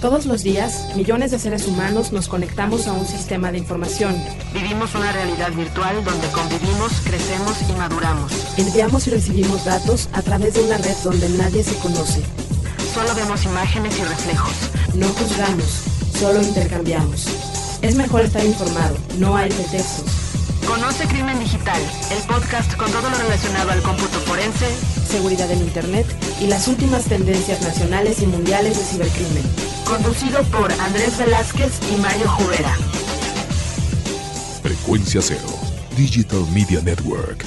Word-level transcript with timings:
Todos 0.00 0.26
los 0.26 0.44
días, 0.44 0.94
millones 0.94 1.32
de 1.32 1.40
seres 1.40 1.66
humanos 1.66 2.12
nos 2.12 2.28
conectamos 2.28 2.86
a 2.86 2.92
un 2.92 3.04
sistema 3.04 3.50
de 3.50 3.58
información. 3.58 4.14
Vivimos 4.54 4.94
una 4.94 5.10
realidad 5.10 5.50
virtual 5.52 6.04
donde 6.04 6.28
convivimos, 6.28 6.92
crecemos 7.02 7.56
y 7.68 7.72
maduramos. 7.72 8.32
Enviamos 8.58 9.08
y 9.08 9.10
recibimos 9.10 9.64
datos 9.64 10.08
a 10.12 10.22
través 10.22 10.54
de 10.54 10.60
una 10.60 10.78
red 10.78 10.94
donde 11.02 11.28
nadie 11.30 11.64
se 11.64 11.74
conoce. 11.78 12.22
Solo 12.94 13.12
vemos 13.16 13.44
imágenes 13.44 13.98
y 13.98 14.04
reflejos. 14.04 14.54
No 14.94 15.08
juzgamos, 15.08 15.82
solo 16.16 16.42
intercambiamos. 16.42 17.26
Es 17.82 17.96
mejor 17.96 18.20
estar 18.20 18.44
informado, 18.44 18.96
no 19.18 19.36
hay 19.36 19.50
pretextos. 19.50 20.17
Conoce 20.68 21.08
Crimen 21.08 21.38
Digital, 21.38 21.80
el 22.12 22.22
podcast 22.26 22.76
con 22.76 22.92
todo 22.92 23.08
lo 23.08 23.16
relacionado 23.16 23.70
al 23.70 23.80
cómputo 23.80 24.18
forense, 24.20 24.68
seguridad 25.02 25.50
en 25.50 25.60
Internet 25.60 26.04
y 26.42 26.46
las 26.46 26.68
últimas 26.68 27.06
tendencias 27.06 27.62
nacionales 27.62 28.20
y 28.20 28.26
mundiales 28.26 28.76
de 28.76 28.84
cibercrimen. 28.84 29.44
Conducido 29.86 30.42
por 30.52 30.70
Andrés 30.70 31.16
Velázquez 31.18 31.80
y 31.90 31.98
Mario 32.02 32.28
Jubera. 32.28 32.74
Frecuencia 34.62 35.22
Cero, 35.22 35.48
Digital 35.96 36.44
Media 36.52 36.82
Network. 36.82 37.46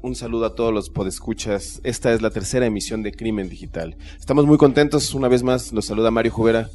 Un 0.00 0.14
saludo 0.14 0.46
a 0.46 0.54
todos 0.54 0.72
los 0.72 0.88
podescuchas. 0.88 1.82
Esta 1.84 2.14
es 2.14 2.22
la 2.22 2.30
tercera 2.30 2.64
emisión 2.64 3.02
de 3.02 3.12
Crimen 3.12 3.50
Digital. 3.50 3.98
Estamos 4.18 4.46
muy 4.46 4.56
contentos. 4.56 5.12
Una 5.12 5.28
vez 5.28 5.42
más, 5.42 5.70
los 5.74 5.84
saluda 5.84 6.10
Mario 6.10 6.32
Jubera. 6.32 6.70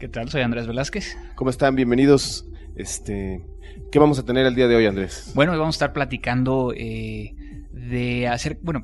¿Qué 0.00 0.08
tal? 0.08 0.30
Soy 0.30 0.40
Andrés 0.40 0.66
Velázquez. 0.66 1.18
¿Cómo 1.34 1.50
están? 1.50 1.76
Bienvenidos. 1.76 2.46
Este, 2.76 3.44
¿Qué 3.90 3.98
vamos 3.98 4.18
a 4.18 4.24
tener 4.24 4.46
el 4.46 4.54
día 4.54 4.68
de 4.68 4.76
hoy, 4.76 4.86
Andrés? 4.86 5.32
Bueno, 5.34 5.52
hoy 5.52 5.58
vamos 5.58 5.74
a 5.74 5.76
estar 5.76 5.92
platicando 5.92 6.72
eh, 6.76 7.34
de 7.72 8.28
hacer, 8.28 8.58
bueno, 8.62 8.82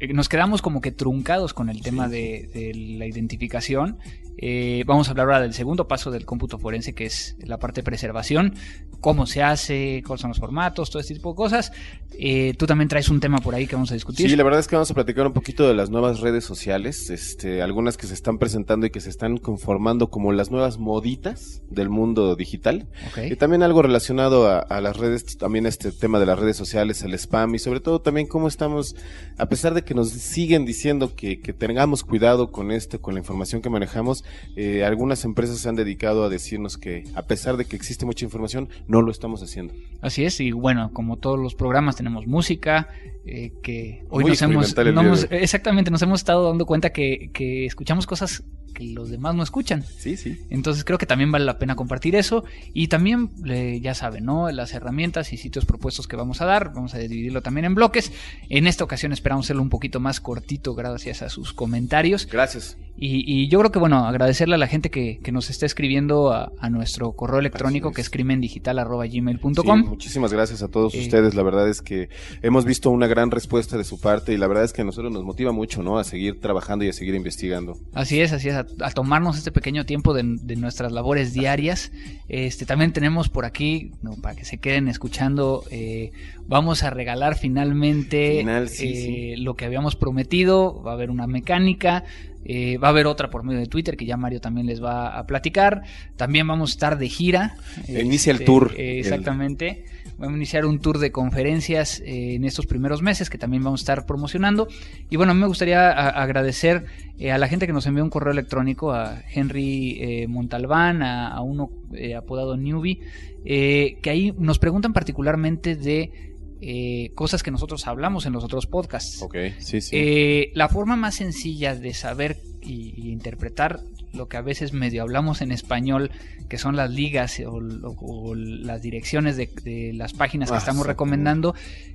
eh, 0.00 0.12
nos 0.12 0.28
quedamos 0.28 0.62
como 0.62 0.80
que 0.80 0.92
truncados 0.92 1.54
con 1.54 1.68
el 1.68 1.82
tema 1.82 2.08
de, 2.08 2.50
de, 2.52 2.74
la 2.98 3.06
identificación. 3.06 3.98
Eh, 4.38 4.84
vamos 4.86 5.08
a 5.08 5.10
hablar 5.10 5.26
ahora 5.26 5.40
del 5.40 5.54
segundo 5.54 5.86
paso 5.86 6.10
del 6.10 6.24
cómputo 6.24 6.58
forense, 6.58 6.94
que 6.94 7.06
es 7.06 7.36
la 7.40 7.58
parte 7.58 7.80
de 7.80 7.84
preservación, 7.84 8.54
cómo 9.00 9.26
se 9.26 9.42
hace, 9.42 10.02
cuáles 10.06 10.22
son 10.22 10.30
los 10.30 10.38
formatos, 10.38 10.90
todo 10.90 11.00
este 11.00 11.14
tipo 11.14 11.30
de 11.30 11.36
cosas. 11.36 11.72
Eh, 12.18 12.54
tú 12.58 12.66
también 12.66 12.88
traes 12.88 13.08
un 13.08 13.20
tema 13.20 13.38
por 13.38 13.54
ahí 13.54 13.66
que 13.66 13.76
vamos 13.76 13.90
a 13.90 13.94
discutir. 13.94 14.28
Sí, 14.28 14.36
la 14.36 14.42
verdad 14.42 14.60
es 14.60 14.68
que 14.68 14.76
vamos 14.76 14.90
a 14.90 14.94
platicar 14.94 15.26
un 15.26 15.32
poquito 15.32 15.66
de 15.66 15.74
las 15.74 15.90
nuevas 15.90 16.20
redes 16.20 16.44
sociales, 16.44 17.08
este, 17.10 17.62
algunas 17.62 17.96
que 17.96 18.06
se 18.06 18.14
están 18.14 18.38
presentando 18.38 18.86
y 18.86 18.90
que 18.90 19.00
se 19.00 19.08
están 19.08 19.38
conformando 19.38 20.10
como 20.10 20.32
las 20.32 20.50
nuevas 20.50 20.78
moditas 20.78 21.62
del 21.70 21.88
mundo 21.88 22.36
digital. 22.36 22.88
Okay. 23.10 23.32
Y 23.32 23.36
también 23.36 23.62
algo 23.62 23.82
relacionado 23.82 24.48
a, 24.48 24.58
a, 24.58 24.80
las 24.80 24.96
redes, 24.96 25.38
también 25.38 25.66
este 25.66 25.92
tema 25.92 26.18
de 26.18 26.26
las 26.26 26.38
redes 26.38 26.56
sociales, 26.56 27.02
el 27.02 27.14
spam 27.14 27.54
y 27.54 27.58
sobre 27.58 27.80
todo 27.80 28.00
también 28.00 28.26
cómo 28.26 28.48
estamos, 28.48 28.96
a 29.38 29.46
pesar 29.46 29.72
de 29.74 29.82
que 29.82 29.94
nos 29.94 30.10
siguen 30.10 30.64
diciendo 30.64 31.14
que, 31.14 31.40
que 31.40 31.52
tengamos 31.52 32.04
cuidado 32.04 32.52
con 32.52 32.70
esto, 32.70 33.00
con 33.00 33.14
la 33.14 33.20
información 33.20 33.62
que 33.62 33.70
manejamos, 33.70 34.19
eh, 34.56 34.84
algunas 34.84 35.24
empresas 35.24 35.58
se 35.58 35.68
han 35.68 35.76
dedicado 35.76 36.24
a 36.24 36.28
decirnos 36.28 36.76
que 36.78 37.04
a 37.14 37.22
pesar 37.22 37.56
de 37.56 37.64
que 37.64 37.76
existe 37.76 38.04
mucha 38.06 38.24
información, 38.24 38.68
no 38.86 39.02
lo 39.02 39.10
estamos 39.10 39.42
haciendo. 39.42 39.74
Así 40.00 40.24
es, 40.24 40.40
y 40.40 40.52
bueno, 40.52 40.90
como 40.92 41.16
todos 41.16 41.38
los 41.38 41.54
programas 41.54 41.96
tenemos 41.96 42.26
música, 42.26 42.88
eh, 43.26 43.52
que 43.62 44.04
hoy 44.10 44.22
Muy 44.24 44.30
nos 44.32 44.42
hemos, 44.42 44.76
no 44.76 45.00
hemos- 45.02 45.26
exactamente, 45.30 45.90
nos 45.90 46.02
hemos 46.02 46.20
estado 46.20 46.48
dando 46.48 46.66
cuenta 46.66 46.90
que, 46.90 47.30
que 47.32 47.66
escuchamos 47.66 48.06
cosas 48.06 48.42
que 48.70 48.84
los 48.84 49.10
demás 49.10 49.34
no 49.34 49.42
escuchan. 49.42 49.84
Sí, 49.98 50.16
sí. 50.16 50.38
Entonces 50.50 50.84
creo 50.84 50.98
que 50.98 51.06
también 51.06 51.30
vale 51.32 51.44
la 51.44 51.58
pena 51.58 51.76
compartir 51.76 52.14
eso 52.16 52.44
y 52.72 52.88
también 52.88 53.30
eh, 53.46 53.80
ya 53.82 53.94
saben, 53.94 54.24
¿no? 54.24 54.50
Las 54.50 54.72
herramientas 54.74 55.32
y 55.32 55.36
sitios 55.36 55.64
propuestos 55.64 56.06
que 56.08 56.16
vamos 56.16 56.40
a 56.40 56.46
dar, 56.46 56.72
vamos 56.74 56.94
a 56.94 56.98
dividirlo 56.98 57.42
también 57.42 57.64
en 57.64 57.74
bloques. 57.74 58.12
En 58.48 58.66
esta 58.66 58.84
ocasión 58.84 59.12
esperamos 59.12 59.46
hacerlo 59.46 59.62
un 59.62 59.70
poquito 59.70 60.00
más 60.00 60.20
cortito 60.20 60.74
gracias 60.74 61.22
a 61.22 61.28
sus 61.28 61.52
comentarios. 61.52 62.26
Gracias. 62.30 62.76
Y, 63.02 63.24
y 63.26 63.48
yo 63.48 63.58
creo 63.60 63.72
que, 63.72 63.78
bueno, 63.78 64.06
agradecerle 64.06 64.56
a 64.56 64.58
la 64.58 64.66
gente 64.66 64.90
que, 64.90 65.20
que 65.22 65.32
nos 65.32 65.48
está 65.48 65.64
escribiendo 65.64 66.32
a, 66.32 66.52
a 66.60 66.68
nuestro 66.68 67.12
correo 67.12 67.38
electrónico 67.38 67.92
que 67.92 68.02
es. 68.02 68.08
es 68.08 68.10
crimendigital.gmail.com. 68.10 69.82
Sí, 69.82 69.88
muchísimas 69.88 70.32
gracias 70.32 70.62
a 70.62 70.68
todos 70.68 70.94
Eh, 70.94 71.00
ustedes. 71.00 71.34
La 71.34 71.42
verdad 71.42 71.68
es 71.68 71.80
que 71.82 72.08
hemos 72.42 72.64
visto 72.64 72.90
una 72.90 73.06
gran 73.06 73.30
respuesta 73.30 73.78
de 73.78 73.84
su 73.84 74.00
parte 74.00 74.32
y 74.32 74.36
la 74.36 74.46
verdad 74.48 74.64
es 74.64 74.72
que 74.72 74.82
a 74.82 74.84
nosotros 74.84 75.12
nos 75.12 75.24
motiva 75.24 75.52
mucho, 75.52 75.82
¿no? 75.82 75.98
A 75.98 76.04
seguir 76.04 76.40
trabajando 76.40 76.84
y 76.84 76.88
a 76.88 76.92
seguir 76.92 77.14
investigando. 77.14 77.78
Así 77.94 78.20
es, 78.20 78.32
así 78.32 78.48
es, 78.48 78.54
a, 78.60 78.86
a 78.86 78.90
tomarnos 78.90 79.36
este 79.36 79.50
pequeño 79.52 79.84
tiempo 79.84 80.14
de, 80.14 80.22
de 80.24 80.56
nuestras 80.56 80.92
labores 80.92 81.32
diarias. 81.32 81.92
Este, 82.28 82.66
también 82.66 82.92
tenemos 82.92 83.28
por 83.28 83.44
aquí, 83.44 83.92
no, 84.02 84.12
para 84.16 84.34
que 84.36 84.44
se 84.44 84.58
queden 84.58 84.88
escuchando, 84.88 85.64
eh, 85.70 86.12
vamos 86.46 86.82
a 86.82 86.90
regalar 86.90 87.36
finalmente 87.36 88.38
Final, 88.38 88.68
sí, 88.68 89.32
eh, 89.32 89.34
lo 89.38 89.54
que 89.54 89.64
habíamos 89.64 89.96
prometido. 89.96 90.82
Va 90.82 90.92
a 90.92 90.94
haber 90.94 91.10
una 91.10 91.26
mecánica, 91.26 92.04
eh, 92.44 92.78
va 92.78 92.88
a 92.88 92.90
haber 92.90 93.06
otra 93.06 93.30
por 93.30 93.42
medio 93.44 93.60
de 93.60 93.66
Twitter 93.66 93.96
que 93.96 94.06
ya 94.06 94.16
Mario 94.16 94.40
también 94.40 94.66
les 94.66 94.82
va 94.82 95.18
a 95.18 95.26
platicar. 95.26 95.82
También 96.16 96.46
vamos 96.46 96.70
a 96.70 96.72
estar 96.72 96.98
de 96.98 97.08
gira. 97.08 97.56
Inicia 97.88 98.30
el 98.30 98.36
Este, 98.36 98.44
tour. 98.46 98.72
exactamente. 98.76 99.84
Vamos 100.20 100.34
a 100.34 100.36
iniciar 100.36 100.66
un 100.66 100.78
tour 100.78 100.98
de 100.98 101.10
conferencias 101.10 102.00
eh, 102.00 102.34
en 102.34 102.44
estos 102.44 102.66
primeros 102.66 103.00
meses 103.02 103.28
que 103.30 103.38
también 103.38 103.64
vamos 103.64 103.80
a 103.80 103.82
estar 103.82 104.06
promocionando. 104.06 104.68
Y 105.08 105.16
bueno, 105.16 105.32
a 105.32 105.34
mí 105.34 105.40
me 105.40 105.46
gustaría 105.46 105.90
a- 105.90 106.10
agradecer 106.22 106.84
eh, 107.18 107.32
a 107.32 107.38
la 107.38 107.48
gente 107.48 107.66
que 107.66 107.72
nos 107.72 107.86
envió 107.86 108.04
un 108.04 108.10
correo 108.10 108.32
electrónico, 108.32 108.92
a 108.92 109.22
Henry 109.34 109.98
eh, 110.00 110.26
Montalbán, 110.28 111.02
a, 111.02 111.28
a 111.28 111.40
uno 111.40 111.70
apodado 112.16 112.56
Newbie, 112.56 113.00
que 113.44 114.10
ahí 114.10 114.34
nos 114.38 114.58
preguntan 114.58 114.92
particularmente 114.92 115.74
de 115.74 116.12
eh, 116.60 117.10
cosas 117.14 117.42
que 117.42 117.50
nosotros 117.50 117.86
hablamos 117.86 118.26
en 118.26 118.34
los 118.34 118.44
otros 118.44 118.66
podcasts. 118.66 119.22
Ok, 119.22 119.34
sí, 119.58 119.80
sí. 119.80 119.96
Eh, 119.96 120.52
la 120.54 120.68
forma 120.68 120.94
más 120.96 121.14
sencilla 121.14 121.74
de 121.74 121.94
saber 121.94 122.36
y, 122.62 122.94
y 122.96 123.10
interpretar 123.10 123.80
lo 124.12 124.28
que 124.28 124.36
a 124.36 124.40
veces 124.42 124.72
medio 124.72 125.02
hablamos 125.02 125.40
en 125.40 125.52
español, 125.52 126.10
que 126.48 126.58
son 126.58 126.74
las 126.76 126.90
ligas 126.90 127.38
o, 127.46 127.52
o- 127.52 128.30
o 128.30 128.34
las 128.34 128.82
direcciones 128.82 129.36
de, 129.36 129.48
de 129.62 129.92
las 129.94 130.12
páginas 130.14 130.48
que 130.50 130.56
Ah, 130.56 130.58
estamos 130.58 130.84
recomendando, 130.86 131.54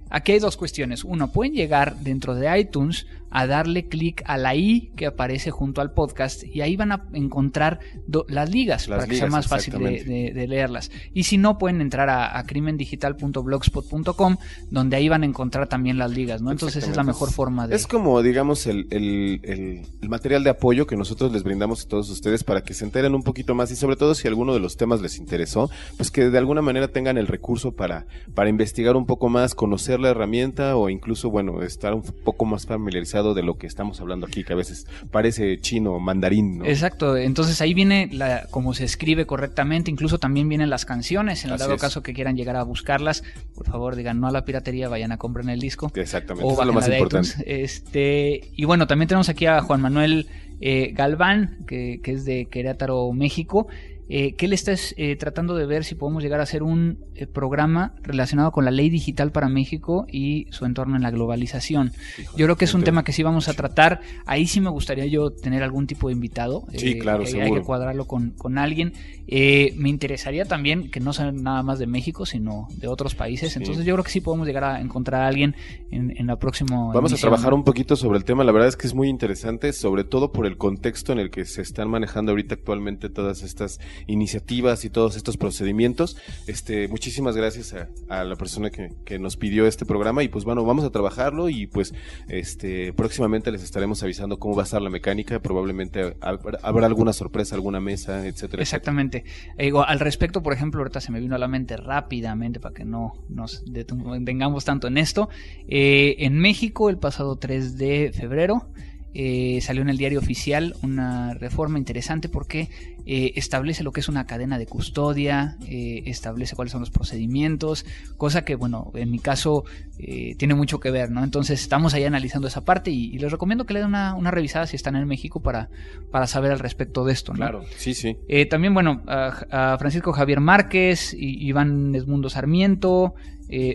aquí 0.10 0.32
hay 0.32 0.40
dos 0.40 0.56
cuestiones. 0.56 1.04
Uno, 1.04 1.32
pueden 1.34 1.54
llegar 1.54 1.98
dentro 1.98 2.34
de 2.36 2.58
iTunes 2.60 3.06
a 3.32 3.48
darle 3.48 3.90
clic 3.90 4.24
a 4.28 4.38
la 4.38 4.56
I 4.56 4.92
que 4.96 5.08
aparece 5.08 5.52
junto 5.52 5.82
al 5.82 5.92
podcast 5.92 6.44
y 6.46 6.62
ahí 6.62 6.78
van 6.78 6.94
a 6.94 7.04
encontrar 7.12 7.80
do- 8.08 8.26
las 8.30 8.50
ligas 8.50 8.88
Las 8.88 9.00
para 9.00 9.10
que 9.10 9.18
sea 9.18 9.28
más 9.28 9.48
fácil 9.48 9.74
de, 9.78 9.96
exactamente. 9.96 10.34
de- 10.34 10.40
de 10.40 10.48
leerlas. 10.48 10.90
Y 11.14 11.24
si 11.24 11.38
no, 11.38 11.58
pueden 11.58 11.82
entrar 11.82 12.10
a, 12.10 12.38
a 12.40 12.46
crimendigital.blogspot.com 12.46 14.38
donde 14.72 14.96
ahí 14.96 15.10
van 15.10 15.24
a 15.24 15.26
encontrar 15.26 15.68
también 15.68 15.98
las 15.98 16.12
ligas, 16.12 16.42
¿no? 16.42 16.52
Entonces 16.52 16.88
es 16.88 16.96
la 16.96 17.04
mejor 17.04 17.32
forma 17.32 17.68
de... 17.68 17.76
Es 17.76 17.88
como, 17.88 18.22
digamos, 18.22 18.68
el, 18.68 18.88
el- 18.92 19.42
el- 19.44 19.82
el 20.02 20.10
material 20.10 20.44
de 20.46 20.50
apoyo 20.56 20.88
que 20.88 20.96
nosotros 20.96 21.32
les 21.32 21.44
brindamos 21.44 21.86
a 21.86 21.88
todos 21.88 22.10
ustedes 22.10 22.44
para 22.44 22.62
que 22.62 22.74
se 22.74 22.86
enteren 22.86 23.14
un 23.16 23.24
poquito 23.24 23.56
más 23.56 23.72
y 23.72 23.76
sobre 23.76 23.96
todo 23.96 24.16
si 24.16 24.28
alguno 24.28 24.54
de 24.54 24.60
los 24.60 24.78
temas 24.78 25.02
les 25.02 25.18
interesó, 25.18 25.70
pues 25.98 26.12
que 26.12 26.30
de 26.30 26.38
alguna 26.38 26.62
manera 26.62 26.88
tengan 26.88 27.18
el 27.18 27.28
recurso 27.28 27.74
para, 27.74 28.06
para 28.34 28.50
investigar 28.50 28.96
un 28.96 29.06
poco 29.06 29.30
más, 29.30 29.56
conocer 29.56 30.00
la 30.00 30.10
herramienta 30.10 30.76
o 30.76 30.90
incluso, 30.90 31.30
bueno, 31.30 31.62
estar 31.62 31.94
un 31.94 32.04
poco 32.04 32.46
más 32.46 32.66
familiarizado 32.66 33.34
de 33.34 33.44
lo 33.44 33.58
que 33.58 33.68
estamos 33.68 34.02
hablando 34.02 34.26
aquí, 34.26 34.44
que 34.44 34.54
a 34.54 34.56
veces 34.56 34.88
parece 35.12 35.60
chino 35.60 35.94
o 35.94 36.00
mandarín, 36.00 36.60
¿no? 36.60 36.66
Exacto, 36.66 37.18
entonces 37.18 37.62
ahí 37.62 37.74
viene 37.74 38.10
la, 38.12 38.48
cómo 38.50 38.74
se 38.74 38.86
escribe 38.86 39.26
correctamente, 39.26 39.92
incluso 39.92 40.20
también 40.20 40.50
vienen 40.50 40.70
las 40.70 40.86
canciones, 40.86 41.44
en 41.44 41.50
el 41.50 41.56
Así 41.56 41.62
dado 41.64 41.76
es. 41.76 41.82
caso 41.82 42.02
que 42.02 42.14
quieran 42.14 42.36
llegar 42.36 42.56
a 42.56 42.64
buscarlas, 42.64 43.24
por 43.54 43.68
favor 43.68 43.96
digan 43.96 44.20
no 44.20 44.28
a 44.28 44.32
la 44.32 44.46
piratería, 44.46 44.90
vayan 44.90 45.12
a 45.12 45.18
comprar 45.18 45.48
el 45.50 45.60
disco. 45.60 45.92
Exactamente, 45.96 46.48
o 46.48 46.54
eso 46.54 46.62
es 46.62 46.68
lo 46.68 46.74
más 46.74 46.88
importante. 46.88 47.30
Este, 47.46 48.52
y 48.56 48.66
bueno, 48.66 48.88
también 48.88 49.08
tenemos 49.08 49.30
aquí 49.30 49.46
a 49.46 49.62
Juan 49.62 49.82
Manuel 49.82 50.28
eh, 50.60 50.92
Galván, 50.94 51.66
que, 51.68 52.00
que 52.04 52.12
es 52.12 52.26
de 52.26 52.46
Querétaro, 52.46 53.12
México, 53.14 53.68
eh, 54.10 54.34
que 54.36 54.46
él 54.46 54.54
está 54.54 54.74
eh, 54.98 55.16
tratando 55.16 55.56
de 55.56 55.66
ver 55.66 55.84
si 55.84 55.96
podemos 55.96 56.22
llegar 56.22 56.40
a 56.40 56.44
hacer 56.44 56.64
un 56.64 57.00
eh, 57.16 57.28
programa 57.28 57.96
relacionado 58.04 58.52
con 58.52 58.66
la 58.66 58.72
ley 58.72 58.90
digital 58.90 59.32
para 59.32 59.50
México 59.50 60.06
y 60.12 60.48
su 60.52 60.66
entorno 60.66 60.96
en 60.96 61.02
la 61.02 61.12
globalización. 61.12 61.92
Híjole, 62.20 62.38
Yo 62.38 62.46
creo 62.46 62.56
que 62.58 62.66
es 62.66 62.74
un 62.74 62.84
tema 62.84 63.04
que 63.04 63.14
sí 63.14 63.24
vamos 63.24 63.48
a 63.48 63.54
tratar. 63.54 64.02
Ahí 64.26 64.48
sí 64.48 64.62
me 64.62 64.70
gustaría 64.70 65.06
yo 65.06 65.32
tener 65.32 65.64
algún 65.64 65.88
tipo 65.88 66.08
de 66.08 66.14
invitado. 66.14 66.66
Sí, 66.76 66.90
eh, 66.90 67.00
claro, 67.00 67.24
que 67.24 67.30
Hay 67.30 67.32
seguro. 67.32 67.62
que 67.62 67.66
cuadrarlo 67.66 68.06
con, 68.06 68.32
con 68.32 68.58
alguien. 68.58 68.94
Eh, 69.28 69.74
me 69.78 69.90
interesaría 69.90 70.46
también 70.46 70.92
que 70.92 71.00
no 71.00 71.14
sea 71.14 71.32
nada 71.32 71.64
más 71.64 71.80
de 71.80 71.88
México, 71.88 72.26
sino 72.26 72.68
de 72.78 72.88
otros 72.88 73.16
países. 73.16 73.54
Sí. 73.54 73.60
Entonces 73.60 73.86
yo 73.86 73.94
creo 73.96 74.04
que 74.04 74.12
sí 74.12 74.22
podemos 74.22 74.46
llegar 74.46 74.64
a 74.66 74.82
encontrar 74.82 75.22
a 75.22 75.28
alguien 75.28 75.56
en, 75.92 76.14
en 76.18 76.28
la 76.28 76.38
próxima. 76.38 76.92
Vamos 76.94 77.14
a 77.14 77.18
trabajar 77.18 77.54
un 77.54 77.64
poquito 77.64 77.96
sobre 77.96 78.18
el 78.18 78.26
tema, 78.26 78.44
la 78.44 78.52
verdad 78.52 78.68
es 78.70 78.78
que 78.78 78.88
es 78.88 78.94
muy 78.94 79.10
interesante, 79.10 79.74
sobre 79.74 80.04
todo 80.04 80.32
por 80.32 80.46
el 80.46 80.58
contexto 80.58 81.12
en 81.12 81.20
el 81.20 81.32
que 81.32 81.46
se 81.46 81.62
están 81.62 81.90
manejando 81.90 82.32
ahorita 82.32 82.56
actualmente 82.56 83.10
todas 83.10 83.42
estas 83.42 83.80
iniciativas 84.08 84.86
y 84.86 84.90
todos 84.90 85.16
estos 85.16 85.38
procedimientos. 85.38 86.18
Este, 86.48 86.88
muchísimas 86.88 87.36
gracias 87.36 87.76
a, 88.10 88.24
la 88.24 88.36
persona 88.36 88.70
que, 88.70 89.20
nos 89.20 89.38
pidió 89.38 89.66
este 89.66 89.86
programa 89.86 90.24
y 90.24 90.28
pues 90.28 90.44
bueno, 90.44 90.66
vamos 90.66 90.84
a 90.84 90.90
trabajarlo 90.90 91.48
y 91.48 91.68
pues 91.68 91.94
este 92.28 92.92
próximamente 92.94 93.50
les 93.50 93.64
estaremos 93.64 94.04
avisando 94.04 94.38
cómo 94.38 94.56
va 94.56 94.64
a 94.64 94.66
estar 94.66 94.82
la 94.82 94.90
mecánica, 94.90 95.40
probablemente 95.40 96.18
habrá, 96.22 96.86
alguna 96.86 97.14
sorpresa, 97.14 97.56
alguna 97.56 97.80
mesa, 97.80 98.28
etcétera. 98.28 98.62
Exactamente. 98.62 99.24
Eh, 99.58 99.66
digo, 99.66 99.84
al 99.84 100.00
respecto, 100.00 100.44
por 100.44 100.54
ejemplo, 100.54 100.82
ahorita 100.82 101.00
se 101.00 101.12
me 101.12 101.20
vino 101.20 101.36
a 101.36 101.38
la 101.38 101.48
mente 101.48 101.78
rápidamente 101.78 102.60
para 102.60 102.74
que 102.76 102.86
no 102.86 103.14
nos 103.30 103.64
detengamos 103.66 104.66
tanto 104.66 104.88
en 104.88 104.98
esto. 104.98 105.30
Eh, 105.68 106.16
en 106.20 106.38
México, 106.38 106.90
el 106.90 106.98
pasado 106.98 107.38
3 107.38 107.78
de 107.78 108.12
febrero, 108.14 108.68
eh, 109.16 109.60
salió 109.62 109.82
en 109.82 109.90
el 109.90 109.98
diario 109.98 110.20
oficial 110.20 110.76
una 110.84 111.34
reforma 111.34 111.80
interesante 111.80 112.28
porque 112.28 112.70
eh, 113.08 113.34
establece 113.36 113.84
lo 113.84 113.92
que 113.92 114.02
es 114.02 114.10
una 114.10 114.26
cadena 114.26 114.58
de 114.58 114.66
custodia, 114.66 115.58
eh, 115.68 116.04
establece 116.08 116.56
cuáles 116.56 116.72
son 116.72 116.82
los 116.82 116.90
procedimientos, 116.90 117.86
cosa 118.18 118.44
que, 118.44 118.56
bueno, 118.56 118.92
en 118.96 119.12
mi 119.12 119.20
caso 119.20 119.64
eh, 120.00 120.36
tiene 120.38 120.54
mucho 120.54 120.80
que 120.80 120.92
ver, 120.92 121.12
¿no? 121.12 121.24
Entonces 121.24 121.62
estamos 121.62 121.94
ahí 121.94 122.04
analizando 122.04 122.48
esa 122.48 122.66
parte 122.66 122.92
y, 122.92 123.14
y 123.14 123.20
les 123.20 123.32
recomiendo 123.32 123.66
que 123.66 123.74
le 123.74 123.80
den 123.80 123.90
una, 123.90 124.16
una 124.16 124.32
revisada 124.32 124.68
si 124.68 124.76
están 124.76 124.96
en 124.96 125.08
México 125.08 125.40
para, 125.40 125.70
para 126.12 126.28
saber 126.28 126.52
al 126.52 126.60
respecto 126.60 127.06
de 127.06 127.14
esto, 127.14 127.32
¿no? 127.32 127.38
Claro, 127.38 127.64
sí, 127.78 127.94
sí. 127.94 128.18
También, 128.50 128.74
bueno, 128.74 129.02
a, 129.08 129.74
a 129.74 129.78
Francisco 129.78 130.12
Javier 130.12 130.42
Márquez, 130.42 131.16
Iván 131.18 131.96
Esmundo 131.96 132.30
Sarmiento, 132.30 133.14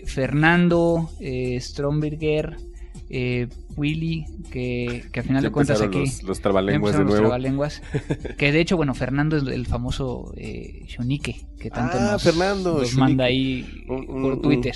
Fernando 0.05 1.09
Stromberger, 1.61 2.57
eh, 3.11 3.49
Willy, 3.77 4.25
que, 4.51 5.05
que 5.13 5.21
a 5.21 5.23
final 5.23 5.43
Ya 5.43 5.49
de 5.49 5.53
cuentas 5.53 5.83
aquí... 5.83 5.99
los, 5.99 6.23
los 6.23 6.41
trabalenguas 6.41 6.93
de 6.93 6.99
los 7.01 7.09
nuevo. 7.09 7.23
trabalenguas. 7.27 7.83
que 8.39 8.53
de 8.53 8.61
hecho, 8.61 8.77
bueno, 8.77 8.95
Fernando 8.95 9.37
es 9.37 9.43
el 9.45 9.67
famoso 9.67 10.33
eh, 10.37 10.85
Shonique, 10.87 11.47
que 11.59 11.71
tanto 11.71 11.97
Ah, 11.99 12.13
nos, 12.13 12.23
Fernando, 12.23 12.79
nos 12.79 12.95
manda 12.97 13.25
ahí 13.25 13.85
Un- 13.89 14.09
un- 14.09 14.23
por 14.23 14.33
un- 14.35 14.43
Twitter. 14.43 14.75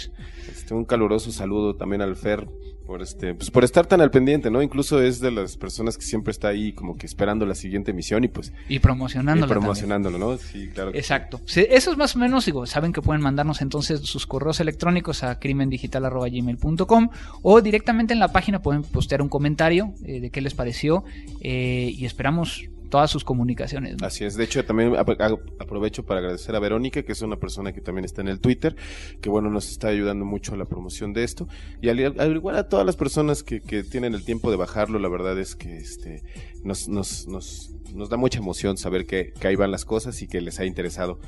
Este, 0.50 0.74
un 0.74 0.84
caluroso 0.84 1.30
saludo 1.32 1.76
también 1.76 2.02
al 2.02 2.16
Fer 2.16 2.46
por 2.86 3.02
este, 3.02 3.34
pues 3.34 3.50
por 3.50 3.64
estar 3.64 3.86
tan 3.86 4.00
al 4.00 4.10
pendiente, 4.10 4.50
¿no? 4.50 4.62
Incluso 4.62 5.00
es 5.00 5.20
de 5.20 5.30
las 5.30 5.56
personas 5.56 5.96
que 5.96 6.04
siempre 6.04 6.30
está 6.30 6.48
ahí 6.48 6.72
como 6.72 6.96
que 6.96 7.06
esperando 7.06 7.46
la 7.46 7.54
siguiente 7.54 7.92
emisión 7.92 8.24
y 8.24 8.28
pues 8.28 8.52
Y 8.68 8.76
y 8.76 8.78
promocionándolo. 8.78 9.46
también. 9.48 9.60
promocionándolo, 9.60 10.18
¿no? 10.18 10.36
Sí, 10.36 10.68
claro. 10.68 10.90
Exacto. 10.94 11.40
Sí, 11.46 11.66
Eso 11.70 11.90
es 11.92 11.96
más 11.96 12.14
o 12.16 12.18
menos, 12.18 12.44
digo, 12.44 12.66
saben 12.66 12.92
que 12.92 13.00
pueden 13.00 13.22
mandarnos 13.22 13.62
entonces 13.62 14.00
sus 14.00 14.26
correos 14.26 14.60
electrónicos 14.60 15.22
a 15.24 15.38
crimendigital.gmail.com 15.38 17.08
o 17.42 17.60
directamente 17.60 18.12
en 18.12 18.20
la 18.20 18.28
página 18.28 18.60
pueden 18.62 18.82
postear 18.82 19.22
un 19.22 19.28
comentario 19.28 19.94
eh, 20.04 20.20
de 20.20 20.30
qué 20.30 20.40
les 20.40 20.54
pareció 20.54 21.04
eh, 21.40 21.92
y 21.96 22.04
esperamos 22.04 22.64
todas 22.94 23.10
sus 23.10 23.24
comunicaciones. 23.24 23.96
Así 24.02 24.24
es. 24.24 24.36
De 24.36 24.44
hecho, 24.44 24.64
también 24.64 24.94
ap- 24.94 25.20
ap- 25.20 25.40
aprovecho 25.58 26.04
para 26.04 26.20
agradecer 26.20 26.54
a 26.54 26.60
Verónica, 26.60 27.02
que 27.02 27.10
es 27.10 27.22
una 27.22 27.34
persona 27.34 27.72
que 27.72 27.80
también 27.80 28.04
está 28.04 28.20
en 28.20 28.28
el 28.28 28.38
Twitter, 28.38 28.76
que 29.20 29.28
bueno, 29.28 29.50
nos 29.50 29.68
está 29.68 29.88
ayudando 29.88 30.24
mucho 30.24 30.54
a 30.54 30.56
la 30.56 30.64
promoción 30.66 31.12
de 31.12 31.24
esto. 31.24 31.48
Y 31.82 31.88
al, 31.88 31.98
al 32.20 32.36
igual 32.36 32.54
a 32.56 32.68
todas 32.68 32.86
las 32.86 32.94
personas 32.94 33.42
que, 33.42 33.60
que 33.60 33.82
tienen 33.82 34.14
el 34.14 34.24
tiempo 34.24 34.48
de 34.52 34.56
bajarlo, 34.58 35.00
la 35.00 35.08
verdad 35.08 35.36
es 35.40 35.56
que 35.56 35.76
este 35.76 36.22
nos, 36.64 36.88
nos, 36.88 37.26
nos, 37.28 37.70
nos 37.94 38.08
da 38.08 38.16
mucha 38.16 38.38
emoción 38.38 38.76
saber 38.76 39.06
que, 39.06 39.32
que 39.38 39.48
ahí 39.48 39.56
van 39.56 39.70
las 39.70 39.84
cosas 39.84 40.20
y 40.22 40.26
que 40.26 40.40
les 40.40 40.58
ha 40.60 40.64
interesado. 40.64 41.20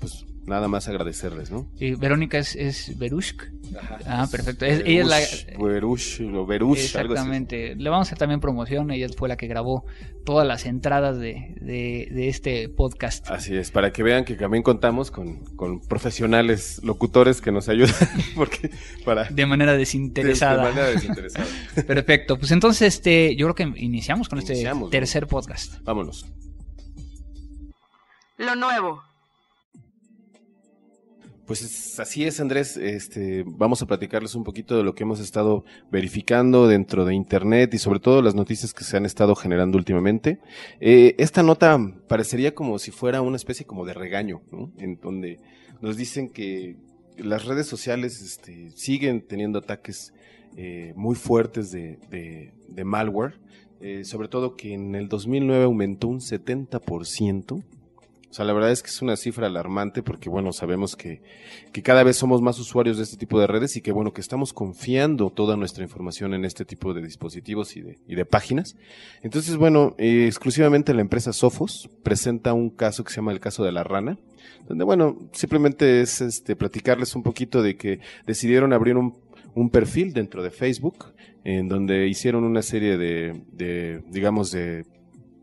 Pues 0.00 0.24
nada 0.46 0.66
más 0.68 0.88
agradecerles, 0.88 1.50
¿no? 1.50 1.68
Eh, 1.80 1.94
Verónica 1.98 2.38
es, 2.38 2.56
es 2.56 2.98
Berushk. 2.98 3.44
Ah, 4.06 4.28
perfecto. 4.30 4.66
Es- 4.66 4.82
ella 4.84 5.02
es 5.02 5.46
la- 5.56 5.58
Verush, 5.64 6.20
o 6.22 6.46
algo 6.50 6.74
así. 6.74 6.82
Exactamente. 6.82 7.74
Le 7.76 7.88
vamos 7.90 8.06
a 8.06 8.08
hacer 8.08 8.18
también 8.18 8.40
promoción. 8.40 8.90
Ella 8.90 9.06
fue 9.16 9.28
la 9.30 9.36
que 9.36 9.46
grabó 9.46 9.84
todas 10.24 10.46
las 10.46 10.66
entradas 10.66 11.18
de, 11.18 11.54
de- 11.60 12.08
de 12.12 12.28
este 12.28 12.68
podcast. 12.68 13.30
Así 13.30 13.56
es, 13.56 13.70
para 13.70 13.92
que 13.92 14.02
vean 14.02 14.24
que 14.24 14.34
también 14.34 14.62
contamos 14.62 15.10
con, 15.10 15.44
con 15.56 15.80
profesionales 15.80 16.80
locutores 16.84 17.40
que 17.40 17.50
nos 17.50 17.68
ayudan, 17.68 17.94
porque 18.34 18.70
para... 19.04 19.24
De 19.24 19.46
manera 19.46 19.72
de- 19.72 19.78
desinteresada. 19.78 20.64
de 20.66 20.70
manera 20.70 20.88
desinteresada. 20.88 21.46
Perfecto. 21.86 22.36
Pues 22.38 22.50
entonces, 22.50 22.82
este, 22.94 23.34
yo 23.36 23.46
creo 23.52 23.72
que 23.72 23.80
iniciamos 23.80 24.28
con 24.28 24.38
este 24.38 24.54
Tercer 24.90 25.26
podcast. 25.26 25.82
Vámonos. 25.82 26.26
Lo 28.38 28.54
nuevo. 28.56 29.02
Pues 31.46 31.62
es- 31.62 32.00
así 32.00 32.24
es, 32.24 32.40
Andrés. 32.40 32.76
Este, 32.76 33.44
vamos 33.46 33.82
a 33.82 33.86
platicarles 33.86 34.34
un 34.34 34.44
poquito 34.44 34.76
de 34.76 34.84
lo 34.84 34.94
que 34.94 35.02
hemos 35.02 35.20
estado 35.20 35.64
verificando 35.90 36.68
dentro 36.68 37.04
de 37.04 37.14
Internet 37.14 37.74
y 37.74 37.78
sobre 37.78 37.98
todo 38.00 38.22
las 38.22 38.34
noticias 38.34 38.72
que 38.72 38.84
se 38.84 38.96
han 38.96 39.04
estado 39.04 39.34
generando 39.34 39.76
últimamente. 39.76 40.38
Eh, 40.80 41.14
esta 41.18 41.42
nota 41.42 41.78
parecería 42.08 42.54
como 42.54 42.78
si 42.78 42.90
fuera 42.90 43.20
una 43.22 43.36
especie 43.36 43.66
como 43.66 43.84
de 43.84 43.92
regaño, 43.92 44.40
¿no? 44.52 44.70
En 44.78 44.98
donde 45.00 45.40
nos 45.80 45.96
dicen 45.96 46.28
que 46.30 46.76
las 47.18 47.44
redes 47.44 47.66
sociales 47.66 48.22
este, 48.22 48.70
siguen 48.70 49.20
teniendo 49.26 49.58
ataques 49.58 50.14
eh, 50.56 50.92
muy 50.96 51.16
fuertes 51.16 51.70
de, 51.72 51.98
de- 52.08 52.52
de 52.68 52.84
malware. 52.84 53.38
Eh, 53.82 54.04
sobre 54.04 54.28
todo 54.28 54.54
que 54.54 54.74
en 54.74 54.94
el 54.94 55.08
2009 55.08 55.64
aumentó 55.64 56.06
un 56.06 56.20
70%. 56.20 57.52
O 58.32 58.34
sea, 58.34 58.46
la 58.46 58.54
verdad 58.54 58.70
es 58.70 58.82
que 58.82 58.88
es 58.88 59.02
una 59.02 59.16
cifra 59.16 59.48
alarmante 59.48 60.02
porque, 60.02 60.30
bueno, 60.30 60.52
sabemos 60.52 60.96
que, 60.96 61.20
que 61.72 61.82
cada 61.82 62.02
vez 62.02 62.16
somos 62.16 62.40
más 62.40 62.58
usuarios 62.58 62.96
de 62.96 63.02
este 63.02 63.18
tipo 63.18 63.38
de 63.38 63.46
redes 63.46 63.76
y 63.76 63.82
que, 63.82 63.92
bueno, 63.92 64.14
que 64.14 64.22
estamos 64.22 64.54
confiando 64.54 65.28
toda 65.28 65.56
nuestra 65.56 65.82
información 65.82 66.32
en 66.32 66.46
este 66.46 66.64
tipo 66.64 66.94
de 66.94 67.02
dispositivos 67.02 67.76
y 67.76 67.82
de, 67.82 67.98
y 68.06 68.14
de 68.14 68.24
páginas. 68.24 68.76
Entonces, 69.20 69.56
bueno, 69.56 69.94
eh, 69.98 70.26
exclusivamente 70.26 70.94
la 70.94 71.02
empresa 71.02 71.34
Sophos 71.34 71.90
presenta 72.02 72.54
un 72.54 72.70
caso 72.70 73.04
que 73.04 73.10
se 73.10 73.16
llama 73.16 73.32
el 73.32 73.40
caso 73.40 73.64
de 73.64 73.72
la 73.72 73.84
rana, 73.84 74.16
donde, 74.66 74.84
bueno, 74.84 75.18
simplemente 75.32 76.00
es 76.00 76.22
este, 76.22 76.56
platicarles 76.56 77.14
un 77.14 77.22
poquito 77.22 77.62
de 77.62 77.76
que 77.76 77.98
decidieron 78.26 78.72
abrir 78.72 78.96
un, 78.96 79.14
un 79.54 79.70
perfil 79.70 80.12
dentro 80.12 80.42
de 80.42 80.50
Facebook 80.50 81.12
en 81.44 81.68
donde 81.68 82.08
hicieron 82.08 82.44
una 82.44 82.62
serie 82.62 82.96
de, 82.96 83.42
de 83.52 84.02
digamos, 84.10 84.52
de 84.52 84.84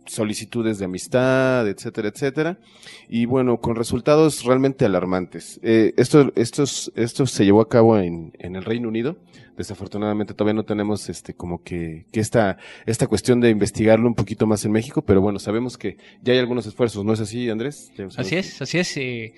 solicitudes 0.06 0.80
de 0.80 0.86
amistad, 0.86 1.68
etcétera, 1.68 2.08
etcétera. 2.10 2.60
Y 3.08 3.26
bueno, 3.26 3.60
con 3.60 3.76
resultados 3.76 4.44
realmente 4.44 4.86
alarmantes. 4.86 5.60
Eh, 5.62 5.94
esto, 5.98 6.32
estos, 6.36 6.92
esto 6.96 7.28
se 7.28 7.46
llevó 7.46 7.62
a 7.62 7.70
cabo 7.70 7.98
en, 8.00 8.34
en 8.40 8.56
el 8.56 8.64
Reino 8.64 8.88
Unido. 8.88 9.18
Desafortunadamente 9.56 10.34
todavía 10.34 10.56
no 10.56 10.64
tenemos 10.64 11.10
este 11.10 11.34
como 11.34 11.62
que, 11.62 12.06
que 12.12 12.22
esta, 12.22 12.58
esta 12.86 13.08
cuestión 13.08 13.40
de 13.42 13.50
investigarlo 13.50 14.08
un 14.08 14.16
poquito 14.16 14.48
más 14.48 14.64
en 14.66 14.72
México, 14.72 15.02
pero 15.04 15.22
bueno, 15.22 15.38
sabemos 15.38 15.78
que 15.78 15.98
ya 16.24 16.34
hay 16.34 16.40
algunos 16.40 16.66
esfuerzos, 16.66 17.04
¿no 17.04 17.14
es 17.14 17.20
así, 17.20 17.50
Andrés? 17.50 17.92
Así 18.18 18.36
es, 18.38 18.62
así 18.62 18.80
es. 18.80 18.98
eh, 18.98 19.34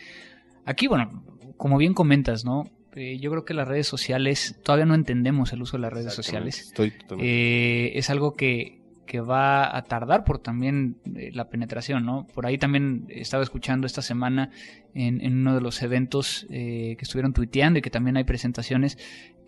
aquí, 0.63 0.87
bueno, 0.87 1.23
como 1.57 1.77
bien 1.77 1.93
comentas, 1.93 2.45
¿no? 2.45 2.65
Eh, 2.95 3.19
yo 3.19 3.31
creo 3.31 3.45
que 3.45 3.53
las 3.53 3.67
redes 3.67 3.87
sociales, 3.87 4.59
todavía 4.63 4.85
no 4.85 4.95
entendemos 4.95 5.53
el 5.53 5.61
uso 5.61 5.77
de 5.77 5.81
las 5.81 5.93
redes 5.93 6.13
sociales. 6.13 6.59
Estoy 6.59 6.91
totalmente. 6.91 7.25
Eh, 7.25 7.97
es 7.97 8.09
algo 8.09 8.33
que, 8.33 8.81
que 9.11 9.19
va 9.19 9.75
a 9.75 9.83
tardar 9.83 10.23
por 10.23 10.39
también 10.39 10.95
eh, 11.15 11.31
la 11.33 11.49
penetración, 11.49 12.05
¿no? 12.05 12.27
Por 12.33 12.45
ahí 12.45 12.57
también 12.57 13.07
estaba 13.09 13.43
escuchando 13.43 13.85
esta 13.85 14.01
semana 14.01 14.51
en, 14.93 15.19
en 15.19 15.39
uno 15.39 15.53
de 15.53 15.59
los 15.59 15.81
eventos 15.81 16.47
eh, 16.49 16.95
que 16.97 17.03
estuvieron 17.03 17.33
tuiteando 17.33 17.79
y 17.79 17.81
que 17.81 17.89
también 17.89 18.15
hay 18.15 18.23
presentaciones 18.23 18.97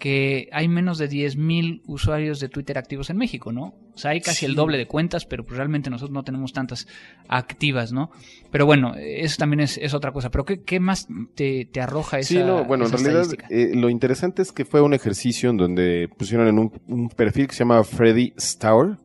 que 0.04 0.50
hay 0.52 0.68
menos 0.68 0.98
de 0.98 1.10
10.000 1.10 1.82
usuarios 1.86 2.42
de 2.42 2.50
Twitter 2.50 2.78
activos 2.78 3.10
en 3.10 3.16
México, 3.16 3.54
¿no? 3.54 3.74
O 3.94 3.98
sea, 3.98 4.12
hay 4.12 4.20
casi 4.20 4.40
Sí. 4.40 4.46
el 4.48 4.56
doble 4.56 4.78
de 4.78 4.86
cuentas, 4.86 5.26
pero 5.26 5.46
pues 5.46 5.56
realmente 5.56 5.90
nosotros 5.90 6.14
no 6.14 6.24
tenemos 6.24 6.52
tantas 6.52 6.88
activas, 7.30 7.94
¿no? 7.94 8.12
Pero 8.52 8.66
bueno, 8.66 8.96
eso 8.98 9.38
también 9.38 9.62
es, 9.62 9.78
es 9.78 9.94
otra 9.94 10.12
cosa. 10.12 10.30
Pero 10.30 10.44
¿qué, 10.44 10.62
qué 10.62 10.82
más 10.82 11.08
te, 11.36 11.70
te 11.72 11.80
arroja 11.80 12.20
esa 12.20 12.28
Sí, 12.28 12.40
no, 12.40 12.66
bueno, 12.66 12.86
en 12.86 12.92
realidad 12.92 13.28
eh, 13.50 13.72
lo 13.76 13.90
interesante 13.90 14.42
es 14.42 14.52
que 14.52 14.66
fue 14.66 14.82
un 14.82 14.94
ejercicio 14.94 15.50
en 15.52 15.56
donde 15.56 16.10
pusieron 16.18 16.50
en 16.50 16.60
un, 16.60 16.82
un 16.90 17.08
perfil 17.08 17.48
que 17.48 17.54
se 17.54 17.60
llama 17.60 17.82
Freddy 17.86 18.34
Stour, 18.38 18.98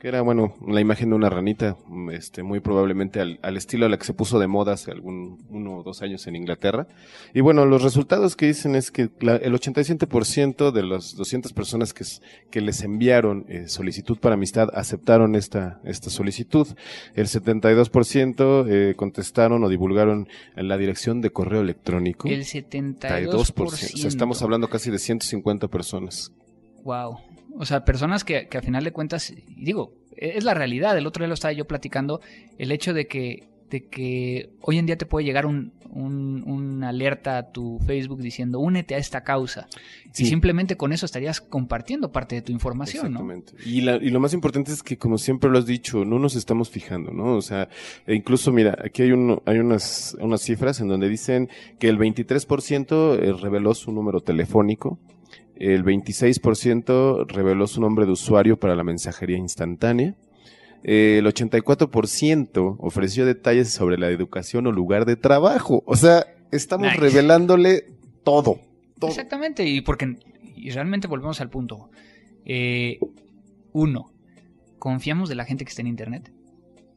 que 0.00 0.08
era, 0.08 0.22
bueno, 0.22 0.54
la 0.66 0.80
imagen 0.80 1.10
de 1.10 1.16
una 1.16 1.28
ranita, 1.28 1.76
mm, 1.86 2.10
este, 2.10 2.42
muy 2.42 2.60
probablemente 2.60 3.20
al, 3.20 3.38
al 3.42 3.56
estilo 3.58 3.84
a 3.84 3.88
la 3.90 3.98
que 3.98 4.04
se 4.06 4.14
puso 4.14 4.38
de 4.38 4.46
moda 4.46 4.72
hace 4.72 4.90
algún 4.90 5.44
uno 5.50 5.76
o 5.78 5.82
dos 5.82 6.00
años 6.00 6.26
en 6.26 6.36
Inglaterra. 6.36 6.86
Y 7.34 7.40
bueno, 7.42 7.66
los 7.66 7.82
resultados 7.82 8.34
que 8.34 8.46
dicen 8.46 8.74
es 8.76 8.90
que 8.90 9.10
la- 9.20 9.36
el 9.36 9.52
87% 9.52 10.72
de 10.72 10.82
las 10.84 11.14
200 11.16 11.52
personas 11.52 11.92
que, 11.92 12.04
que 12.50 12.60
les 12.62 12.82
enviaron 12.82 13.44
eh, 13.48 13.68
solicitud 13.68 14.18
para 14.18 14.36
amistad 14.36 14.68
aceptaron 14.72 15.34
esta, 15.34 15.80
esta 15.84 16.08
solicitud. 16.08 16.66
El 17.14 17.26
72% 17.26 18.64
eh, 18.68 18.94
contestaron 18.96 19.62
o 19.64 19.68
divulgaron 19.68 20.28
la 20.56 20.76
dirección 20.78 21.20
de 21.20 21.30
correo 21.30 21.60
electrónico. 21.60 22.28
El 22.28 22.44
72%. 22.44 22.98
32%. 23.00 23.64
O 23.66 23.68
sea, 23.70 24.08
estamos 24.08 24.40
hablando 24.42 24.68
casi 24.68 24.90
de 24.90 24.98
150 24.98 25.68
personas. 25.68 26.32
Wow. 26.84 27.18
O 27.56 27.64
sea, 27.66 27.84
personas 27.84 28.24
que, 28.24 28.48
que 28.48 28.58
a 28.58 28.62
final 28.62 28.84
de 28.84 28.92
cuentas, 28.92 29.32
digo, 29.56 29.92
e, 30.16 30.36
es 30.38 30.44
la 30.44 30.54
realidad. 30.54 30.96
El 30.96 31.06
otro 31.06 31.22
día 31.22 31.28
lo 31.28 31.34
estaba 31.34 31.52
yo 31.52 31.66
platicando, 31.66 32.20
el 32.58 32.72
hecho 32.72 32.94
de 32.94 33.06
que, 33.06 33.48
de 33.70 33.86
que 33.86 34.50
hoy 34.62 34.78
en 34.78 34.86
día 34.86 34.96
te 34.96 35.06
puede 35.06 35.24
llegar 35.24 35.46
un, 35.46 35.72
un, 35.90 36.42
un 36.46 36.82
alerta 36.84 37.38
a 37.38 37.50
tu 37.52 37.78
Facebook 37.86 38.20
diciendo 38.20 38.58
únete 38.60 38.94
a 38.94 38.98
esta 38.98 39.22
causa. 39.22 39.68
Sí. 40.12 40.24
Y 40.24 40.26
simplemente 40.26 40.76
con 40.76 40.92
eso 40.92 41.06
estarías 41.06 41.40
compartiendo 41.40 42.10
parte 42.10 42.34
de 42.36 42.42
tu 42.42 42.50
información, 42.52 43.12
¿no? 43.12 43.20
Exactamente. 43.20 43.52
Y, 43.64 43.82
la- 43.82 43.96
y 43.96 44.10
lo 44.10 44.18
más 44.20 44.32
importante 44.34 44.72
es 44.72 44.82
que, 44.82 44.96
como 44.98 45.18
siempre 45.18 45.50
lo 45.50 45.58
has 45.58 45.66
dicho, 45.66 46.04
no 46.04 46.18
nos 46.18 46.34
estamos 46.36 46.68
fijando, 46.70 47.12
¿no? 47.12 47.36
O 47.36 47.42
sea, 47.42 47.68
e 48.06 48.14
incluso, 48.14 48.50
mira, 48.52 48.76
aquí 48.84 49.02
hay, 49.02 49.12
un, 49.12 49.40
hay 49.46 49.58
unas, 49.58 50.16
unas 50.20 50.40
cifras 50.42 50.80
en 50.80 50.88
donde 50.88 51.08
dicen 51.08 51.48
que 51.78 51.88
el 51.88 51.98
23% 51.98 53.18
eh, 53.20 53.32
reveló 53.40 53.74
su 53.74 53.92
número 53.92 54.20
telefónico, 54.20 54.98
el 55.60 55.84
26% 55.84 57.26
reveló 57.28 57.66
su 57.66 57.80
nombre 57.80 58.06
de 58.06 58.12
usuario 58.12 58.58
para 58.58 58.74
la 58.74 58.82
mensajería 58.84 59.36
instantánea, 59.36 60.14
eh, 60.82 61.16
el 61.18 61.26
84% 61.26 62.76
ofreció 62.78 63.26
detalles 63.26 63.70
sobre 63.70 63.98
la 63.98 64.08
educación 64.08 64.66
o 64.66 64.72
lugar 64.72 65.04
de 65.04 65.16
trabajo. 65.16 65.82
O 65.86 65.94
sea, 65.96 66.26
estamos 66.50 66.88
Nice. 66.88 66.98
revelándole 67.00 67.84
todo. 68.24 68.60
todo. 68.98 69.10
Exactamente, 69.10 69.64
y 69.66 69.80
porque 69.82 70.16
y 70.56 70.70
realmente 70.70 71.06
volvemos 71.08 71.40
al 71.40 71.48
punto. 71.50 71.90
Eh, 72.44 72.98
uno, 73.72 74.10
confiamos 74.78 75.28
de 75.28 75.34
la 75.34 75.44
gente 75.44 75.64
que 75.64 75.70
está 75.70 75.80
en 75.82 75.88
Internet. 75.88 76.32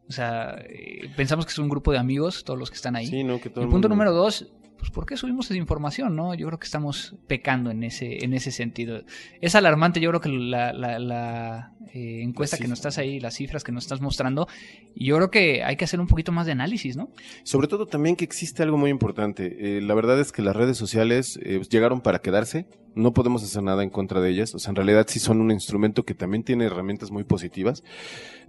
O 0.09 0.11
sea, 0.11 0.55
eh, 0.69 1.09
pensamos 1.15 1.45
que 1.45 1.51
es 1.51 1.59
un 1.59 1.69
grupo 1.69 1.91
de 1.93 1.97
amigos, 1.97 2.43
todos 2.43 2.59
los 2.59 2.69
que 2.69 2.75
están 2.75 2.95
ahí. 2.97 3.07
Sí, 3.07 3.23
¿no? 3.23 3.39
Que 3.39 3.49
todo 3.49 3.61
el 3.63 3.69
punto 3.69 3.87
mundo- 3.87 3.89
número 3.89 4.11
dos, 4.13 4.51
pues 4.83 4.91
¿por 4.91 5.05
qué 5.05 5.15
subimos 5.15 5.45
esa 5.45 5.55
información? 5.57 6.13
no 6.13 6.33
Yo 6.35 6.45
creo 6.47 6.59
que 6.59 6.65
estamos 6.65 7.15
pecando 7.27 7.71
en 7.71 7.83
ese, 7.83 8.25
en 8.25 8.33
ese 8.33 8.51
sentido. 8.51 9.01
Es 9.39 9.55
alarmante, 9.55 10.01
yo 10.01 10.09
creo 10.09 10.19
que 10.19 10.27
la, 10.27 10.73
la- 10.73 10.99
la, 10.99 11.71
eh, 11.93 12.21
encuesta 12.21 12.57
que 12.57 12.67
nos 12.67 12.79
estás 12.79 12.97
ahí, 12.97 13.21
las 13.21 13.35
cifras 13.35 13.63
que 13.63 13.71
nos 13.71 13.85
estás 13.85 14.01
mostrando, 14.01 14.47
y 14.93 15.05
yo 15.05 15.15
creo 15.15 15.31
que 15.31 15.63
hay 15.63 15.77
que 15.77 15.85
hacer 15.85 16.01
un 16.01 16.07
poquito 16.07 16.33
más 16.33 16.45
de 16.47 16.51
análisis, 16.51 16.97
¿no? 16.97 17.09
Sobre 17.43 17.67
todo 17.69 17.85
también 17.85 18.17
que 18.17 18.25
existe 18.25 18.61
algo 18.61 18.77
muy 18.77 18.89
importante. 18.89 19.77
Eh, 19.77 19.81
la 19.81 19.93
verdad 19.93 20.19
es 20.19 20.31
que 20.33 20.41
las 20.41 20.55
redes 20.55 20.75
sociales 20.75 21.39
eh, 21.43 21.61
llegaron 21.69 22.01
para 22.01 22.19
quedarse. 22.19 22.65
No 22.95 23.13
podemos 23.13 23.43
hacer 23.43 23.63
nada 23.63 23.83
en 23.83 23.89
contra 23.89 24.21
de 24.21 24.29
ellas. 24.29 24.53
O 24.55 24.59
sea, 24.59 24.71
en 24.71 24.75
realidad 24.75 25.05
sí 25.07 25.19
son 25.19 25.41
un 25.41 25.51
instrumento 25.51 26.03
que 26.03 26.13
también 26.13 26.43
tiene 26.43 26.65
herramientas 26.65 27.11
muy 27.11 27.23
positivas. 27.23 27.83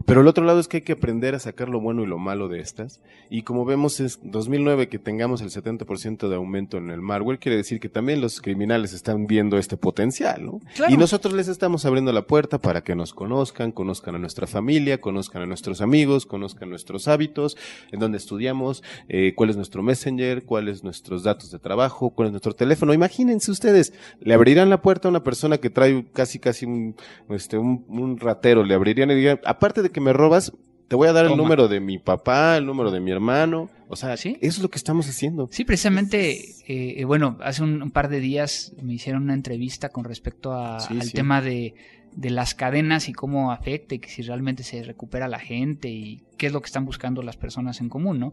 Pero 0.06 0.20
el 0.20 0.28
otro 0.28 0.44
lado 0.44 0.60
es 0.60 0.68
que 0.68 0.78
hay 0.78 0.82
que 0.82 0.92
aprender 0.92 1.34
a 1.34 1.38
sacar 1.38 1.68
lo 1.68 1.80
bueno 1.80 2.02
y 2.02 2.06
lo 2.06 2.18
malo 2.18 2.48
de 2.48 2.60
estas. 2.60 3.00
Y 3.30 3.42
como 3.42 3.64
vemos, 3.64 4.00
es 4.00 4.20
2009 4.22 4.88
que 4.88 4.98
tengamos 4.98 5.40
el 5.40 5.50
70% 5.50 6.28
de 6.28 6.36
aumento 6.36 6.76
en 6.76 6.90
el 6.90 7.00
malware, 7.00 7.38
quiere 7.38 7.56
decir 7.56 7.80
que 7.80 7.88
también 7.88 8.20
los 8.20 8.40
criminales 8.40 8.92
están 8.92 9.26
viendo 9.26 9.56
este 9.56 9.76
potencial, 9.76 10.44
¿no? 10.44 10.60
Claro. 10.74 10.92
Y 10.92 10.96
nosotros 10.96 11.32
les 11.32 11.48
estamos 11.48 11.84
abriendo 11.84 12.12
la 12.12 12.26
puerta 12.26 12.58
para 12.60 12.82
que 12.82 12.94
nos 12.94 13.14
conozcan, 13.14 13.72
conozcan 13.72 14.14
a 14.14 14.18
nuestra 14.18 14.46
familia, 14.46 15.00
conozcan 15.00 15.42
a 15.42 15.46
nuestros 15.46 15.80
amigos, 15.80 16.26
conozcan 16.26 16.70
nuestros 16.70 17.08
hábitos, 17.08 17.56
en 17.92 18.00
dónde 18.00 18.18
estudiamos, 18.18 18.82
eh, 19.08 19.32
cuál 19.34 19.50
es 19.50 19.56
nuestro 19.56 19.82
messenger, 19.82 20.44
cuáles 20.44 20.84
nuestros 20.84 21.22
datos 21.22 21.50
de 21.50 21.58
trabajo, 21.58 22.10
cuál 22.10 22.26
es 22.26 22.32
nuestro 22.32 22.54
teléfono. 22.54 22.92
Imagínense 22.92 23.50
ustedes, 23.50 23.92
le 24.20 24.33
abrirán 24.34 24.70
la 24.70 24.82
puerta 24.82 25.08
a 25.08 25.10
una 25.10 25.22
persona 25.22 25.58
que 25.58 25.70
trae 25.70 26.04
casi 26.12 26.38
casi 26.38 26.66
un, 26.66 26.94
este, 27.30 27.56
un, 27.58 27.84
un 27.88 28.18
ratero, 28.18 28.64
le 28.64 28.74
abrirían 28.74 29.10
y 29.10 29.14
dirían, 29.14 29.40
aparte 29.44 29.82
de 29.82 29.90
que 29.90 30.00
me 30.00 30.12
robas, 30.12 30.52
te 30.88 30.96
voy 30.96 31.08
a 31.08 31.12
dar 31.12 31.24
el 31.26 31.36
número 31.36 31.66
de 31.68 31.80
mi 31.80 31.98
papá, 31.98 32.56
el 32.58 32.66
número 32.66 32.90
de 32.90 33.00
mi 33.00 33.10
hermano. 33.10 33.70
O 33.88 33.96
sea, 33.96 34.16
Sí. 34.16 34.36
eso 34.40 34.58
es 34.58 34.62
lo 34.62 34.68
que 34.68 34.76
estamos 34.76 35.08
haciendo. 35.08 35.48
Sí, 35.50 35.64
precisamente, 35.64 36.32
eh, 36.66 37.00
eh, 37.00 37.04
bueno, 37.04 37.38
hace 37.42 37.62
un, 37.62 37.82
un 37.82 37.90
par 37.90 38.08
de 38.08 38.20
días 38.20 38.74
me 38.82 38.92
hicieron 38.94 39.22
una 39.22 39.34
entrevista 39.34 39.88
con 39.88 40.04
respecto 40.04 40.52
a- 40.52 40.80
Sí, 40.80 40.94
al 40.94 41.02
sí. 41.04 41.12
tema 41.12 41.40
de, 41.40 41.74
de 42.14 42.30
las 42.30 42.54
cadenas 42.54 43.08
y 43.08 43.12
cómo 43.12 43.50
afecta 43.50 43.94
y 43.94 43.98
que 43.98 44.08
si 44.10 44.22
realmente 44.22 44.62
se 44.62 44.82
recupera 44.82 45.26
la 45.26 45.38
gente 45.38 45.88
y 45.88 46.22
qué 46.36 46.46
es 46.48 46.52
lo 46.52 46.60
que 46.60 46.66
están 46.66 46.84
buscando 46.84 47.22
las 47.22 47.36
personas 47.36 47.80
en 47.80 47.88
común, 47.88 48.18
¿no? 48.20 48.32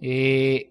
Eh, 0.00 0.70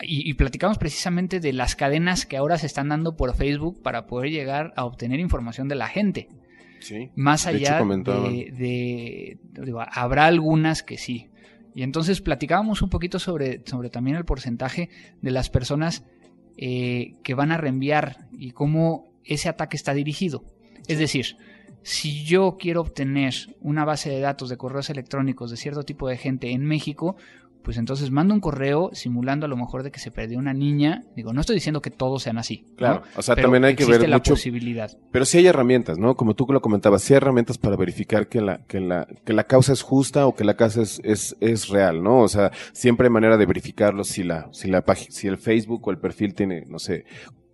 y, 0.00 0.28
y 0.30 0.34
platicamos 0.34 0.78
precisamente 0.78 1.40
de 1.40 1.52
las 1.52 1.74
cadenas 1.76 2.26
que 2.26 2.36
ahora 2.36 2.58
se 2.58 2.66
están 2.66 2.88
dando 2.88 3.16
por 3.16 3.34
Facebook 3.34 3.82
para 3.82 4.06
poder 4.06 4.30
llegar 4.30 4.72
a 4.76 4.84
obtener 4.84 5.20
información 5.20 5.68
de 5.68 5.74
la 5.74 5.88
gente. 5.88 6.28
Sí. 6.80 7.10
Más 7.16 7.44
De 7.44 7.50
allá 7.50 7.80
de, 7.82 8.52
de- 8.56 9.38
digo, 9.64 9.80
habrá 9.90 10.26
algunas 10.26 10.82
que 10.82 10.96
sí. 10.98 11.28
Y 11.74 11.82
entonces 11.82 12.20
platicábamos 12.20 12.82
un 12.82 12.90
poquito 12.90 13.18
sobre, 13.18 13.62
sobre 13.66 13.90
también 13.90 14.16
el 14.16 14.24
porcentaje 14.24 14.88
de 15.20 15.30
las 15.30 15.50
personas 15.50 16.04
eh, 16.56 17.14
que 17.22 17.34
van 17.34 17.52
a 17.52 17.56
reenviar 17.56 18.28
y 18.32 18.50
cómo 18.52 19.12
ese 19.24 19.48
ataque 19.48 19.76
está 19.76 19.94
dirigido. 19.94 20.44
Es 20.86 20.98
decir, 20.98 21.36
si 21.82 22.24
yo 22.24 22.56
quiero 22.58 22.80
obtener 22.80 23.34
una 23.60 23.84
base 23.84 24.10
de 24.10 24.20
datos 24.20 24.48
de 24.48 24.56
correos 24.56 24.90
electrónicos 24.90 25.50
de 25.50 25.56
cierto 25.56 25.82
tipo 25.82 26.08
de 26.08 26.16
gente 26.16 26.50
en 26.50 26.64
México, 26.64 27.16
pues 27.68 27.76
entonces 27.76 28.10
mando 28.10 28.32
un 28.32 28.40
correo 28.40 28.88
simulando 28.94 29.44
a 29.44 29.48
lo 29.50 29.54
mejor 29.54 29.82
de 29.82 29.90
que 29.90 29.98
se 29.98 30.10
perdió 30.10 30.38
una 30.38 30.54
niña. 30.54 31.04
Digo, 31.14 31.34
no 31.34 31.42
estoy 31.42 31.56
diciendo 31.56 31.82
que 31.82 31.90
todos 31.90 32.22
sean 32.22 32.38
así. 32.38 32.64
¿no? 32.66 32.76
Claro. 32.76 33.02
O 33.14 33.20
sea, 33.20 33.34
Pero 33.34 33.48
también 33.48 33.66
hay 33.66 33.76
que 33.76 33.84
ver 33.84 34.08
la 34.08 34.16
mucho 34.16 34.32
posibilidad. 34.32 34.90
Pero 35.12 35.26
sí 35.26 35.36
hay 35.36 35.48
herramientas, 35.48 35.98
¿no? 35.98 36.16
Como 36.16 36.34
tú 36.34 36.46
lo 36.50 36.62
comentabas, 36.62 37.02
sí 37.02 37.12
hay 37.12 37.18
herramientas 37.18 37.58
para 37.58 37.76
verificar 37.76 38.26
que 38.26 38.40
la, 38.40 38.64
que 38.66 38.80
la, 38.80 39.06
que 39.22 39.34
la 39.34 39.44
causa 39.44 39.74
es 39.74 39.82
justa 39.82 40.26
o 40.26 40.34
que 40.34 40.44
la 40.44 40.56
causa 40.56 40.80
es, 40.80 40.98
es, 41.04 41.36
es 41.40 41.68
real, 41.68 42.02
¿no? 42.02 42.20
O 42.20 42.28
sea, 42.28 42.52
siempre 42.72 43.08
hay 43.08 43.12
manera 43.12 43.36
de 43.36 43.44
verificarlo 43.44 44.02
si 44.02 44.24
la, 44.24 44.48
si 44.50 44.68
la 44.68 44.80
página, 44.80 45.10
si 45.10 45.28
el 45.28 45.36
Facebook 45.36 45.86
o 45.86 45.90
el 45.90 45.98
perfil 45.98 46.32
tiene, 46.32 46.64
no 46.66 46.78
sé, 46.78 47.04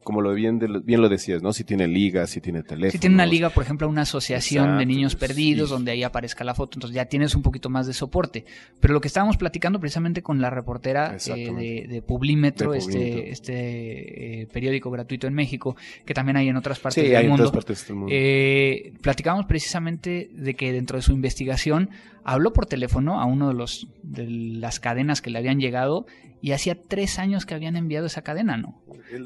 como 0.04 0.20
lo 0.20 0.32
bien, 0.34 0.58
de- 0.58 0.80
bien 0.84 1.00
lo 1.00 1.08
decías, 1.08 1.42
¿no? 1.42 1.52
Si 1.52 1.64
tiene 1.64 1.88
liga, 1.88 2.26
si 2.28 2.40
tiene 2.40 2.62
teléfono. 2.62 2.92
Si 2.92 2.98
tiene 2.98 3.14
una 3.14 3.26
liga, 3.26 3.50
por 3.50 3.64
ejemplo, 3.64 3.88
una 3.88 4.02
asociación 4.02 4.78
de 4.78 4.86
niños 4.86 5.16
perdidos, 5.16 5.70
sí. 5.70 5.74
donde 5.74 5.90
ahí 5.92 6.02
aparezca 6.04 6.44
la 6.44 6.54
foto, 6.54 6.76
entonces 6.76 6.94
ya 6.94 7.06
tienes 7.06 7.34
un 7.34 7.42
poquito 7.42 7.70
más 7.70 7.86
de 7.86 7.94
soporte. 7.94 8.44
Pero 8.80 8.94
lo 8.94 9.00
que 9.00 9.08
estábamos 9.08 9.36
platicando 9.36 9.80
precisamente 9.80 10.22
con 10.22 10.40
la 10.40 10.50
reportera 10.50 11.16
eh, 11.26 11.50
de, 11.52 11.86
de 11.88 12.02
Publímetro, 12.02 12.72
De 12.72 12.78
este, 12.78 12.92
Publímetro. 12.92 13.32
este 13.32 14.42
eh, 14.42 14.46
periódico 14.52 14.90
gratuito 14.90 15.26
en 15.26 15.34
México, 15.34 15.76
que 16.04 16.14
también 16.14 16.36
hay 16.36 16.48
en 16.48 16.56
otras 16.56 16.78
partes 16.78 17.02
Sí, 17.02 17.08
del 17.08 17.16
hay 17.16 17.24
en 17.24 17.30
mundo. 17.30 17.44
todas 17.44 17.64
partes 17.64 17.86
del 17.86 17.96
mundo. 17.96 18.12
Eh, 18.14 18.92
platicamos 19.00 19.46
precisamente 19.46 20.28
de 20.32 20.54
que 20.54 20.72
dentro 20.72 20.98
de 20.98 21.02
su 21.02 21.12
investigación 21.12 21.90
habló 22.24 22.52
por 22.52 22.66
teléfono 22.66 23.20
a 23.20 23.24
uno 23.26 23.48
de 23.48 23.54
los 23.54 23.86
de 24.02 24.26
las 24.28 24.80
cadenas 24.80 25.20
que 25.20 25.30
le 25.30 25.38
habían 25.38 25.58
llegado 25.60 26.06
y 26.44 26.52
hacía 26.52 26.76
tres 26.78 27.18
años 27.18 27.46
que 27.46 27.54
habían 27.54 27.74
enviado 27.74 28.04
esa 28.06 28.20
cadena, 28.20 28.58
¿no? 28.58 28.78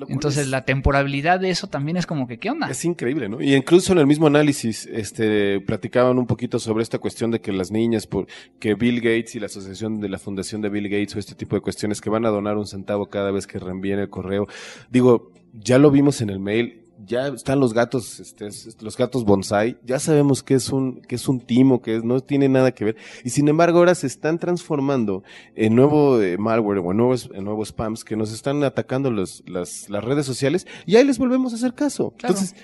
Entonces 0.09 0.43
es- 0.45 0.49
la 0.51 0.65
temporalidad 0.65 1.41
de 1.41 1.51
eso 1.51 1.67
también 1.67 1.97
es 1.97 2.07
como 2.07 2.29
que, 2.29 2.39
¿qué 2.39 2.49
onda? 2.49 2.71
Es 2.71 2.85
increíble, 2.85 3.29
¿no? 3.29 3.43
Y 3.43 3.57
incluso 3.57 3.93
en 3.93 3.99
el 3.99 4.07
mismo 4.07 4.29
análisis, 4.29 4.87
este, 4.87 5.61
platicaban 5.61 6.17
un 6.17 6.29
poquito 6.29 6.61
sobre 6.61 6.85
esta 6.85 7.01
cuestión 7.01 7.33
de 7.33 7.41
que 7.41 7.51
las 7.53 7.73
niñas, 7.73 8.07
por, 8.07 8.29
que 8.61 8.75
Bill 8.75 9.01
Gates 9.01 9.35
y 9.35 9.41
la 9.41 9.47
asociación 9.47 9.99
de 10.01 10.09
la 10.09 10.21
fundación 10.21 10.61
de 10.63 10.69
Bill 10.69 10.89
Gates 10.89 11.17
o 11.17 11.19
este 11.19 11.35
tipo 11.35 11.57
de 11.57 11.61
cuestiones 11.61 12.01
que 12.01 12.09
van 12.09 12.25
a 12.25 12.29
donar 12.29 12.57
un 12.57 12.67
centavo 12.69 13.07
cada 13.07 13.33
vez 13.33 13.49
que 13.49 13.59
reenvíen 13.59 13.99
el 13.99 14.11
correo. 14.11 14.47
Digo, 14.89 15.33
ya 15.55 15.79
lo 15.79 15.91
vimos 15.91 16.21
en 16.21 16.31
el 16.31 16.39
mail, 16.39 16.83
ya 17.07 17.29
están 17.29 17.61
los 17.61 17.73
gatos, 17.75 18.21
este, 18.21 18.47
es- 18.47 18.77
los 18.83 18.97
gatos 18.97 19.25
bonsai, 19.25 19.79
ya 19.85 19.99
sabemos 19.99 20.43
que 20.43 20.55
es 20.55 20.71
un, 20.71 21.01
que 21.03 21.15
es 21.15 21.29
un 21.29 21.41
timo, 21.41 21.81
que 21.81 21.97
es- 21.97 22.05
no 22.05 22.21
tiene 22.21 22.49
nada 22.49 22.73
que 22.73 22.85
ver. 22.85 22.97
Y 23.25 23.31
sin 23.31 23.49
embargo 23.49 23.79
ahora 23.79 23.95
se 23.95 24.07
están 24.07 24.39
transformando 24.39 25.23
en 25.55 25.75
nuevo 25.75 26.21
eh, 26.21 26.37
malware 26.39 26.79
o 26.79 26.91
en 26.91 26.97
nuevos, 26.97 27.31
en 27.33 27.45
nuevos 27.45 27.69
spams 27.69 28.05
que 28.05 28.17
nos 28.17 28.33
están 28.33 28.63
atacando 28.65 29.11
los, 29.11 29.43
las, 29.47 29.89
las 29.89 30.05
redes 30.05 30.27
sociales 30.27 30.67
y 30.87 30.97
ahí 30.97 31.05
les 31.05 31.19
volvemos 31.19 31.53
a 31.53 31.57
hacer 31.57 31.75
caso. 31.75 32.15
Claro. 32.19 32.35
Entonces, 32.35 32.57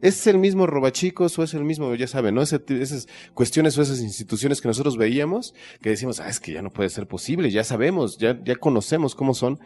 ¿Es 0.00 0.26
el 0.26 0.36
mismo 0.38 0.66
robachicos 0.66 1.38
o 1.38 1.44
es 1.44 1.54
el 1.54 1.62
mismo, 1.62 1.94
ya 1.94 2.08
saben, 2.08 2.34
¿no? 2.34 2.42
Esas 2.42 3.06
cuestiones 3.34 3.78
o 3.78 3.82
esas 3.82 4.00
instituciones 4.00 4.60
que 4.60 4.66
nosotros 4.66 4.96
veíamos, 4.96 5.54
que 5.80 5.90
decimos, 5.90 6.18
ah, 6.18 6.28
es 6.28 6.40
que 6.40 6.52
ya 6.52 6.60
no 6.60 6.70
puede 6.72 6.88
ser 6.90 7.06
posible, 7.06 7.52
ya 7.52 7.62
sabemos, 7.62 8.18
ya, 8.18 8.36
ya 8.44 8.56
conocemos 8.56 9.14
cómo 9.14 9.32
son. 9.32 9.60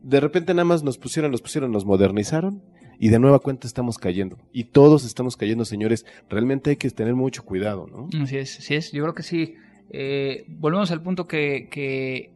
De 0.00 0.20
repente 0.20 0.54
nada 0.54 0.66
más 0.66 0.84
nos 0.84 0.98
pusieron, 0.98 1.32
nos 1.32 1.42
pusieron, 1.42 1.72
nos 1.72 1.84
modernizaron 1.84 2.62
y 3.02 3.08
de 3.08 3.18
nueva 3.18 3.40
cuenta 3.40 3.66
estamos 3.66 3.98
cayendo. 3.98 4.38
Y 4.52 4.62
todos 4.62 5.04
estamos 5.04 5.36
cayendo, 5.36 5.64
señores. 5.64 6.06
Realmente 6.30 6.70
hay 6.70 6.76
que 6.76 6.88
tener 6.88 7.16
mucho 7.16 7.44
cuidado, 7.44 7.88
¿no? 7.88 8.08
Así 8.22 8.36
es, 8.36 8.60
así 8.60 8.76
es. 8.76 8.92
Yo 8.92 9.02
creo 9.02 9.12
que 9.12 9.24
sí. 9.24 9.56
Eh, 9.90 10.44
volvemos 10.46 10.92
al 10.92 11.02
punto 11.02 11.26
que, 11.26 11.66
que, 11.68 12.30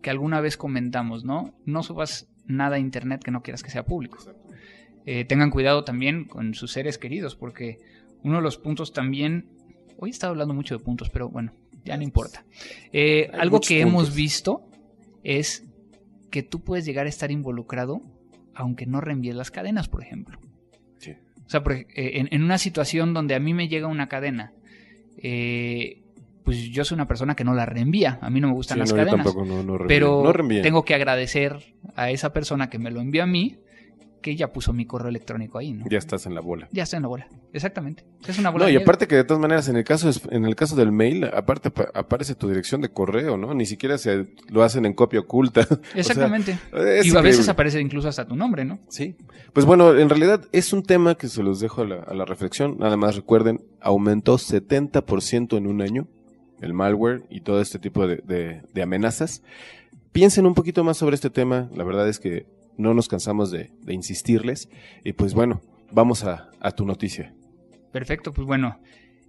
que 0.00 0.10
alguna 0.10 0.40
vez 0.40 0.56
comentamos, 0.56 1.24
¿no? 1.24 1.52
No 1.64 1.82
subas 1.82 2.28
nada 2.46 2.76
a 2.76 2.78
internet 2.78 3.24
que 3.24 3.32
no 3.32 3.42
quieras 3.42 3.64
que 3.64 3.70
sea 3.70 3.84
público. 3.84 4.18
Eh, 5.06 5.24
tengan 5.24 5.50
cuidado 5.50 5.82
también 5.82 6.26
con 6.26 6.54
sus 6.54 6.70
seres 6.70 6.98
queridos, 6.98 7.34
porque 7.34 7.80
uno 8.22 8.36
de 8.36 8.42
los 8.42 8.58
puntos 8.58 8.92
también. 8.92 9.48
Hoy 9.98 10.10
he 10.10 10.12
estado 10.12 10.30
hablando 10.30 10.54
mucho 10.54 10.78
de 10.78 10.84
puntos, 10.84 11.10
pero 11.10 11.30
bueno, 11.30 11.52
ya 11.84 11.96
no 11.96 12.04
importa. 12.04 12.44
Eh, 12.92 13.28
algo 13.32 13.58
que 13.60 13.80
hemos 13.80 14.14
visto 14.14 14.62
es 15.24 15.64
que 16.30 16.44
tú 16.44 16.60
puedes 16.60 16.84
llegar 16.84 17.06
a 17.06 17.08
estar 17.08 17.32
involucrado 17.32 18.02
aunque 18.54 18.86
no 18.86 19.00
reenvíes 19.00 19.34
las 19.34 19.50
cadenas, 19.50 19.88
por 19.88 20.02
ejemplo. 20.02 20.38
Sí. 20.98 21.12
O 21.46 21.48
sea, 21.48 21.62
por 21.62 21.72
eh, 21.72 21.86
en, 21.94 22.28
en 22.30 22.42
una 22.42 22.58
situación 22.58 23.14
donde 23.14 23.34
a 23.34 23.40
mí 23.40 23.54
me 23.54 23.68
llega 23.68 23.86
una 23.86 24.08
cadena, 24.08 24.52
eh, 25.18 26.02
pues 26.44 26.70
yo 26.70 26.84
soy 26.84 26.96
una 26.96 27.06
persona 27.06 27.34
que 27.34 27.44
no 27.44 27.54
la 27.54 27.66
reenvía. 27.66 28.18
A 28.20 28.30
mí 28.30 28.40
no 28.40 28.48
me 28.48 28.54
gustan 28.54 28.76
Sí, 28.76 28.80
las 28.80 28.92
no, 28.92 28.96
yo 28.98 29.04
cadenas. 29.04 29.24
tampoco, 29.26 29.44
no, 29.46 29.62
no 29.62 29.78
reenvíen. 29.78 29.88
pero 29.88 30.62
tengo 30.62 30.84
que 30.84 30.94
agradecer 30.94 31.56
a 31.94 32.10
esa 32.10 32.32
persona 32.32 32.68
que 32.68 32.78
me 32.78 32.90
lo 32.90 33.00
envió 33.00 33.22
a 33.22 33.26
mí, 33.26 33.58
que 34.22 34.34
ya 34.36 34.52
puso 34.52 34.72
mi 34.72 34.86
correo 34.86 35.08
electrónico 35.08 35.58
ahí, 35.58 35.72
¿no? 35.74 35.84
Ya 35.90 35.98
estás 35.98 36.24
en 36.26 36.34
la 36.34 36.40
bola. 36.40 36.68
Ya 36.72 36.84
estoy 36.84 36.96
en 36.98 37.02
la 37.02 37.08
bola. 37.08 37.28
Exactamente. 37.52 38.04
Es 38.26 38.38
una 38.38 38.48
bola 38.48 38.64
No, 38.64 38.70
y 38.70 38.76
aparte 38.76 39.06
que 39.06 39.16
de 39.16 39.24
todas 39.24 39.40
maneras, 39.40 39.68
en 39.68 39.76
el 39.76 39.84
caso, 39.84 40.10
en 40.30 40.44
el 40.46 40.54
caso 40.56 40.74
del 40.76 40.90
mail, 40.92 41.24
aparte 41.24 41.68
apa- 41.68 41.90
aparece 41.92 42.34
tu 42.34 42.48
dirección 42.48 42.80
de 42.80 42.88
correo, 42.88 43.36
¿no? 43.36 43.52
Ni 43.52 43.66
siquiera 43.66 43.98
se 43.98 44.26
lo 44.48 44.62
hacen 44.62 44.86
en 44.86 44.94
copia 44.94 45.20
oculta. 45.20 45.60
O 45.70 45.74
sea, 45.74 46.00
Exactamente. 46.00 46.58
y 47.04 47.14
a 47.14 47.20
veces 47.20 47.48
aparece 47.48 47.80
incluso 47.80 48.08
hasta 48.08 48.26
tu 48.26 48.36
nombre, 48.36 48.64
¿no? 48.64 48.78
Sí. 48.88 49.16
Pues 49.52 49.66
bueno, 49.66 49.94
en 49.98 50.08
realidad 50.08 50.46
es 50.52 50.72
un 50.72 50.82
tema 50.82 51.16
que 51.16 51.28
se 51.28 51.42
los 51.42 51.60
dejo 51.60 51.82
a 51.82 51.86
la, 51.86 51.96
a 51.96 52.14
la 52.14 52.24
reflexión. 52.24 52.76
Nada 52.78 52.96
más 52.96 53.16
recuerden, 53.16 53.60
aumentó 53.80 54.38
70% 54.38 55.56
en 55.56 55.66
un 55.66 55.82
año 55.82 56.06
el 56.60 56.72
malware 56.74 57.24
y 57.28 57.40
todo 57.40 57.60
este 57.60 57.78
tipo 57.80 58.06
de, 58.06 58.16
de- 58.24 58.62
de 58.72 58.82
amenazas. 58.82 59.42
Piensen 60.12 60.46
un 60.46 60.54
poquito 60.54 60.84
más 60.84 60.96
sobre 60.96 61.14
este 61.16 61.30
tema. 61.30 61.68
La 61.74 61.84
verdad 61.84 62.08
es 62.08 62.18
que 62.20 62.46
no 62.76 62.94
nos 62.94 63.08
cansamos 63.08 63.50
de, 63.50 63.70
de 63.82 63.94
insistirles. 63.94 64.68
Y 65.04 65.12
pues 65.12 65.34
bueno, 65.34 65.60
vamos 65.90 66.24
a, 66.24 66.50
a 66.60 66.70
tu 66.72 66.84
noticia. 66.86 67.34
Perfecto, 67.92 68.32
pues 68.32 68.46
bueno. 68.46 68.80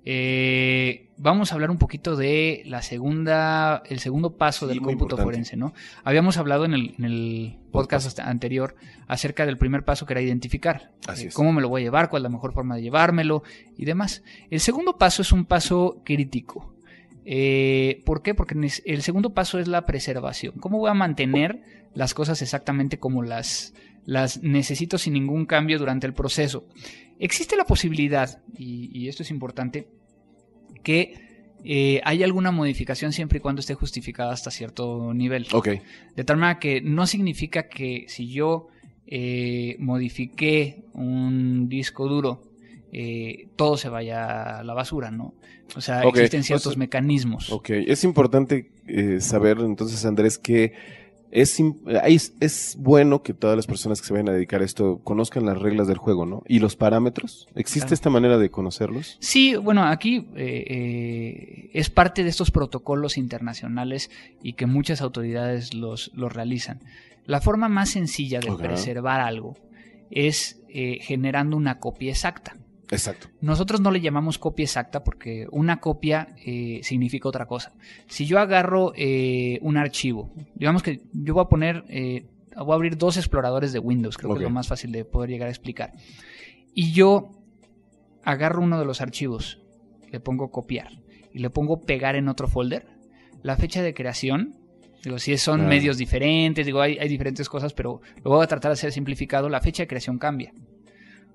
eh, 0.06 1.10
vamos 1.18 1.52
a 1.52 1.56
hablar 1.56 1.72
un 1.72 1.78
poquito 1.78 2.16
de 2.18 2.64
la 2.66 2.82
segunda, 2.82 3.84
el 3.90 4.00
segundo 4.00 4.36
paso 4.38 4.66
Sí, 4.66 4.70
del 4.74 4.80
cómputo 4.82 5.04
importante. 5.16 5.24
forense, 5.24 5.58
¿no? 5.58 5.74
Habíamos 6.04 6.38
hablado 6.38 6.66
en 6.66 6.74
el, 6.74 6.96
en 6.98 7.06
el 7.06 7.58
podcast 7.72 8.20
anterior 8.20 8.76
acerca 9.08 9.46
del 9.46 9.58
primer 9.58 9.84
paso 9.86 10.06
que 10.06 10.14
era 10.14 10.22
identificar. 10.22 10.92
Así 11.08 11.26
Eh, 11.26 11.28
es. 11.28 11.34
Cómo 11.34 11.54
me 11.54 11.62
lo 11.62 11.70
voy 11.70 11.82
a 11.82 11.86
llevar, 11.86 12.10
cuál 12.10 12.22
es 12.22 12.24
la 12.24 12.30
mejor 12.30 12.54
forma 12.54 12.76
de 12.76 12.82
llevármelo 12.82 13.44
y 13.78 13.86
demás. 13.86 14.24
El 14.50 14.60
segundo 14.60 14.98
paso 14.98 15.22
es 15.22 15.32
un 15.32 15.46
paso 15.46 16.02
crítico. 16.04 16.73
Eh, 17.26 18.02
¿Por 18.06 18.22
qué? 18.22 18.34
Porque 18.34 18.56
el 18.86 19.02
segundo 19.02 19.34
paso 19.34 19.60
es 19.60 19.68
la 19.68 19.86
preservación. 19.86 20.56
¿Cómo 20.60 20.80
voy 20.80 20.90
a 20.90 20.94
mantener 20.94 21.62
las 21.94 22.14
cosas 22.14 22.42
exactamente 22.42 23.00
como 23.00 23.24
las, 23.24 23.74
las 24.06 24.42
necesito 24.44 24.98
sin 24.98 25.14
ningún 25.14 25.46
cambio 25.46 25.80
durante 25.80 26.08
el 26.08 26.14
proceso? 26.14 26.68
Existe 27.20 27.56
la 27.56 27.66
posibilidad, 27.66 28.42
y, 28.58 28.90
y 28.98 29.08
esto 29.08 29.24
es 29.24 29.32
importante, 29.32 29.88
que 30.84 31.34
eh, 31.64 32.02
haya 32.04 32.26
alguna 32.26 32.52
modificación 32.52 33.14
siempre 33.14 33.38
y 33.38 33.42
cuando 33.42 33.62
esté 33.62 33.74
justificada 33.74 34.34
hasta 34.34 34.52
cierto 34.52 35.14
nivel. 35.14 35.48
Ok. 35.54 35.70
De 36.16 36.24
tal 36.24 36.38
manera 36.38 36.60
que 36.60 36.82
no 36.82 37.08
significa 37.08 37.70
que 37.70 38.06
si 38.10 38.30
yo 38.30 38.68
eh, 39.08 39.78
modifiqué 39.80 40.84
un 40.94 41.70
disco 41.70 42.08
duro, 42.10 42.44
eh, 42.94 43.48
todo 43.56 43.76
se 43.78 43.90
vaya 43.90 44.60
a 44.60 44.64
la 44.64 44.74
basura, 44.74 45.12
¿no? 45.12 45.34
O 45.76 45.82
sea, 45.82 46.04
existen 46.04 46.42
o 46.42 46.44
ciertos 46.44 46.74
sea, 46.74 46.80
mecanismos. 46.80 47.52
Ok, 47.52 47.72
es 47.72 48.04
importante 48.04 48.72
eh, 48.88 49.20
saber 49.20 49.58
entonces, 49.60 50.06
Andrés, 50.06 50.38
que 50.38 50.74
es, 51.32 51.60
es, 52.06 52.34
es 52.40 52.76
bueno 52.80 53.24
que 53.24 53.34
todas 53.34 53.56
las 53.56 53.66
personas 53.66 54.00
que 54.00 54.06
se 54.06 54.14
vayan 54.14 54.30
a 54.30 54.34
dedicar 54.34 54.62
a 54.62 54.66
esto 54.66 55.00
conozcan 55.04 55.46
las 55.48 55.60
reglas 55.60 55.88
del 55.88 55.98
juego, 55.98 56.28
¿no? 56.28 56.44
Y 56.48 56.60
los 56.60 56.76
parámetros. 56.76 57.48
¿Existe 57.56 57.88
Claro. 57.88 57.94
esta 57.96 58.10
manera 58.12 58.38
de 58.38 58.52
conocerlos? 58.52 59.18
Sí, 59.20 59.56
bueno, 59.56 59.84
aquí 59.84 60.28
eh, 60.36 60.64
eh, 60.68 61.70
es 61.74 61.90
parte 61.90 62.24
de 62.24 62.30
estos 62.30 62.52
protocolos 62.52 63.18
internacionales 63.18 64.12
y 64.44 64.54
que 64.54 64.68
muchas 64.68 65.02
autoridades 65.02 65.74
los, 65.74 66.12
los 66.14 66.32
realizan. 66.32 66.82
La 67.26 67.42
forma 67.42 67.68
más 67.68 67.90
sencilla 67.90 68.40
de 68.40 68.52
preservar 68.56 69.20
algo 69.22 69.56
es 70.12 70.62
eh, 70.70 71.00
generando 71.02 71.58
una 71.58 71.80
copia 71.80 72.12
exacta. 72.12 72.58
Exacto. 72.94 73.28
Nosotros 73.42 73.82
no 73.82 73.92
le 73.92 74.02
llamamos 74.02 74.38
copia 74.38 74.64
exacta 74.64 75.04
porque 75.04 75.48
una 75.52 75.80
copia 75.80 76.36
eh, 76.46 76.80
significa 76.84 77.28
otra 77.30 77.46
cosa. 77.46 77.74
Si 78.08 78.26
yo 78.26 78.40
agarro 78.40 78.94
eh, 78.96 79.60
un 79.62 79.78
archivo, 79.78 80.32
digamos 80.56 80.84
que 80.84 81.02
yo 81.14 81.34
voy 81.34 81.44
a 81.44 81.48
poner, 81.50 81.84
eh, 81.90 82.26
voy 82.56 82.72
a 82.72 82.76
abrir 82.76 82.98
dos 82.98 83.18
exploradores 83.18 83.74
de 83.74 83.80
Windows, 83.80 84.18
creo 84.18 84.34
que 84.34 84.40
es 84.40 84.44
lo 84.44 84.50
más 84.50 84.68
fácil 84.68 84.92
de 84.92 85.06
poder 85.06 85.30
llegar 85.30 85.48
a 85.48 85.52
explicar. 85.52 85.94
Y 86.74 86.92
yo 86.94 87.30
agarro 88.24 88.62
uno 88.62 88.80
de 88.80 88.86
los 88.86 89.02
archivos, 89.02 89.60
le 90.12 90.20
pongo 90.20 90.50
copiar 90.52 90.90
y 91.34 91.40
le 91.40 91.50
pongo 91.50 91.82
pegar 91.82 92.16
en 92.16 92.30
otro 92.30 92.48
folder. 92.48 92.86
La 93.42 93.58
fecha 93.58 93.82
de 93.82 93.94
creación, 93.94 94.56
digo, 95.04 95.20
si 95.20 95.36
son 95.38 95.62
Ah. 95.62 95.68
medios 95.68 95.98
diferentes, 95.98 96.66
digo, 96.66 96.82
hay, 96.82 96.98
hay 96.98 97.10
diferentes 97.10 97.50
cosas, 97.50 97.74
pero 97.74 98.02
lo 98.24 98.32
voy 98.32 98.44
a 98.44 98.48
tratar 98.48 98.70
de 98.70 98.74
hacer 98.74 98.92
simplificado, 98.92 99.50
la 99.50 99.60
fecha 99.60 99.84
de 99.84 99.88
creación 99.88 100.18
cambia. 100.18 100.54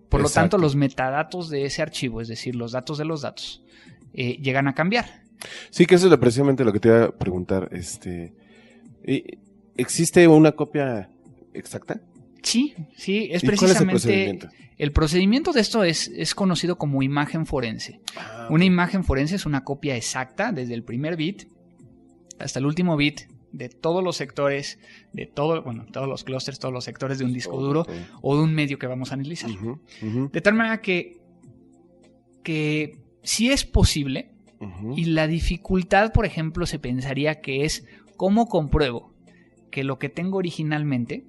Por 0.09 0.23
lo 0.23 0.29
tanto, 0.31 0.57
los 0.59 0.75
metadatos 0.77 1.51
de 1.51 1.65
ese 1.65 1.83
archivo, 1.83 2.21
es 2.21 2.29
decir, 2.29 2.55
los 2.57 2.73
datos 2.73 2.99
de 2.99 3.05
los 3.05 3.23
datos, 3.23 3.63
eh, 4.15 4.39
llegan 4.41 4.67
a 4.69 4.75
cambiar. 4.75 5.23
Sí, 5.71 5.87
que 5.87 5.95
eso 5.97 6.13
es 6.13 6.19
precisamente 6.19 6.65
lo 6.65 6.73
que 6.73 6.81
te 6.81 6.89
iba 6.89 7.05
a 7.05 7.11
preguntar. 7.13 7.69
Este, 7.73 8.33
¿y- 9.07 9.39
¿Existe 9.77 10.27
una 10.27 10.53
copia 10.53 11.11
exacta? 11.55 12.01
Sí, 12.43 12.75
sí, 12.97 13.29
es 13.31 13.45
¿Y 13.45 13.47
cuál 13.47 13.55
es 13.55 13.63
el 13.63 13.87
precisamente... 13.87 13.93
procedimiento? 13.93 14.49
el 14.79 14.93
procedimiento 14.93 15.53
de 15.53 15.61
esto 15.61 15.85
es, 15.85 16.09
es 16.09 16.35
conocido 16.35 16.79
como 16.79 17.03
imagen 17.03 17.47
forense. 17.47 18.01
Ah, 18.17 18.47
Una 18.51 18.65
imagen 18.65 19.05
forense 19.05 19.35
es 19.37 19.45
una 19.47 19.63
copia 19.65 19.97
exacta 19.97 20.53
desde 20.53 20.75
el 20.75 20.85
primer 20.85 21.17
bit 21.17 21.45
hasta 22.39 22.59
el 22.61 22.67
último 22.67 22.97
bit 22.97 23.23
de 23.53 23.69
todos 23.69 24.05
los 24.05 24.17
sectores, 24.17 24.79
de 25.13 25.27
todo, 25.27 25.63
bueno, 25.63 25.87
todos 25.93 26.09
los 26.09 26.25
clusters, 26.25 26.59
todos 26.59 26.73
los 26.73 26.85
sectores 26.85 27.19
de 27.19 27.25
un 27.25 27.33
disco 27.33 27.61
duro 27.61 27.87
o 28.23 28.37
de 28.37 28.43
un 28.43 28.55
medio 28.55 28.79
que 28.79 28.87
vamos 28.87 29.11
a 29.11 29.15
analizar. 29.15 29.51
De 30.33 30.41
tal 30.41 30.55
manera 30.55 30.81
que, 30.81 31.19
que 32.43 32.99
sí 33.23 33.51
es 33.51 33.65
posible 33.65 34.31
y 34.97 35.05
la 35.07 35.27
dificultad, 35.27 36.13
por 36.13 36.27
ejemplo, 36.27 36.67
se 36.67 36.79
pensaría 36.79 37.41
que 37.41 37.65
es 37.65 37.87
cómo 38.17 38.47
compruebo 38.47 39.15
que 39.71 39.85
lo 39.85 39.99
que 39.99 40.09
tengo 40.09 40.39
originalmente 40.39 41.25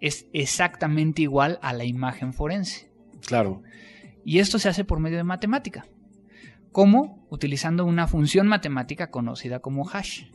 es 0.00 0.26
exactamente 0.32 1.22
igual 1.22 1.58
a 1.62 1.72
la 1.72 1.84
imagen 1.84 2.32
forense. 2.32 2.90
Claro. 3.26 3.62
Y 4.24 4.38
esto 4.38 4.58
se 4.58 4.68
hace 4.68 4.84
por 4.84 5.00
medio 5.00 5.16
de 5.16 5.24
matemática. 5.24 5.86
¿Cómo? 6.72 7.26
Utilizando 7.30 7.84
una 7.84 8.06
función 8.06 8.46
matemática 8.46 9.10
conocida 9.10 9.60
como 9.60 9.88
hash. 9.88 10.26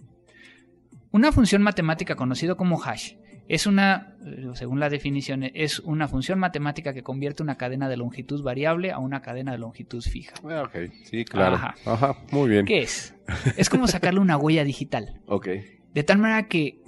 Una 1.15 1.31
función 1.31 1.61
matemática 1.61 2.17
conocida 2.17 2.55
como 2.55 2.83
hash 2.83 3.13
es 3.47 3.67
una, 3.67 4.17
eh, 4.25 4.49
según 4.53 4.81
la 4.81 4.89
definición, 4.89 5.43
es 5.43 5.79
una 5.79 6.09
función 6.09 6.39
matemática 6.39 6.93
que 6.93 7.03
convierte 7.03 7.41
una 7.41 7.55
cadena 7.55 7.87
de 7.87 7.95
longitud 7.95 8.43
variable 8.43 8.91
a 8.91 8.99
una 8.99 9.21
cadena 9.21 9.53
de 9.53 9.57
longitud 9.57 10.03
fija. 10.03 10.33
Ah, 10.43 10.63
ok. 10.63 10.91
Sí, 11.05 11.23
claro. 11.23 11.55
Ajá. 11.55 11.75
Ajá. 11.85 12.17
Muy 12.31 12.49
bien. 12.49 12.65
¿Qué 12.65 12.81
es? 12.81 13.15
Es 13.55 13.69
como 13.69 13.87
sacarle 13.87 14.19
una 14.19 14.35
huella 14.35 14.65
digital. 14.65 15.21
Ok. 15.27 15.47
De 15.93 16.03
tal 16.03 16.17
manera 16.17 16.49
que 16.49 16.81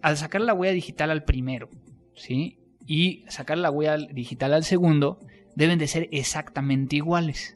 al 0.00 0.16
sacar 0.16 0.40
la 0.40 0.54
huella 0.54 0.72
digital 0.72 1.10
al 1.10 1.24
primero, 1.24 1.68
¿sí? 2.14 2.58
Y 2.86 3.26
sacar 3.28 3.58
la 3.58 3.70
huella 3.70 3.98
digital 3.98 4.54
al 4.54 4.64
segundo, 4.64 5.20
deben 5.54 5.78
de 5.78 5.86
ser 5.86 6.08
exactamente 6.12 6.96
iguales. 6.96 7.55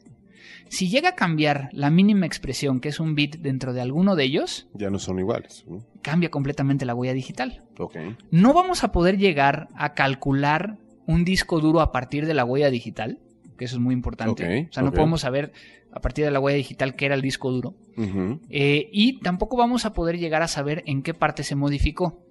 Si 0.71 0.87
llega 0.87 1.09
a 1.09 1.15
cambiar 1.15 1.67
la 1.73 1.89
mínima 1.89 2.25
expresión, 2.25 2.79
que 2.79 2.87
es 2.87 3.01
un 3.01 3.13
bit 3.13 3.35
dentro 3.39 3.73
de 3.73 3.81
alguno 3.81 4.15
de 4.15 4.23
ellos, 4.23 4.69
Ya 4.73 4.89
no 4.89 4.99
son 4.99 5.19
iguales. 5.19 5.65
¿no? 5.67 5.85
cambia 6.01 6.31
completamente 6.31 6.85
la 6.85 6.95
huella 6.95 7.13
digital. 7.13 7.61
Ok. 7.77 7.97
No 8.31 8.53
vamos 8.53 8.85
a 8.85 8.93
poder 8.93 9.17
llegar 9.17 9.67
a 9.75 9.93
calcular 9.93 10.77
un 11.05 11.25
disco 11.25 11.59
duro 11.59 11.81
a 11.81 11.91
partir 11.91 12.25
de 12.25 12.33
la 12.33 12.45
huella 12.45 12.69
digital, 12.69 13.19
que 13.57 13.65
eso 13.65 13.75
es 13.75 13.81
muy 13.81 13.93
importante. 13.93 14.43
Ok, 14.61 14.69
o 14.69 14.73
sea, 14.73 14.83
no 14.83 14.93
podemos 14.93 15.21
saber 15.21 15.51
a 15.91 15.99
partir 15.99 16.23
de 16.23 16.31
la 16.31 16.39
huella 16.39 16.55
digital 16.55 16.95
qué 16.95 17.05
era 17.05 17.15
el 17.15 17.21
disco 17.21 17.51
duro. 17.51 17.75
Eh, 18.49 18.89
y 18.93 19.19
tampoco 19.19 19.57
vamos 19.57 19.85
a 19.85 19.93
poder 19.93 20.17
llegar 20.17 20.41
a 20.41 20.47
saber 20.47 20.83
en 20.85 21.03
qué 21.03 21.13
parte 21.13 21.43
se 21.43 21.55
modificó 21.55 22.23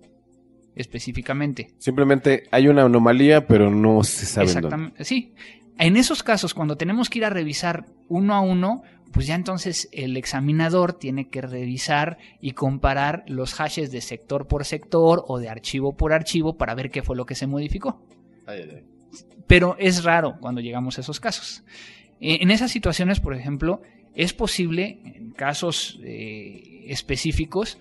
específicamente. 0.74 1.72
Simplemente 1.78 2.44
hay 2.50 2.68
una 2.68 2.84
anomalía, 2.84 3.46
pero 3.46 3.70
no 3.70 4.02
se 4.02 4.24
sabe 4.26 4.46
dónde. 4.46 4.58
Exactamente. 4.60 5.04
Sí. 5.04 5.34
En 5.80 5.96
esos 5.96 6.22
casos, 6.22 6.52
cuando 6.52 6.76
tenemos 6.76 7.08
que 7.08 7.20
ir 7.20 7.24
a 7.24 7.30
revisar 7.30 7.86
uno 8.08 8.34
a 8.34 8.40
uno, 8.40 8.82
pues 9.12 9.26
ya 9.26 9.34
entonces 9.34 9.88
el 9.92 10.18
examinador 10.18 10.92
tiene 10.92 11.28
que 11.28 11.40
revisar 11.40 12.18
y 12.38 12.52
comparar 12.52 13.24
los 13.26 13.54
hashes 13.54 13.90
de 13.90 14.02
sector 14.02 14.46
por 14.46 14.66
sector 14.66 15.24
o 15.26 15.38
de 15.38 15.48
archivo 15.48 15.96
por 15.96 16.12
archivo 16.12 16.58
para 16.58 16.74
ver 16.74 16.90
qué 16.90 17.02
fue 17.02 17.16
lo 17.16 17.24
que 17.24 17.34
se 17.34 17.46
modificó. 17.46 17.98
Ay, 18.46 18.60
ay, 18.62 18.70
ay. 18.76 18.84
Pero 19.46 19.74
es 19.78 20.04
raro 20.04 20.36
cuando 20.38 20.60
llegamos 20.60 20.98
a 20.98 21.00
esos 21.00 21.18
casos. 21.18 21.64
Eh, 22.20 22.38
En 22.42 22.50
esas 22.50 22.70
situaciones, 22.70 23.18
por 23.18 23.34
ejemplo, 23.34 23.80
es 24.14 24.34
posible, 24.34 25.00
en 25.02 25.30
casos 25.30 25.98
eh, 26.04 26.84
específicos, 26.88 27.78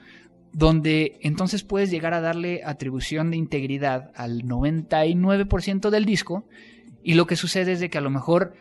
donde 0.54 1.18
entonces 1.20 1.64
puedes 1.64 1.92
llegar 1.92 2.14
a 2.14 2.22
darle 2.22 2.62
atribución 2.64 3.30
de 3.30 3.38
integridad 3.38 4.12
al 4.16 4.44
99% 4.44 5.90
del 5.90 6.06
disco 6.06 6.46
y 7.04 7.14
lo 7.14 7.26
que 7.28 7.36
sucede 7.36 7.72
es 7.74 7.80
de 7.80 7.90
que 7.90 7.98
a 7.98 8.02
lo 8.02 8.10
mejor 8.10 8.54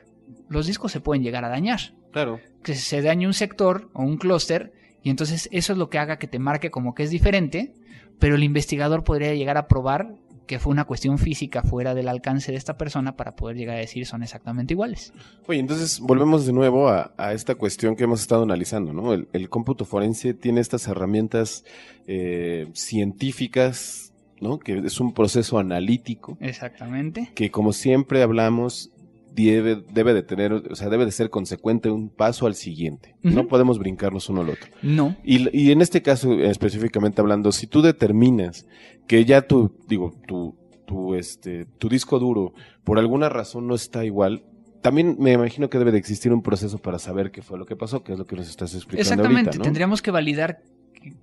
los 0.49 0.67
discos 0.67 0.93
se 0.93 1.01
pueden 1.01 1.23
llegar 1.23 1.45
a 1.45 1.49
dañar, 1.49 1.81
Claro. 2.13 2.41
que 2.63 2.75
se 2.75 3.03
dañe 3.03 3.27
un 3.27 3.35
sector 3.35 3.89
o 3.93 4.03
un 4.03 4.17
clúster 4.17 4.73
y 5.03 5.11
entonces 5.11 5.49
eso 5.53 5.73
es 5.73 5.79
lo 5.79 5.91
que 5.91 5.99
haga 5.99 6.19
que 6.19 6.27
te 6.27 6.39
marque 6.39 6.71
como 6.71 6.95
que 6.95 7.03
es 7.05 7.11
diferente, 7.11 7.73
pero 8.19 8.35
el 8.37 8.43
investigador 8.45 9.05
podría 9.05 9.35
llegar 9.35 9.57
a 9.57 9.67
probar 9.69 10.15
que 10.47 10.59
fue 10.59 10.73
una 10.73 10.87
cuestión 10.87 11.19
física 11.19 11.63
fuera 11.63 11.95
del 11.95 12.09
alcance 12.09 12.51
de 12.53 12.57
esta 12.57 12.79
persona 12.79 13.17
para 13.17 13.37
poder 13.37 13.57
llegar 13.59 13.77
a 13.77 13.81
decir 13.81 14.07
son 14.07 14.23
exactamente 14.23 14.73
iguales. 14.73 15.13
Oye, 15.47 15.61
entonces 15.61 16.01
volvemos 16.01 16.47
de 16.47 16.55
nuevo 16.55 16.89
a, 16.89 17.13
a 17.19 17.35
esta 17.35 17.55
cuestión 17.55 17.95
que 17.97 18.05
hemos 18.05 18.23
estado 18.23 18.45
analizando, 18.45 18.95
¿no? 18.95 19.13
El, 19.13 19.29
el 19.35 19.51
cómputo 19.51 19.85
forense 19.85 20.33
tiene 20.33 20.63
estas 20.63 20.89
herramientas 20.89 21.65
eh, 22.07 22.67
científicas, 22.73 24.13
¿no? 24.41 24.59
Que 24.59 24.79
es 24.79 25.01
un 25.01 25.13
proceso 25.15 25.59
analítico 25.59 26.37
Exactamente. 26.41 27.31
que, 27.35 27.51
como 27.51 27.73
siempre 27.73 28.23
hablamos, 28.23 28.91
debe, 29.35 29.83
debe 29.93 30.15
de 30.15 30.23
tener, 30.23 30.53
o 30.53 30.75
sea, 30.75 30.89
debe 30.89 31.05
de 31.05 31.13
ser 31.13 31.31
consecuente 31.31 31.91
un 31.91 32.09
paso 32.11 32.47
al 32.47 32.55
siguiente. 32.55 33.17
No 33.23 33.47
podemos 33.47 33.79
brincarnos 33.79 34.29
uno 34.29 34.41
al 34.43 34.51
otro. 34.51 34.71
No. 34.83 35.17
Y, 35.25 35.57
y 35.57 35.73
en 35.73 35.81
este 35.81 36.03
caso, 36.03 36.33
específicamente 36.33 37.21
hablando, 37.21 37.53
si 37.53 37.67
tú 37.67 37.83
determinas 37.83 38.67
que 39.07 39.25
ya 39.25 39.43
tu, 39.43 39.75
digo, 39.87 40.15
tu, 40.27 40.57
tu, 40.87 41.15
este, 41.15 41.67
tu 41.79 41.89
disco 41.89 42.19
duro, 42.19 42.53
por 42.85 42.99
alguna 42.99 43.29
razón 43.29 43.67
no 43.67 43.75
está 43.75 44.05
igual, 44.05 44.45
también 44.83 45.17
me 45.19 45.33
imagino 45.33 45.69
que 45.69 45.79
debe 45.79 45.93
de 45.93 45.99
existir 45.99 46.33
un 46.33 46.43
proceso 46.43 46.79
para 46.79 46.99
saber 46.99 47.31
qué 47.31 47.43
fue 47.43 47.59
lo 47.59 47.67
que 47.67 47.77
pasó, 47.77 48.03
que 48.03 48.13
es 48.13 48.19
lo 48.19 48.27
que 48.27 48.37
nos 48.37 48.49
estás 48.49 48.75
explicando 48.75 49.03
Exactamente. 49.03 49.51
ahorita, 49.51 49.59
¿no? 49.59 49.65
Tendríamos 49.65 50.03
que 50.03 50.11
validar 50.11 50.63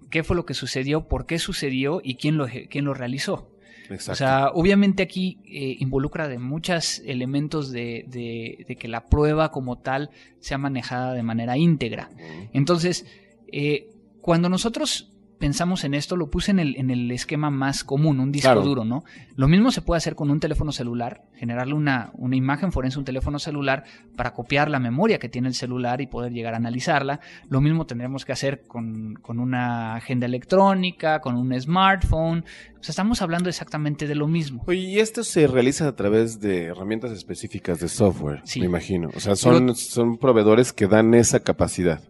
qué- 0.10 0.24
fue 0.24 0.36
lo 0.36 0.46
que 0.46 0.54
sucedió, 0.54 1.08
por 1.08 1.26
qué 1.26 1.40
sucedió 1.40 2.02
y 2.04 2.16
quién 2.16 2.38
lo, 2.38 2.48
quién 2.70 2.86
lo 2.86 2.94
realizó. 2.94 3.52
Exacto. 3.90 4.12
O 4.14 4.16
sea, 4.16 4.50
obviamente 4.54 5.04
aquí 5.04 5.38
eh, 5.46 5.76
involucra 5.80 6.28
de 6.28 6.40
muchos 6.40 7.00
elementos 7.06 7.72
de, 7.72 8.06
de- 8.08 8.66
de 8.68 8.76
que 8.78 8.88
la 8.88 9.06
prueba 9.06 9.52
como 9.52 9.78
tal 9.78 10.10
sea 10.40 10.58
manejada 10.58 11.14
de 11.14 11.22
manera 11.22 11.56
íntegra. 11.58 12.10
Entonces, 12.54 13.06
eh, 13.52 13.90
cuando 14.22 14.50
nosotros 14.50 15.12
pensamos 15.40 15.84
en 15.84 15.94
esto? 15.94 16.16
Lo 16.16 16.30
puse 16.30 16.52
en 16.52 16.60
el, 16.60 16.76
en 16.78 16.90
el 16.92 17.12
esquema 17.12 17.50
más 17.50 17.84
común, 17.84 18.20
un 18.20 18.32
disco 18.32 18.48
Claro. 18.48 18.62
duro, 18.62 18.86
¿no? 18.86 19.04
Lo 19.36 19.48
mismo 19.48 19.72
se 19.72 19.82
puede 19.82 19.98
hacer 19.98 20.16
con 20.16 20.30
un 20.30 20.40
teléfono 20.40 20.72
celular, 20.72 21.24
generarle 21.36 21.74
una, 21.74 22.12
una 22.14 22.36
imagen 22.36 22.72
forense 22.72 22.98
a 22.98 23.00
un 23.00 23.06
teléfono 23.06 23.38
celular 23.40 23.84
para 24.16 24.34
copiar 24.34 24.70
la 24.70 24.80
memoria 24.80 25.20
que 25.20 25.30
tiene 25.30 25.48
el 25.48 25.54
celular 25.54 26.00
y 26.02 26.08
poder 26.08 26.32
llegar 26.32 26.54
a 26.54 26.58
analizarla. 26.58 27.20
Lo 27.50 27.62
mismo 27.62 27.86
tendremos 27.86 28.24
que 28.26 28.32
hacer 28.32 28.64
con, 28.68 29.16
con 29.16 29.40
una 29.40 29.96
agenda 29.96 30.26
electrónica, 30.26 31.20
con 31.20 31.36
un 31.36 31.60
smartphone. 31.60 32.46
O 32.80 32.84
sea, 32.86 32.92
estamos 32.92 33.22
hablando 33.22 33.50
exactamente 33.50 34.08
de 34.08 34.16
lo 34.16 34.28
mismo. 34.28 34.64
Oye, 34.68 34.80
y 34.80 35.00
esto 35.00 35.24
se 35.24 35.48
realiza 35.48 35.88
a 35.88 35.96
través 35.96 36.40
de 36.40 36.66
herramientas 36.66 37.12
específicas 37.12 37.80
de 37.80 37.88
software, 37.90 38.42
Sí. 38.46 38.60
me 38.60 38.68
imagino. 38.68 39.10
O 39.16 39.20
sea, 39.20 39.36
son, 39.36 39.76
son 39.76 40.18
proveedores 40.18 40.72
que 40.72 40.88
dan 40.88 41.14
esa 41.14 41.42
capacidad. 41.42 42.02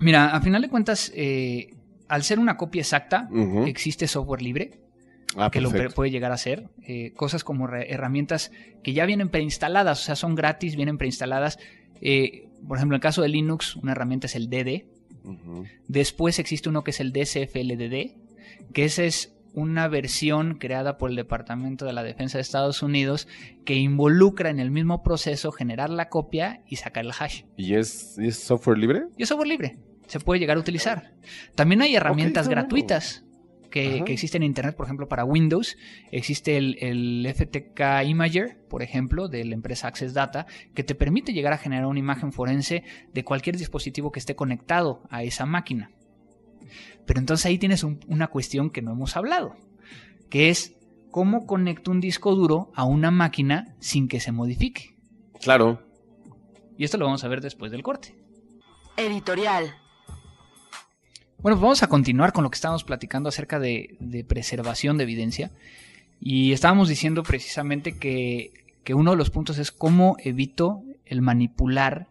Mira, 0.00 0.34
a 0.34 0.40
final 0.40 0.62
de 0.62 0.68
cuentas, 0.68 1.12
eh, 1.14 1.70
al 2.08 2.22
ser 2.22 2.38
una 2.38 2.56
copia 2.56 2.80
exacta, 2.82 3.28
existe 3.66 4.06
software 4.06 4.42
libre 4.42 4.80
Ah, 5.36 5.50
que 5.50 5.60
lo 5.60 5.70
perfecto. 5.70 5.96
puede 5.96 6.12
llegar 6.12 6.30
a 6.30 6.34
hacer. 6.34 6.68
Eh, 6.86 7.12
cosas 7.16 7.42
como 7.42 7.68
herramientas 7.68 8.52
que 8.84 8.92
ya 8.92 9.04
vienen 9.04 9.30
preinstaladas, 9.30 10.00
o 10.00 10.04
sea, 10.04 10.14
son 10.14 10.36
gratis, 10.36 10.76
vienen 10.76 10.96
preinstaladas. 10.96 11.58
Eh, 12.00 12.46
por 12.68 12.76
ejemplo, 12.76 12.94
en 12.94 12.98
el 12.98 13.02
caso 13.02 13.20
de 13.20 13.28
Linux, 13.30 13.74
una 13.74 13.92
herramienta 13.92 14.28
es 14.28 14.36
el 14.36 14.48
DD. 14.48 14.86
Después 15.88 16.38
existe 16.38 16.68
uno 16.68 16.84
que 16.84 16.90
es 16.92 17.00
el 17.00 17.12
DCFLDD, 17.12 18.14
que 18.72 18.84
esa 18.84 19.04
es 19.04 19.34
una 19.54 19.88
versión 19.88 20.54
creada 20.58 20.98
por 20.98 21.10
el 21.10 21.16
Departamento 21.16 21.84
de 21.84 21.92
la 21.92 22.02
Defensa 22.02 22.38
de 22.38 22.42
Estados 22.42 22.82
Unidos 22.82 23.28
que 23.64 23.74
involucra 23.74 24.50
en 24.50 24.58
el 24.60 24.70
mismo 24.70 25.02
proceso 25.02 25.52
generar 25.52 25.90
la 25.90 26.08
copia 26.08 26.62
y 26.68 26.76
sacar 26.76 27.04
el 27.06 27.12
hash. 27.18 27.42
¿Y 27.56 27.74
es, 27.74 28.16
y 28.18 28.28
es 28.28 28.36
software 28.38 28.78
libre? 28.78 29.04
Y 29.16 29.22
es 29.22 29.28
software 29.28 29.48
libre. 29.48 29.78
Se 30.06 30.20
puede 30.20 30.40
llegar 30.40 30.56
a 30.56 30.60
utilizar. 30.60 31.12
También 31.54 31.82
hay 31.82 31.96
herramientas 31.96 32.46
gratuitas 32.48 33.24
que, 33.70 34.02
que 34.04 34.12
existen 34.12 34.42
en 34.42 34.48
Internet, 34.48 34.76
por 34.76 34.86
ejemplo, 34.86 35.08
para 35.08 35.24
Windows. 35.24 35.76
Existe 36.12 36.56
el, 36.56 36.76
el 36.80 37.34
FTK 37.34 38.04
Imager, 38.06 38.58
por 38.68 38.82
ejemplo, 38.82 39.28
de 39.28 39.44
la 39.44 39.54
empresa 39.54 39.88
Access 39.88 40.14
Data, 40.14 40.46
que 40.74 40.84
te 40.84 40.94
permite 40.94 41.32
llegar 41.32 41.52
a 41.52 41.58
generar 41.58 41.86
una 41.86 41.98
imagen 41.98 42.32
forense 42.32 42.84
de 43.12 43.24
cualquier 43.24 43.56
dispositivo 43.56 44.12
que 44.12 44.20
esté 44.20 44.36
conectado 44.36 45.02
a 45.10 45.22
esa 45.24 45.46
máquina. 45.46 45.90
Pero 47.06 47.18
entonces 47.20 47.46
ahí 47.46 47.58
tienes 47.58 47.82
un- 47.82 48.00
una 48.08 48.28
cuestión 48.28 48.70
que 48.70 48.80
no 48.82 48.92
hemos 48.92 49.16
hablado, 49.16 49.56
que 50.30 50.50
es 50.50 50.74
cómo 51.10 51.46
conecto 51.46 51.90
un 51.90 52.00
disco 52.00 52.34
duro 52.34 52.70
a 52.74 52.84
una 52.84 53.10
máquina 53.10 53.74
sin 53.80 54.08
que 54.08 54.20
se 54.20 54.32
modifique. 54.32 54.96
Claro. 55.40 55.82
Y 56.78 56.84
esto 56.84 56.96
lo 56.98 57.04
vamos 57.06 57.22
a 57.24 57.28
ver 57.28 57.40
después 57.40 57.70
del 57.72 57.82
corte. 57.82 58.14
Editorial. 58.96 59.74
Bueno, 61.44 61.56
pues 61.58 61.62
vamos 61.62 61.82
a 61.82 61.88
continuar 61.88 62.32
con 62.32 62.42
lo 62.42 62.50
que 62.50 62.54
estábamos 62.54 62.84
platicando 62.84 63.28
acerca 63.28 63.60
de, 63.60 63.96
de 64.00 64.24
preservación 64.24 64.96
de 64.96 65.04
evidencia. 65.04 65.50
Y 66.18 66.52
estábamos 66.52 66.88
diciendo 66.88 67.22
precisamente 67.22 67.98
que, 67.98 68.52
que 68.82 68.94
uno 68.94 69.10
de 69.10 69.18
los 69.18 69.28
puntos 69.28 69.58
es 69.58 69.70
cómo 69.70 70.16
evito 70.24 70.82
el 71.04 71.20
manipular 71.20 72.06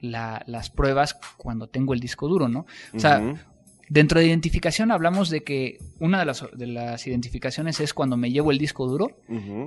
la- 0.00 0.42
las 0.46 0.70
pruebas 0.70 1.18
cuando 1.36 1.66
tengo 1.68 1.92
el 1.92 2.00
disco 2.00 2.28
duro, 2.28 2.48
¿no? 2.48 2.64
O 2.94 2.98
sea, 2.98 3.20
dentro 3.90 4.18
de 4.20 4.26
identificación 4.28 4.90
hablamos 4.90 5.28
de 5.28 5.44
que 5.44 5.76
una 6.00 6.18
de 6.18 6.24
las, 6.24 6.42
de 6.54 6.66
las 6.66 7.06
identificaciones 7.06 7.78
es 7.78 7.92
cuando 7.92 8.16
me 8.16 8.30
llevo 8.30 8.52
el 8.52 8.58
disco 8.58 8.86
duro 8.86 9.18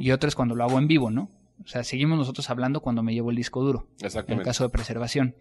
y 0.02 0.10
otra 0.10 0.30
es 0.30 0.36
cuando 0.36 0.56
lo 0.56 0.64
hago 0.64 0.80
en 0.80 0.88
vivo, 0.88 1.12
¿no? 1.12 1.30
O 1.64 1.68
sea, 1.68 1.84
seguimos 1.84 2.18
nosotros 2.18 2.50
hablando 2.50 2.82
cuando 2.82 3.04
me 3.04 3.14
llevo 3.14 3.30
el 3.30 3.36
disco 3.38 3.62
duro 3.62 3.86
en 3.92 3.98
el 4.02 4.06
Exactamente. 4.08 4.46
caso 4.46 4.64
de 4.64 4.70
preservación. 4.72 5.36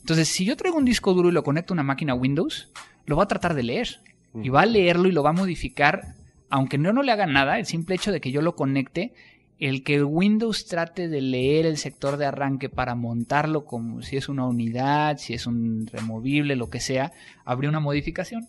Entonces, 0.00 0.28
si 0.28 0.46
yo 0.46 0.56
traigo 0.56 0.78
un 0.78 0.84
disco 0.86 1.12
duro 1.12 1.28
y 1.28 1.32
lo 1.32 1.44
conecto 1.44 1.72
a 1.72 1.76
una 1.76 1.82
máquina 1.84 2.14
Windows, 2.14 2.72
lo 3.06 3.16
va 3.16 3.24
a 3.24 3.28
tratar 3.28 3.54
de 3.54 3.62
leer. 3.62 4.00
Y 4.42 4.48
va 4.48 4.62
a 4.62 4.66
leerlo 4.66 5.08
y 5.08 5.12
lo 5.12 5.22
va 5.22 5.30
a 5.30 5.34
modificar, 5.34 6.14
aunque 6.48 6.78
no, 6.78 6.94
no 6.94 7.02
le 7.02 7.12
haga 7.12 7.26
nada, 7.26 7.58
el 7.58 7.66
simple 7.66 7.96
hecho 7.96 8.12
de 8.12 8.20
que 8.22 8.30
yo 8.32 8.40
lo 8.40 8.56
conecte, 8.56 9.12
el 9.58 9.84
que 9.84 10.02
Windows 10.02 10.66
trate 10.66 11.08
de 11.08 11.20
leer 11.20 11.66
el 11.66 11.76
sector 11.76 12.16
de 12.16 12.26
arranque 12.26 12.70
para 12.70 12.94
montarlo 12.94 13.64
como 13.66 14.00
si 14.00 14.16
es 14.16 14.30
una 14.30 14.46
unidad, 14.46 15.18
si 15.18 15.34
es 15.34 15.46
un 15.46 15.86
removible, 15.86 16.56
lo 16.56 16.70
que 16.70 16.80
sea, 16.80 17.12
habría 17.44 17.68
una 17.68 17.78
modificación. 17.78 18.48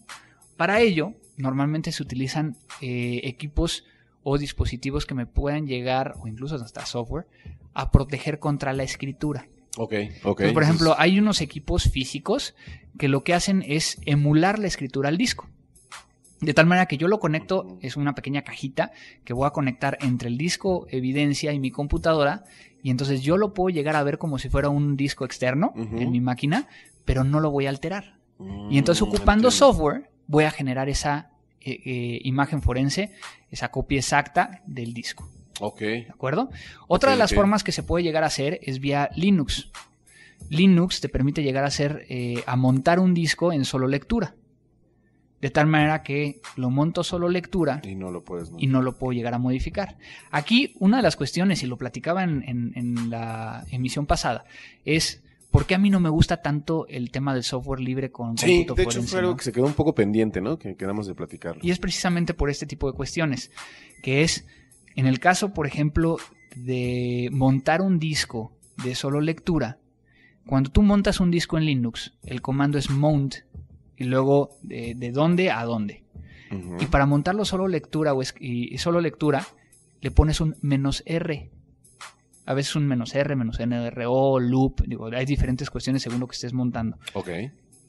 Para 0.58 0.80
ello, 0.80 1.14
normalmente 1.38 1.92
se 1.92 2.02
utilizan 2.02 2.56
eh, 2.82 3.22
equipos 3.26 3.84
o 4.24 4.38
dispositivos 4.38 5.06
que 5.06 5.16
me 5.16 5.26
puedan 5.26 5.68
llegar, 5.68 6.16
o 6.22 6.28
incluso 6.28 6.56
hasta 6.56 6.86
software, 6.86 7.28
a 7.74 7.92
proteger 7.92 8.40
contra 8.40 8.74
la 8.74 8.84
escritura. 8.84 9.48
Ok, 9.78 9.94
ok. 10.24 10.40
Entonces, 10.42 10.54
por 10.54 10.64
ejemplo, 10.64 10.96
hay 10.98 11.20
unos 11.20 11.42
equipos 11.42 11.90
físicos 11.90 12.54
que 12.98 13.08
lo 13.08 13.24
que 13.24 13.34
hacen 13.34 13.64
es 13.68 14.00
emular 14.06 14.60
la 14.60 14.68
escritura 14.68 15.10
al 15.10 15.18
disco. 15.18 15.50
De 16.42 16.54
tal 16.54 16.66
manera 16.66 16.88
que 16.88 16.98
yo 16.98 17.08
lo 17.08 17.20
conecto, 17.20 17.78
es 17.82 17.96
una 17.96 18.14
pequeña 18.16 18.42
cajita 18.44 18.92
que 19.24 19.34
voy 19.34 19.48
a 19.48 19.52
conectar 19.52 19.98
entre 20.02 20.28
el 20.28 20.38
disco 20.38 20.86
evidencia 20.90 21.54
y 21.54 21.60
mi 21.60 21.72
computadora. 21.72 22.44
Y 22.84 22.92
entonces 22.92 23.22
yo 23.22 23.38
lo 23.38 23.54
puedo 23.54 23.70
llegar 23.74 23.96
a 23.96 24.04
ver 24.04 24.18
como 24.18 24.38
si 24.38 24.50
fuera 24.50 24.68
un 24.70 24.98
disco 24.98 25.24
externo 25.26 25.72
en 25.76 26.12
mi 26.12 26.20
máquina, 26.20 26.68
pero 27.06 27.24
no 27.24 27.40
lo 27.40 27.50
voy 27.50 27.66
a 27.66 27.70
alterar. 27.70 28.18
Y 28.70 28.78
entonces 28.78 29.02
Mm, 29.02 29.08
ocupando 29.08 29.48
entiendo. 29.48 29.52
software 29.52 30.10
voy 30.28 30.44
a 30.44 30.52
generar 30.52 30.90
esa 30.90 31.30
eh, 31.62 31.80
eh, 31.86 32.20
imagen 32.26 32.62
forense, 32.62 33.14
esa 33.50 33.72
copia 33.72 34.00
exacta 34.00 34.62
del 34.66 34.94
disco. 34.94 35.30
Ok. 35.60 35.80
¿De 35.82 36.08
acuerdo? 36.10 36.50
Otra 36.88 37.12
de 37.12 37.18
las 37.18 37.34
formas 37.34 37.64
que 37.64 37.72
se 37.72 37.84
puede 37.84 38.04
llegar 38.04 38.24
a 38.24 38.28
hacer 38.28 38.60
es 38.64 38.80
vía 38.80 39.10
Linux. 39.16 39.70
Linux 40.50 41.00
te 41.02 41.10
permite 41.10 41.42
llegar 41.44 41.64
a 41.64 41.68
hacer, 41.68 42.06
eh, 42.10 42.44
a 42.46 42.56
montar 42.56 43.00
un 43.00 43.14
disco 43.14 43.54
en 43.54 43.66
solo 43.66 43.88
lectura. 43.88 44.36
De 45.42 45.50
tal 45.50 45.68
manera 45.68 46.04
que 46.04 46.40
lo 46.56 46.70
monto 46.70 47.04
solo 47.04 47.28
lectura 47.28 47.82
Y 47.84 47.96
no 47.96 48.12
lo 48.12 48.24
puedes. 48.24 48.50
y 48.58 48.68
no 48.68 48.82
lo 48.82 48.98
puedo 48.98 49.12
llegar 49.12 49.34
a 49.34 49.38
modificar. 49.40 49.98
Aquí, 50.32 50.74
una 50.80 50.98
de 50.98 51.04
las 51.04 51.18
cuestiones, 51.18 51.64
y 51.64 51.68
lo 51.68 51.78
platicaba 51.78 52.24
en, 52.24 52.44
en- 52.48 52.72
en 52.76 53.10
la 53.10 53.66
emisión 53.70 54.06
pasada, 54.06 54.46
es 54.86 55.22
por 55.52 55.66
qué 55.66 55.76
a 55.76 55.78
mí 55.78 55.90
no 55.90 56.00
me 56.00 56.08
gusta 56.10 56.42
tanto 56.42 56.88
el 56.88 57.12
tema 57.12 57.34
del 57.34 57.44
software 57.44 57.82
libre 57.82 58.10
con 58.10 58.38
Sí, 58.38 58.66
de 58.76 58.84
hecho 58.84 59.04
fue 59.04 59.20
algo 59.20 59.32
¿no? 59.32 59.38
que 59.38 59.44
se 59.44 59.52
quedó 59.52 59.66
un 59.66 59.74
poco 59.74 59.94
pendiente, 59.94 60.40
¿no? 60.40 60.58
Que 60.58 60.76
quedamos 60.78 61.08
de 61.08 61.14
platicarlo. 61.14 61.60
Y 61.62 61.72
es 61.72 61.78
precisamente 61.80 62.34
por 62.34 62.50
este 62.50 62.66
tipo 62.66 62.90
de 62.90 62.96
cuestiones, 62.96 63.52
que 64.02 64.24
es, 64.24 64.48
en 64.96 65.08
el 65.08 65.20
caso, 65.20 65.54
por 65.54 65.68
ejemplo, 65.68 66.18
de 66.56 67.30
montar 67.32 67.82
un 67.82 68.00
disco 68.00 68.52
de 68.84 68.96
solo 68.96 69.22
lectura, 69.22 69.78
cuando 70.46 70.70
tú 70.72 70.82
montas 70.82 71.20
un 71.20 71.32
disco 71.32 71.58
en 71.58 71.66
Linux, 71.66 72.14
el 72.24 72.42
comando 72.42 72.78
es 72.78 72.90
mount 72.90 73.36
y 73.98 74.04
luego 74.06 74.50
de, 74.62 74.94
de 74.96 75.12
dónde 75.12 75.52
a 75.52 75.64
dónde. 75.64 76.04
Y 76.80 76.86
para 76.86 77.08
montarlo 77.08 77.46
solo 77.46 77.68
lectura 77.68 78.14
o 78.14 78.22
es- 78.22 78.36
y, 78.40 78.72
y 78.74 78.78
solo 78.78 79.02
lectura, 79.02 79.44
le 80.02 80.12
pones 80.12 80.40
un 80.40 80.56
menos 80.62 81.02
R. 81.08 81.50
A 82.46 82.54
veces 82.54 82.76
un 82.76 82.86
menos 82.86 83.16
R, 83.16 83.36
menos 83.36 83.58
NRO, 83.60 84.40
loop, 84.40 84.82
digo, 84.86 85.08
hay 85.08 85.26
diferentes 85.26 85.70
cuestiones 85.72 86.04
según 86.04 86.20
lo 86.20 86.28
que 86.28 86.36
estés 86.36 86.54
montando. 86.54 86.98
Ok. 87.14 87.30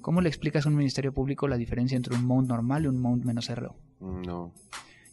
¿Cómo 0.00 0.20
le 0.22 0.28
explicas 0.28 0.64
a 0.64 0.68
un 0.70 0.76
ministerio 0.76 1.12
público 1.12 1.48
la 1.48 1.56
diferencia 1.58 1.96
entre 1.96 2.14
un 2.14 2.24
mount 2.24 2.48
normal 2.48 2.84
y 2.84 2.86
un 2.86 3.00
mount 3.00 3.24
menos 3.24 3.48
RO? 3.50 3.74
No. 4.00 4.52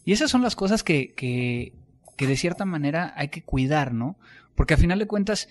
Y 0.04 0.12
esas 0.12 0.30
son 0.30 0.42
las 0.42 0.54
cosas 0.56 0.82
que, 0.82 1.12
que, 1.12 1.72
que 2.16 2.26
de 2.26 2.36
cierta 2.36 2.64
manera 2.64 3.12
hay 3.16 3.28
que 3.28 3.42
cuidar, 3.42 3.92
¿no? 3.92 4.16
Porque 4.54 4.74
a 4.74 4.78
final 4.78 4.98
de 4.98 5.06
cuentas, 5.06 5.48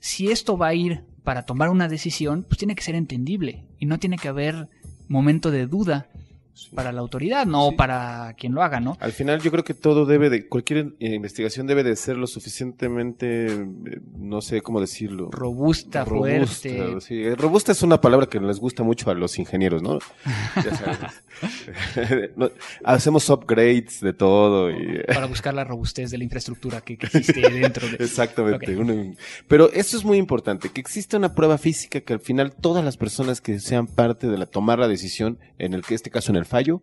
si 0.00 0.30
esto 0.30 0.56
va 0.56 0.68
a 0.68 0.74
ir 0.74 1.04
para 1.24 1.42
tomar 1.42 1.68
una 1.68 1.88
decisión, 1.88 2.44
pues 2.44 2.58
tiene 2.58 2.74
que 2.74 2.82
ser 2.82 2.94
entendible 2.94 3.66
y 3.78 3.86
no 3.86 3.98
tiene 3.98 4.16
que 4.16 4.28
haber 4.28 4.68
momento 5.08 5.50
de 5.50 5.66
duda 5.66 6.08
Sí. 6.58 6.74
para 6.74 6.90
la 6.90 7.00
autoridad, 7.00 7.46
no 7.46 7.70
Sí. 7.70 7.76
para 7.76 8.34
quien 8.36 8.52
lo 8.52 8.62
haga, 8.64 8.80
¿no? 8.80 8.96
Al 8.98 9.12
final 9.12 9.40
yo 9.40 9.52
creo 9.52 9.62
que 9.62 9.74
todo 9.74 10.06
debe 10.06 10.28
de, 10.28 10.48
cualquier 10.48 10.94
eh, 10.98 11.14
investigación 11.14 11.68
debe 11.68 11.84
de 11.84 11.94
ser 11.94 12.16
lo 12.16 12.26
suficientemente, 12.26 13.46
eh, 13.46 14.00
no 14.16 14.40
sé 14.40 14.60
cómo 14.60 14.80
decirlo. 14.80 15.30
Robusta, 15.30 16.04
Robusta, 16.04 16.68
fuerte. 16.68 17.00
sí. 17.00 17.22
Eh, 17.22 17.36
Robusta 17.36 17.70
es 17.70 17.82
una 17.84 18.00
palabra 18.00 18.26
que 18.26 18.40
les 18.40 18.58
gusta 18.58 18.82
mucho 18.82 19.08
a 19.08 19.14
los 19.14 19.38
ingenieros, 19.38 19.82
¿no? 19.82 20.00
Ya 20.56 20.74
sabes. 20.74 20.98
Hacemos 22.84 23.28
upgrades 23.30 24.00
de 24.00 24.12
todo 24.12 24.70
y... 24.72 25.00
Para 25.06 25.26
buscar 25.26 25.54
la 25.54 25.62
robustez 25.62 26.10
de 26.10 26.18
la 26.18 26.24
infraestructura 26.24 26.80
que, 26.80 26.98
que 26.98 27.06
existe 27.06 27.40
dentro 27.40 27.86
de... 27.88 28.04
Exactamente. 28.04 28.76
Pero 29.46 29.70
esto 29.72 29.96
es 29.96 30.04
muy 30.04 30.18
importante, 30.18 30.70
que 30.70 30.80
exista 30.80 31.16
una 31.16 31.34
prueba 31.34 31.56
física 31.58 32.00
que 32.00 32.14
al 32.14 32.20
final 32.20 32.52
todas 32.52 32.84
las 32.84 32.96
personas 32.96 33.40
que 33.40 33.60
sean 33.60 33.86
parte 33.86 34.26
de 34.26 34.38
la 34.38 34.46
tomar 34.46 34.80
la 34.80 34.88
decisión, 34.88 35.38
en 35.58 35.74
el 35.74 35.82
que 35.82 35.94
este 35.94 36.10
caso 36.10 36.32
en 36.32 36.36
el 36.36 36.47
fallo, 36.48 36.82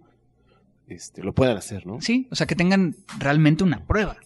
este, 0.87 1.23
lo 1.23 1.33
puedan 1.33 1.57
hacer, 1.57 1.85
¿no? 1.85 1.99
Sí, 2.01 2.27
o 2.31 2.35
sea, 2.35 2.47
que 2.47 2.55
tengan 2.55 2.95
realmente 3.19 3.63
una 3.63 3.83
prueba. 3.85 4.17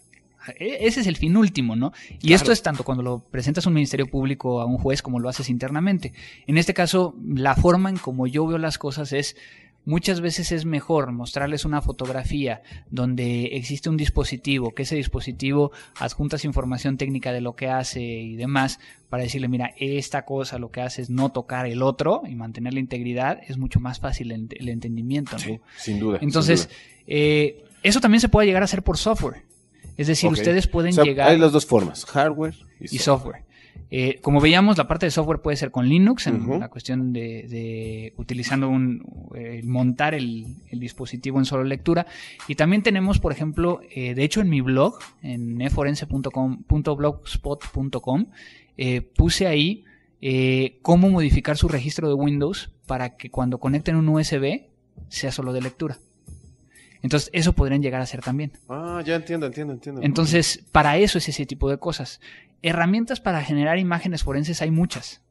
E- 0.57 0.87
Ese 0.87 1.01
es 1.01 1.07
el 1.07 1.15
fin 1.15 1.35
último, 1.37 1.75
¿no? 1.75 1.93
Y 2.09 2.17
Claro. 2.27 2.35
esto 2.35 2.51
es 2.51 2.61
tanto 2.63 2.83
cuando 2.83 3.03
lo 3.03 3.19
presentas 3.19 3.65
a 3.65 3.69
un 3.69 3.75
ministerio 3.75 4.07
público, 4.07 4.61
a 4.61 4.65
un 4.65 4.77
juez, 4.77 5.01
como 5.01 5.19
lo 5.19 5.29
haces 5.29 5.49
internamente. 5.49 6.13
En 6.47 6.57
este 6.57 6.73
caso, 6.73 7.15
la 7.23 7.55
forma 7.55 7.89
en 7.89 7.97
como 7.97 8.27
yo 8.27 8.45
veo 8.47 8.57
las 8.57 8.77
cosas 8.77 9.13
es, 9.13 9.35
Muchas 9.85 10.21
veces 10.21 10.51
es 10.51 10.65
mejor 10.65 11.11
mostrarles 11.11 11.65
una 11.65 11.81
fotografía 11.81 12.61
donde 12.91 13.45
existe 13.53 13.89
un 13.89 13.97
dispositivo, 13.97 14.75
que 14.75 14.83
ese 14.83 14.95
dispositivo 14.95 15.71
adjuntas 15.97 16.45
información 16.45 16.97
técnica 16.97 17.31
de 17.31 17.41
lo 17.41 17.55
que 17.55 17.69
hace 17.69 18.01
y 18.01 18.35
demás, 18.35 18.79
para 19.09 19.23
decirle, 19.23 19.47
mira, 19.47 19.73
esta 19.77 20.25
cosa 20.25 20.59
lo 20.59 20.69
que 20.69 20.81
hace 20.81 21.01
es 21.01 21.09
no 21.09 21.31
tocar 21.31 21.65
el 21.65 21.81
otro 21.81 22.21
y 22.27 22.35
mantener 22.35 22.73
la 22.73 22.79
integridad, 22.79 23.39
es 23.47 23.57
mucho 23.57 23.79
más 23.79 23.99
fácil 23.99 24.31
el, 24.31 24.47
el 24.51 24.69
entendimiento. 24.69 25.31
¿no? 25.33 25.39
Sí, 25.39 25.59
sin 25.77 25.99
duda. 25.99 26.19
Entonces, 26.21 26.61
sin 26.61 26.69
duda. 26.69 26.77
eh, 27.07 27.65
eso 27.81 28.01
también 28.01 28.21
se 28.21 28.29
puede 28.29 28.45
llegar 28.45 28.61
a 28.61 28.65
hacer 28.65 28.83
por 28.83 28.97
software. 28.97 29.43
Es 29.97 30.07
decir, 30.07 30.29
ustedes 30.29 30.67
pueden 30.67 30.91
O 30.91 30.95
sea, 30.95 31.03
llegar 31.03 31.29
Hay 31.29 31.37
las 31.37 31.51
dos 31.51 31.65
formas, 31.65 32.05
hardware 32.05 32.55
y, 32.79 32.95
y 32.95 32.99
software. 32.99 33.43
Eh, 33.91 34.19
como 34.21 34.39
veíamos, 34.39 34.77
la 34.77 34.87
parte 34.87 35.07
de 35.07 35.11
software 35.11 35.41
puede 35.41 35.57
ser 35.57 35.71
con 35.71 35.89
Linux, 35.89 36.27
en 36.27 36.59
la 36.59 36.69
cuestión 36.69 37.11
de, 37.11 37.47
de 37.49 38.13
utilizando 38.17 38.69
un 38.69 39.03
eh, 39.35 39.61
montar 39.63 40.13
el, 40.13 40.45
el 40.69 40.79
dispositivo 40.79 41.39
en 41.39 41.45
solo 41.45 41.63
lectura. 41.63 42.05
Y 42.47 42.53
también 42.55 42.83
tenemos, 42.83 43.19
por 43.19 43.31
ejemplo, 43.31 43.81
eh, 43.89 44.13
de 44.13 44.23
hecho 44.23 44.41
en 44.41 44.49
mi 44.49 44.61
blog, 44.61 44.99
en 45.23 45.59
eforense.com.blogspot.com, 45.61 48.25
eh, 48.77 49.01
puse 49.01 49.47
ahí 49.47 49.85
eh, 50.21 50.79
cómo 50.81 51.09
modificar 51.09 51.57
su 51.57 51.67
registro 51.67 52.07
de 52.07 52.13
Windows 52.13 52.71
para 52.87 53.15
que 53.15 53.29
cuando 53.29 53.59
conecten 53.59 53.95
un 53.95 54.09
USB 54.09 54.63
sea 55.07 55.31
solo 55.31 55.53
de 55.53 55.61
lectura. 55.61 55.97
Entonces, 57.01 57.29
eso 57.33 57.53
podrían 57.53 57.81
llegar 57.81 58.01
a 58.01 58.05
ser 58.05 58.21
también. 58.21 58.51
Ah, 58.67 59.01
ya 59.05 59.15
entiendo, 59.15 59.45
entiendo, 59.45 59.73
entiendo. 59.73 60.01
Entonces, 60.03 60.63
para 60.71 60.97
eso 60.97 61.17
es 61.17 61.29
ese 61.29 61.45
tipo 61.45 61.69
de 61.69 61.77
cosas. 61.77 62.19
Herramientas 62.61 63.21
para 63.21 63.41
generar 63.41 63.79
imágenes 63.79 64.23
forenses 64.23 64.61
hay 64.61 64.71
muchas. 64.71 65.21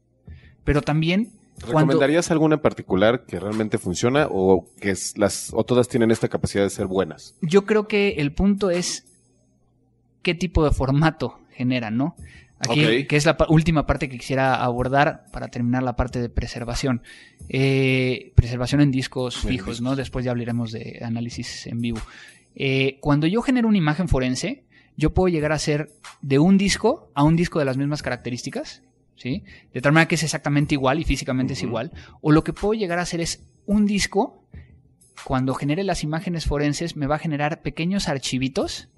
Pero 0.64 0.82
también 0.82 1.30
cuando 1.60 1.92
¿Recomendarías 1.92 2.30
alguna 2.30 2.56
en 2.56 2.60
particular 2.60 3.24
que 3.26 3.40
realmente 3.40 3.78
funciona 3.78 4.28
o 4.30 4.66
que 4.80 4.90
es 4.90 5.18
las 5.18 5.50
o 5.52 5.64
todas 5.64 5.88
tienen 5.88 6.10
esta 6.10 6.28
capacidad 6.28 6.62
de 6.62 6.70
ser 6.70 6.86
buenas? 6.86 7.34
yo 7.40 7.66
creo 7.66 7.88
que 7.88 8.10
el 8.18 8.32
punto 8.32 8.70
es 8.70 9.04
qué 10.22 10.34
tipo 10.34 10.64
de 10.64 10.70
formato 10.70 11.40
generan, 11.50 11.96
¿no? 11.96 12.14
Aquí, 12.60 13.04
que 13.04 13.16
es 13.16 13.24
la 13.24 13.36
última 13.48 13.86
parte 13.86 14.08
que 14.08 14.18
quisiera 14.18 14.56
abordar 14.56 15.26
para 15.32 15.48
terminar 15.48 15.82
la 15.82 15.94
parte 15.94 16.20
de 16.20 16.28
preservación. 16.28 17.02
Eh, 17.48 18.32
preservación 18.34 18.80
en 18.80 18.90
discos 18.90 19.38
fijos. 19.38 19.80
¿no? 19.80 19.94
Después 19.94 20.24
ya 20.24 20.32
hablaremos 20.32 20.72
de 20.72 21.00
análisis 21.02 21.66
en 21.66 21.80
vivo. 21.80 22.00
Eh, 22.56 22.98
cuando 23.00 23.26
yo 23.26 23.42
genero 23.42 23.68
una 23.68 23.78
imagen 23.78 24.08
forense, 24.08 24.64
yo 24.96 25.14
puedo 25.14 25.28
llegar 25.28 25.52
a 25.52 25.54
hacer 25.54 25.90
de 26.22 26.40
un 26.40 26.58
disco 26.58 27.12
a 27.14 27.22
un 27.22 27.36
disco 27.36 27.60
de 27.60 27.64
las 27.64 27.76
mismas 27.76 28.02
características, 28.02 28.82
¿sí? 29.14 29.44
De 29.72 29.80
tal 29.80 29.92
manera 29.92 30.08
que 30.08 30.16
es 30.16 30.24
exactamente 30.24 30.74
igual 30.74 30.98
y 30.98 31.04
físicamente 31.04 31.52
es 31.52 31.62
igual. 31.62 31.92
O 32.20 32.32
lo 32.32 32.42
que 32.42 32.52
puedo 32.52 32.74
llegar 32.74 32.98
a 32.98 33.02
hacer 33.02 33.20
es 33.20 33.46
un 33.66 33.86
disco, 33.86 34.44
cuando 35.24 35.54
genere 35.54 35.84
las 35.84 36.02
imágenes 36.02 36.46
forenses, 36.46 36.96
me 36.96 37.06
va 37.06 37.16
a 37.16 37.18
generar 37.18 37.62
pequeños 37.62 38.08
archivitos. 38.08 38.88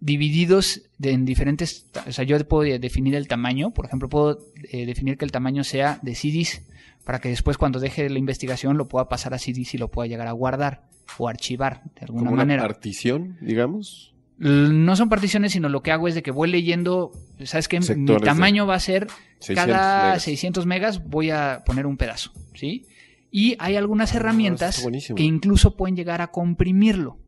Divididos 0.00 0.82
en 1.02 1.24
diferentes, 1.24 1.86
o 2.06 2.12
sea, 2.12 2.24
yo 2.24 2.38
puedo 2.46 2.62
de- 2.62 2.78
definir 2.78 3.14
el 3.14 3.28
tamaño, 3.28 3.70
por 3.72 3.86
ejemplo, 3.86 4.08
puedo 4.08 4.38
eh, 4.70 4.86
definir 4.86 5.16
que 5.18 5.24
el 5.24 5.32
tamaño 5.32 5.64
sea 5.64 5.98
de 6.02 6.14
CDs 6.14 6.62
para 7.04 7.20
que 7.20 7.28
después 7.28 7.56
cuando 7.56 7.80
deje 7.80 8.08
la 8.10 8.18
investigación 8.18 8.76
lo 8.76 8.88
pueda 8.88 9.08
pasar 9.08 9.32
a 9.34 9.38
CDs 9.38 9.74
y 9.74 9.78
lo 9.78 9.88
pueda 9.90 10.06
llegar 10.08 10.26
a 10.26 10.32
guardar 10.32 10.82
o 11.18 11.28
archivar 11.28 11.82
de 11.94 12.00
alguna 12.02 12.20
Como 12.20 12.32
una 12.32 12.42
manera. 12.44 12.62
partición, 12.62 13.36
digamos. 13.40 14.12
No 14.38 14.96
son 14.96 15.08
particiones, 15.08 15.52
sino 15.52 15.70
lo 15.70 15.82
que 15.82 15.92
hago 15.92 16.08
es 16.08 16.14
de 16.14 16.22
que 16.22 16.30
voy 16.30 16.50
leyendo, 16.50 17.10
¿sabes 17.44 17.68
qué? 17.68 17.80
Mi 17.80 17.86
de 18.04 18.18
tamaño 18.20 18.66
va 18.66 18.74
a 18.74 18.80
ser 18.80 19.06
600 19.38 19.54
cada 19.64 20.02
megas. 20.08 20.22
600 20.24 20.66
megas 20.66 21.04
voy 21.08 21.30
a 21.30 21.62
poner 21.64 21.86
un 21.86 21.96
pedazo, 21.96 22.32
¿sí? 22.54 22.84
Y 23.30 23.56
hay 23.58 23.76
algunas 23.76 24.12
Ah, 24.12 24.16
herramientas 24.18 24.86
que 25.14 25.22
incluso 25.22 25.74
pueden 25.76 25.96
llegar 25.96 26.20
a 26.20 26.26
comprimirlo. 26.32 27.18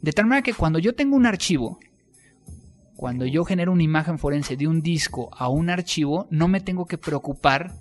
De 0.00 0.12
tal 0.12 0.24
manera 0.26 0.42
que 0.42 0.54
cuando 0.54 0.78
yo 0.78 0.94
tengo 0.94 1.16
un 1.16 1.26
archivo, 1.26 1.78
cuando 2.98 3.26
yo 3.26 3.44
genero 3.44 3.70
una 3.70 3.84
imagen 3.84 4.18
forense 4.18 4.56
de 4.56 4.66
un 4.66 4.82
disco 4.82 5.30
a 5.32 5.48
un 5.48 5.70
archivo, 5.70 6.26
no 6.30 6.48
me 6.48 6.60
tengo 6.60 6.86
que 6.86 6.98
preocupar 6.98 7.74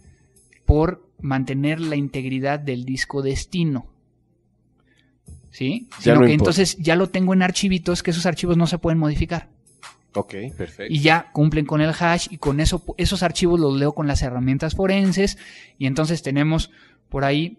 por 0.63 1.09
mantener 1.19 1.79
la 1.79 1.95
integridad 1.95 2.59
del 2.59 2.85
disco 2.85 3.23
destino. 3.23 3.87
¿Sí? 5.49 5.87
Ya 5.89 5.97
Sino 6.03 6.15
no 6.17 6.21
que 6.27 6.33
importa. 6.33 6.51
entonces 6.51 6.77
ya 6.77 6.95
lo 6.95 7.09
tengo 7.09 7.33
en 7.33 7.41
archivitos 7.41 8.03
que 8.03 8.11
esos 8.11 8.27
archivos 8.27 8.57
no 8.57 8.67
se 8.67 8.77
pueden 8.77 8.99
modificar. 8.99 9.49
Ok, 10.13 10.35
perfecto. 10.55 10.93
Y 10.93 10.99
ya 10.99 11.31
cumplen 11.31 11.65
con 11.65 11.81
el 11.81 11.95
hash 11.99 12.27
y 12.29 12.37
con 12.37 12.59
eso 12.59 12.83
esos 12.97 13.23
archivos 13.23 13.59
los 13.59 13.75
leo 13.75 13.93
con 13.93 14.05
las 14.05 14.21
herramientas 14.21 14.75
forenses 14.75 15.39
y 15.79 15.87
entonces 15.87 16.21
tenemos 16.21 16.69
por 17.09 17.25
ahí 17.25 17.57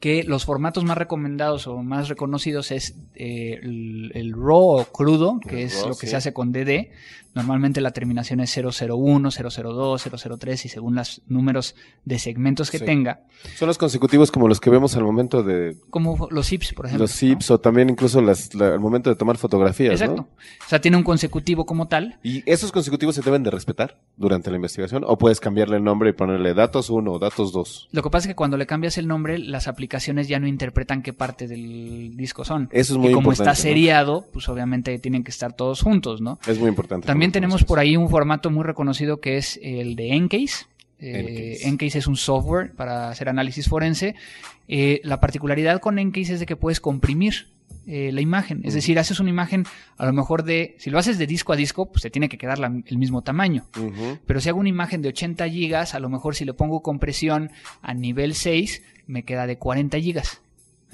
que 0.00 0.24
los 0.24 0.44
formatos 0.46 0.82
más 0.84 0.96
recomendados 0.98 1.66
o 1.66 1.82
más 1.82 2.08
reconocidos 2.08 2.70
es 2.70 2.96
eh, 3.14 3.60
el, 3.62 4.10
el 4.14 4.32
RAW 4.32 4.80
o 4.80 4.84
crudo, 4.86 5.38
que 5.46 5.60
El 5.60 5.66
es 5.66 5.74
RAW, 5.80 5.88
lo 5.90 5.94
que 5.96 6.06
sí. 6.06 6.10
se 6.10 6.16
hace 6.16 6.32
con 6.32 6.52
DD. 6.52 6.88
Normalmente 7.32 7.80
la 7.80 7.92
terminación 7.92 8.40
es 8.40 8.52
001, 8.58 9.30
002, 9.30 10.08
003 10.40 10.64
y 10.64 10.68
según 10.68 10.96
los 10.96 11.22
números 11.28 11.76
de 12.04 12.18
segmentos 12.18 12.72
que 12.72 12.78
Sí. 12.80 12.84
tenga, 12.84 13.20
Son 13.56 13.68
los 13.68 13.78
consecutivos 13.78 14.32
como 14.32 14.48
los 14.48 14.58
que 14.58 14.68
vemos 14.68 14.96
al 14.96 15.04
momento 15.04 15.44
de 15.44 15.76
como 15.90 16.26
los 16.32 16.48
zips, 16.48 16.72
por 16.74 16.86
ejemplo. 16.86 17.04
los 17.04 17.12
zips 17.12 17.52
o 17.52 17.60
también 17.60 17.88
incluso 17.88 18.20
las, 18.20 18.52
la- 18.54 18.72
al 18.72 18.80
momento 18.80 19.10
de 19.10 19.16
tomar 19.16 19.36
¿no? 19.36 19.40
fotografías, 19.40 19.92
Exacto. 20.00 20.22
¿no? 20.22 20.28
O 20.66 20.68
sea, 20.68 20.80
tiene 20.80 20.96
un 20.96 21.04
consecutivo 21.04 21.64
como 21.66 21.86
tal. 21.86 22.18
¿Y 22.24 22.42
esos 22.50 22.72
consecutivos 22.72 23.14
se 23.14 23.22
deben 23.22 23.44
de 23.44 23.50
respetar 23.52 24.00
durante 24.16 24.50
la 24.50 24.56
investigación? 24.56 25.04
¿O 25.06 25.16
puedes 25.16 25.38
cambiarle 25.38 25.76
el 25.76 25.84
nombre 25.84 26.10
y 26.10 26.12
ponerle 26.14 26.52
datos 26.54 26.90
1 26.90 27.12
o 27.12 27.18
datos 27.20 27.52
2? 27.52 27.90
Lo 27.92 28.02
que 28.02 28.10
pasa 28.10 28.24
es 28.26 28.32
que 28.32 28.36
cuando 28.36 28.56
le 28.56 28.66
cambias 28.66 28.98
el 28.98 29.06
nombre, 29.06 29.38
las 29.38 29.68
aplicaciones 29.68 29.89
ya 29.98 30.38
no 30.38 30.46
interpretan 30.46 31.02
qué 31.02 31.12
parte 31.12 31.46
del 31.48 32.16
disco 32.16 32.44
son. 32.44 32.68
Eso 32.72 32.94
es 32.94 32.98
muy 32.98 33.08
y 33.10 33.12
como 33.12 33.30
importante, 33.30 33.50
está 33.50 33.68
¿no? 33.68 33.70
seriado, 33.70 34.26
pues 34.32 34.48
obviamente 34.48 34.98
tienen 34.98 35.24
que 35.24 35.30
estar 35.30 35.52
todos 35.54 35.80
juntos, 35.82 36.20
¿no? 36.20 36.38
Es 36.46 36.58
muy 36.58 36.68
importante. 36.68 37.06
También 37.06 37.32
tenemos 37.32 37.64
por 37.64 37.78
ahí 37.78 37.96
un 37.96 38.08
formato 38.08 38.50
muy 38.50 38.64
reconocido 38.64 39.20
que 39.20 39.36
es 39.36 39.58
el 39.62 39.96
de 39.96 40.14
Encase. 40.14 40.66
Eh, 40.98 41.58
Encase. 41.62 41.98
Es 41.98 42.06
un 42.06 42.16
software 42.16 42.72
para 42.74 43.08
hacer 43.08 43.28
análisis 43.28 43.68
forense. 43.68 44.14
Eh, 44.68 45.00
la 45.04 45.18
particularidad 45.18 45.80
con 45.80 45.98
Encase 45.98 46.34
es 46.34 46.40
de 46.40 46.46
que 46.46 46.56
puedes 46.56 46.80
comprimir 46.80 47.48
eh, 47.86 48.12
la 48.12 48.20
imagen. 48.20 48.60
Es 48.64 48.74
decir, 48.74 48.98
haces 48.98 49.18
una 49.18 49.30
imagen 49.30 49.64
a 49.96 50.04
lo 50.06 50.12
mejor 50.12 50.44
de... 50.44 50.76
Si 50.78 50.90
lo 50.90 50.98
haces 50.98 51.18
de 51.18 51.26
disco 51.26 51.52
a 51.52 51.56
disco, 51.56 51.90
pues 51.90 52.02
te 52.02 52.10
tiene 52.10 52.28
que 52.28 52.36
quedar 52.36 52.58
la- 52.58 52.72
el 52.84 52.98
mismo 52.98 53.22
tamaño. 53.22 53.64
Pero 54.26 54.40
si 54.40 54.48
hago 54.50 54.60
una 54.60 54.68
imagen 54.68 55.00
de 55.02 55.08
80 55.08 55.48
gigas, 55.48 55.94
a 55.94 56.00
lo 56.00 56.08
mejor 56.10 56.34
si 56.36 56.44
le 56.44 56.52
pongo 56.52 56.82
compresión 56.82 57.50
a 57.80 57.94
nivel 57.94 58.34
6, 58.34 58.82
me 59.10 59.24
queda 59.24 59.46
de 59.46 59.58
40 59.58 59.98
gigas. 59.98 60.40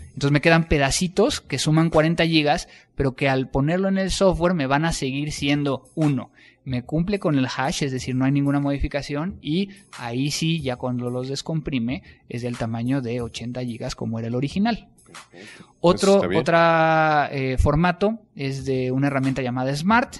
Entonces 0.08 0.32
me 0.32 0.40
quedan 0.40 0.68
pedacitos 0.68 1.42
que 1.42 1.58
suman 1.58 1.90
40 1.90 2.26
gigas, 2.26 2.68
pero 2.94 3.14
que 3.14 3.28
al 3.28 3.48
ponerlo 3.50 3.88
en 3.88 3.98
el 3.98 4.10
software 4.10 4.54
me 4.54 4.66
van 4.66 4.86
a 4.86 4.92
seguir 4.92 5.30
siendo 5.30 5.84
uno. 5.94 6.30
Me 6.64 6.82
cumple 6.82 7.18
con 7.18 7.38
el 7.38 7.46
hash, 7.46 7.82
es 7.82 7.92
decir, 7.92 8.14
no 8.14 8.24
hay 8.24 8.32
ninguna 8.32 8.58
modificación 8.58 9.38
y 9.42 9.68
ahí 9.98 10.30
sí, 10.30 10.62
ya 10.62 10.76
cuando 10.76 11.10
los 11.10 11.28
descomprime, 11.28 12.02
es 12.28 12.42
del 12.42 12.56
tamaño 12.56 13.02
de 13.02 13.20
80 13.20 13.62
gigas 13.62 13.94
como 13.94 14.18
era 14.18 14.28
el 14.28 14.34
original. 14.34 14.88
Otro 15.80 16.16
está 16.16 16.26
bien. 16.26 16.40
otra, 16.40 17.28
eh, 17.30 17.56
formato 17.58 18.18
es 18.34 18.64
de 18.64 18.90
una 18.90 19.06
herramienta 19.08 19.42
llamada 19.42 19.76
Smart, 19.76 20.16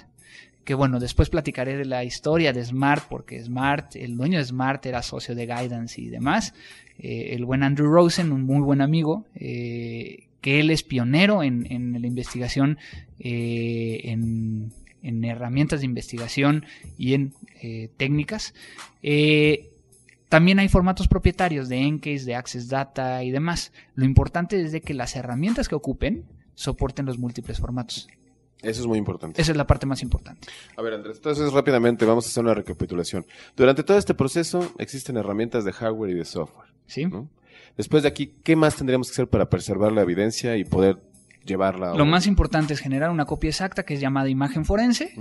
que 0.67 0.73
bueno, 0.73 0.99
después 0.99 1.29
platicaré 1.29 1.77
de 1.77 1.85
la 1.85 2.03
historia 2.03 2.51
de 2.51 2.61
Smart, 2.61 3.05
porque 3.07 3.41
Smart, 3.41 3.95
el 3.95 4.17
dueño 4.17 4.37
de 4.37 4.43
Smart 4.43 4.85
era 4.85 5.01
socio 5.01 5.33
de 5.33 5.45
Guidance 5.45 6.01
y 6.01 6.09
demás. 6.09 6.53
Eh, 6.99 7.29
el 7.31 7.45
buen 7.45 7.63
Andrew 7.63 7.89
Rosen, 7.89 8.33
un 8.33 8.43
muy 8.43 8.59
buen 8.59 8.81
amigo, 8.81 9.25
eh, 9.33 10.27
que 10.41 10.59
él 10.59 10.69
es 10.69 10.83
pionero 10.83 11.41
en, 11.41 11.71
en 11.71 11.93
la 12.01 12.05
investigación, 12.05 12.79
eh, 13.17 14.01
en, 14.03 14.73
en 15.03 15.23
herramientas 15.23 15.79
de 15.79 15.85
investigación 15.85 16.65
y 16.97 17.13
en 17.13 17.33
técnicas. 17.95 18.53
También 20.27 20.59
hay 20.59 20.67
formatos 20.67 21.07
propietarios 21.07 21.69
de 21.69 21.77
Encase, 21.77 22.25
de 22.25 22.35
Access 22.35 22.67
Data 22.67 23.23
y 23.23 23.31
demás. 23.31 23.71
Lo 23.95 24.03
importante 24.03 24.61
es 24.61 24.73
de 24.73 24.81
que 24.81 24.93
las 24.93 25.15
herramientas 25.15 25.69
que 25.69 25.75
ocupen 25.75 26.25
soporten 26.55 27.05
los 27.05 27.19
múltiples 27.19 27.57
formatos. 27.57 28.09
Eso 28.61 28.81
es 28.81 28.87
muy 28.87 28.97
importante. 28.97 29.41
Esa 29.41 29.51
es 29.51 29.57
la 29.57 29.67
parte 29.67 29.85
más 29.85 30.01
importante. 30.01 30.47
A 30.75 30.81
ver, 30.81 30.93
Andrés, 30.93 31.17
entonces 31.17 31.51
rápidamente 31.53 32.05
vamos 32.05 32.25
a 32.25 32.29
hacer 32.29 32.43
una 32.43 32.53
recapitulación. 32.55 33.25
Durante 33.55 33.83
todo 33.83 33.97
este 33.97 34.13
proceso 34.15 34.73
existen 34.79 35.17
herramientas 35.17 35.63
de 35.63 35.71
hardware 35.73 36.11
y 36.11 36.13
de 36.15 36.25
software. 36.25 36.69
¿sí? 36.87 37.05
¿no? 37.05 37.29
Después 37.77 38.03
de 38.03 38.09
aquí, 38.09 38.33
¿qué 38.43 38.55
más 38.55 38.75
tendríamos 38.75 39.07
que 39.09 39.13
hacer 39.13 39.27
para 39.27 39.49
preservar 39.49 39.91
la 39.91 40.01
evidencia 40.01 40.57
y 40.57 40.63
poder 40.65 40.97
llevarla? 41.45 41.91
a 41.91 41.95
Lo 41.95 42.05
más 42.05 42.25
importante 42.25 42.73
es 42.73 42.79
generar 42.79 43.11
una 43.11 43.25
copia 43.25 43.49
exacta 43.49 43.83
que 43.83 43.93
es 43.93 43.99
llamada 44.01 44.27
imagen 44.29 44.65
forense. 44.65 45.13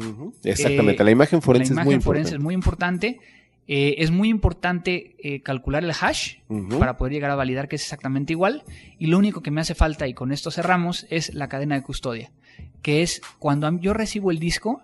Exactamente, 0.43 1.03
Eh, 1.03 1.05
la 1.05 1.11
imagen 1.11 1.43
forense 1.43 1.75
la 1.75 1.83
es 1.83 1.85
muy 1.87 1.95
imagen 1.95 2.03
forense 2.03 2.35
importante. 2.35 2.37
es 2.37 2.43
muy 2.43 2.55
importante. 2.55 3.21
Eh, 3.69 3.97
es 3.99 4.11
muy 4.11 4.29
importante 4.29 5.17
eh, 5.19 5.43
calcular 5.43 5.83
el 5.83 5.91
hash 5.91 6.37
para 6.79 6.97
poder 6.97 7.13
llegar 7.13 7.33
a 7.33 7.35
validar 7.35 7.69
que 7.69 7.77
es 7.77 7.83
exactamente 7.83 8.33
igual. 8.33 8.63
Y 8.99 9.07
lo 9.07 9.19
único 9.19 9.43
que 9.43 9.51
me 9.51 9.61
hace 9.61 9.75
falta, 9.75 10.07
y 10.07 10.15
con 10.15 10.33
esto 10.33 10.51
cerramos, 10.51 11.07
es 11.11 11.35
la 11.35 11.49
cadena 11.49 11.75
de 11.75 11.83
custodia. 11.83 12.31
Que 12.83 13.03
es 13.03 13.21
cuando 13.39 13.71
yo 13.81 13.93
recibo 13.93 14.31
el 14.31 14.39
disco, 14.39 14.83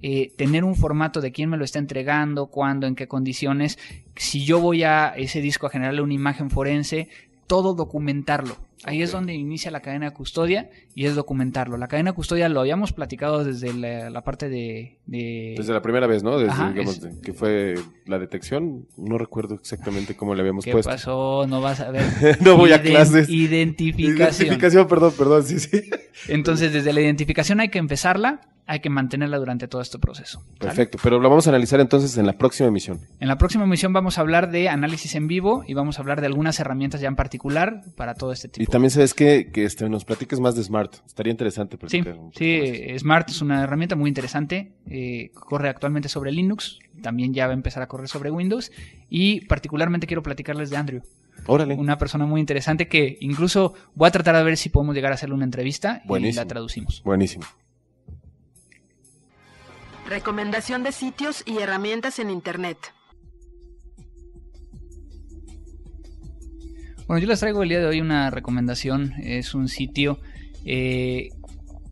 eh, 0.00 0.32
tener 0.36 0.62
un 0.62 0.76
formato 0.76 1.20
de 1.20 1.32
quién 1.32 1.50
me 1.50 1.56
lo 1.56 1.64
está 1.64 1.78
entregando, 1.78 2.46
cuándo, 2.46 2.86
en 2.86 2.94
qué 2.94 3.08
condiciones. 3.08 3.78
Si 4.14 4.44
yo 4.44 4.60
voy 4.60 4.84
a 4.84 5.08
ese 5.16 5.40
disco 5.40 5.66
a 5.66 5.70
generarle 5.70 6.02
una 6.02 6.14
imagen 6.14 6.50
forense, 6.50 7.08
todo 7.48 7.74
documentarlo. 7.74 8.56
Ahí 8.84 9.02
es 9.02 9.10
donde 9.10 9.34
inicia 9.34 9.72
la 9.72 9.80
cadena 9.80 10.06
de 10.10 10.12
custodia 10.14 10.70
y 10.94 11.06
es 11.06 11.16
documentarlo. 11.16 11.76
La 11.78 11.88
cadena 11.88 12.12
de 12.12 12.14
custodia 12.14 12.48
lo 12.48 12.60
habíamos 12.60 12.92
platicado 12.92 13.42
desde 13.42 13.72
la, 13.74 14.08
la 14.10 14.22
parte 14.22 14.48
de... 14.48 14.98
de- 15.06 15.54
Desde 15.58 15.72
la 15.72 15.82
primera 15.82 16.06
vez, 16.06 16.22
¿no? 16.22 16.38
Desde, 16.38 16.52
Ajá, 16.52 16.70
digamos, 16.70 16.94
es- 16.98 17.02
de- 17.02 17.20
que 17.20 17.32
fue 17.32 17.74
la 18.06 18.20
detección. 18.20 18.86
No 18.96 19.18
recuerdo 19.18 19.56
exactamente 19.56 20.14
cómo 20.16 20.36
le 20.36 20.42
habíamos 20.42 20.64
¿Qué 20.64 20.70
puesto. 20.70 20.90
pasó? 20.92 21.46
No 21.48 21.60
vas 21.60 21.80
a 21.80 21.90
ver. 21.90 22.04
No 22.40 22.56
voy 22.56 22.70
a 22.72 22.80
clases. 22.80 23.28
Identificación. 23.28 24.46
Identificación, 24.46 24.86
perdón, 24.86 25.12
perdón, 25.18 25.42
sí, 25.44 25.58
sí. 25.58 25.82
Entonces, 26.28 26.72
desde 26.72 26.92
la 26.92 27.00
identificación 27.00 27.58
hay 27.58 27.70
que 27.70 27.78
empezarla, 27.78 28.42
hay 28.68 28.80
que 28.80 28.90
mantenerla 28.90 29.38
durante 29.38 29.66
todo 29.66 29.80
este 29.80 29.98
proceso. 29.98 30.40
¿sale? 30.40 30.58
Perfecto, 30.58 30.98
pero 31.02 31.18
lo 31.18 31.30
vamos 31.30 31.46
a 31.46 31.50
analizar 31.50 31.80
entonces 31.80 32.18
en 32.18 32.26
la 32.26 32.34
próxima 32.34 32.68
emisión. 32.68 33.00
En 33.18 33.28
la 33.28 33.38
próxima 33.38 33.64
emisión 33.64 33.94
vamos 33.94 34.18
a 34.18 34.20
hablar 34.20 34.50
de 34.50 34.68
análisis 34.68 35.14
en 35.14 35.26
vivo 35.26 35.64
y 35.66 35.72
vamos 35.72 35.98
a 35.98 36.02
hablar 36.02 36.20
de 36.20 36.26
algunas 36.26 36.60
herramientas 36.60 37.00
ya 37.00 37.08
en 37.08 37.16
particular 37.16 37.80
para 37.96 38.14
todo 38.14 38.30
este 38.30 38.48
tipo. 38.48 38.62
Y 38.62 38.66
también 38.66 38.90
sabes 38.90 39.14
que, 39.14 39.50
que 39.50 39.64
este, 39.64 39.88
nos 39.88 40.04
platiques 40.04 40.38
más 40.38 40.54
de 40.54 40.62
Smart. 40.62 40.96
Estaría 41.06 41.30
interesante 41.30 41.78
Sí, 41.86 42.02
sí, 42.36 42.98
Smart 42.98 43.30
es 43.30 43.40
una 43.40 43.62
herramienta 43.64 43.96
muy 43.96 44.08
interesante. 44.08 44.72
eh, 44.86 45.30
corre 45.32 45.70
actualmente 45.70 46.10
sobre 46.10 46.30
Linux, 46.30 46.78
también 47.02 47.32
ya 47.32 47.46
va 47.46 47.52
a 47.52 47.54
empezar 47.54 47.82
a 47.82 47.86
correr 47.88 48.08
sobre 48.08 48.30
Windows. 48.30 48.70
Y 49.08 49.46
particularmente 49.46 50.06
quiero 50.06 50.22
platicarles 50.22 50.68
de 50.68 50.76
Andrew, 50.76 51.02
Órale. 51.46 51.74
una 51.74 51.96
persona 51.96 52.26
muy 52.26 52.40
interesante 52.40 52.86
que 52.86 53.16
incluso 53.20 53.72
voy 53.94 54.08
a 54.08 54.10
tratar 54.10 54.36
de 54.36 54.42
ver 54.42 54.58
si 54.58 54.68
podemos 54.68 54.94
llegar 54.94 55.12
a 55.12 55.14
hacerle 55.14 55.36
una 55.36 55.44
entrevista 55.46 56.02
y 56.06 56.32
la 56.32 56.44
traducimos. 56.44 57.02
Buenísimo. 57.02 57.46
Recomendación 60.08 60.82
de 60.84 60.92
sitios 60.92 61.42
y 61.44 61.58
herramientas 61.58 62.18
en 62.18 62.30
Internet. 62.30 62.78
Bueno, 67.06 67.20
yo 67.20 67.28
les 67.28 67.40
traigo 67.40 67.62
el 67.62 67.68
día 67.68 67.80
de 67.80 67.86
hoy 67.86 68.00
una 68.00 68.30
recomendación. 68.30 69.12
Es 69.22 69.54
un 69.54 69.68
sitio 69.68 70.18
eh, 70.64 71.28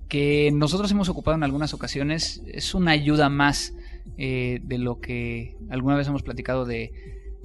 que 0.09 0.51
nosotros 0.51 0.91
hemos 0.93 1.11
ocupado 1.11 1.37
en 1.37 1.43
algunas 1.43 1.75
ocasiones. 1.75 2.43
Es 2.47 2.75
una 2.75 2.93
ayuda 2.93 3.29
más 3.29 3.75
eh, 4.17 4.61
de 4.63 4.79
lo 4.79 4.99
que 4.99 5.55
alguna 5.69 5.97
vez 5.97 6.09
hemos 6.09 6.23
platicado 6.23 6.65
de, 6.65 6.93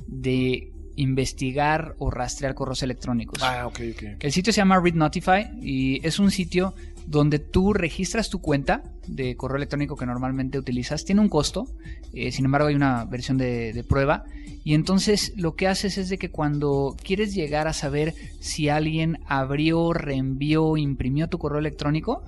de 0.08 0.72
investigar 0.96 1.96
o 2.00 2.12
rastrear 2.12 2.56
correos 2.56 2.82
electrónicos. 2.82 3.44
Ah, 3.44 3.68
ok, 3.68 3.80
ok. 3.94 4.04
El 4.22 4.32
sitio 4.32 4.54
se 4.54 4.58
llama 4.58 4.80
Read 4.80 4.96
Notify 4.96 5.50
y 5.62 6.06
es 6.08 6.18
un 6.18 6.32
sitio 6.32 6.76
donde 7.08 7.40
tú 7.40 7.74
registras 7.74 8.30
tu 8.30 8.42
cuenta 8.42 8.84
de 9.08 9.36
correo 9.36 9.58
electrónico 9.58 9.96
que 9.96 10.06
normalmente 10.06 10.58
utilizas. 10.58 11.06
Tiene 11.06 11.22
un 11.22 11.30
costo, 11.30 11.68
eh, 12.14 12.32
sin 12.32 12.46
embargo 12.46 12.68
hay 12.68 12.76
una 12.76 13.06
versión 13.06 13.38
de, 13.38 13.74
de 13.74 13.84
prueba. 13.84 14.26
Y 14.64 14.74
entonces 14.76 15.34
lo 15.36 15.56
que 15.56 15.68
haces 15.68 15.98
es 15.98 16.10
de 16.10 16.18
que 16.18 16.30
cuando 16.30 16.96
quieres 17.04 17.34
llegar 17.34 17.68
a 17.68 17.74
saber 17.74 18.14
si 18.40 18.70
alguien 18.70 19.20
abrió, 19.26 19.94
reenvió, 19.94 20.78
imprimió 20.78 21.28
tu 21.28 21.40
correo 21.40 21.60
electrónico, 21.60 22.24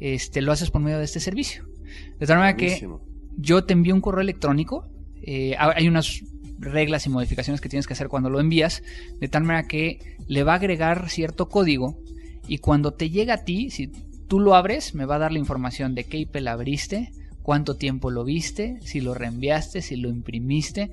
este, 0.00 0.40
lo 0.42 0.52
haces 0.52 0.70
por 0.70 0.80
medio 0.80 0.98
de 0.98 1.04
este 1.04 1.20
servicio. 1.20 1.66
De 2.18 2.26
tal 2.26 2.38
manera 2.38 2.56
que 2.56 2.88
yo 3.36 3.64
te 3.64 3.72
envío 3.72 3.94
un 3.94 4.00
correo 4.00 4.20
electrónico. 4.20 4.88
eh, 5.22 5.56
hay 5.58 5.88
unas 5.88 6.22
reglas 6.58 7.06
y 7.06 7.10
modificaciones 7.10 7.60
que 7.60 7.68
tienes 7.68 7.86
que 7.86 7.92
hacer 7.92 8.08
cuando 8.08 8.30
lo 8.30 8.40
envías, 8.40 8.82
de 9.20 9.28
tal 9.28 9.44
manera 9.44 9.68
que 9.68 9.98
le 10.26 10.42
va 10.42 10.52
a 10.52 10.56
agregar 10.56 11.08
cierto 11.08 11.48
código 11.48 11.98
y 12.48 12.58
cuando 12.58 12.92
te 12.92 13.10
llega 13.10 13.34
a 13.34 13.44
ti, 13.44 13.70
si 13.70 13.88
tú 14.28 14.40
lo 14.40 14.54
abres, 14.54 14.94
me 14.94 15.04
va 15.04 15.16
a 15.16 15.18
dar 15.18 15.32
la 15.32 15.38
información 15.38 15.94
de 15.94 16.04
qué 16.04 16.18
IP 16.18 16.36
la 16.40 16.52
abriste, 16.52 17.12
cuánto 17.42 17.76
tiempo 17.76 18.10
lo 18.10 18.24
viste, 18.24 18.78
si 18.82 19.00
lo 19.00 19.14
reenviaste, 19.14 19.80
si 19.82 19.96
lo 19.96 20.08
imprimiste 20.10 20.90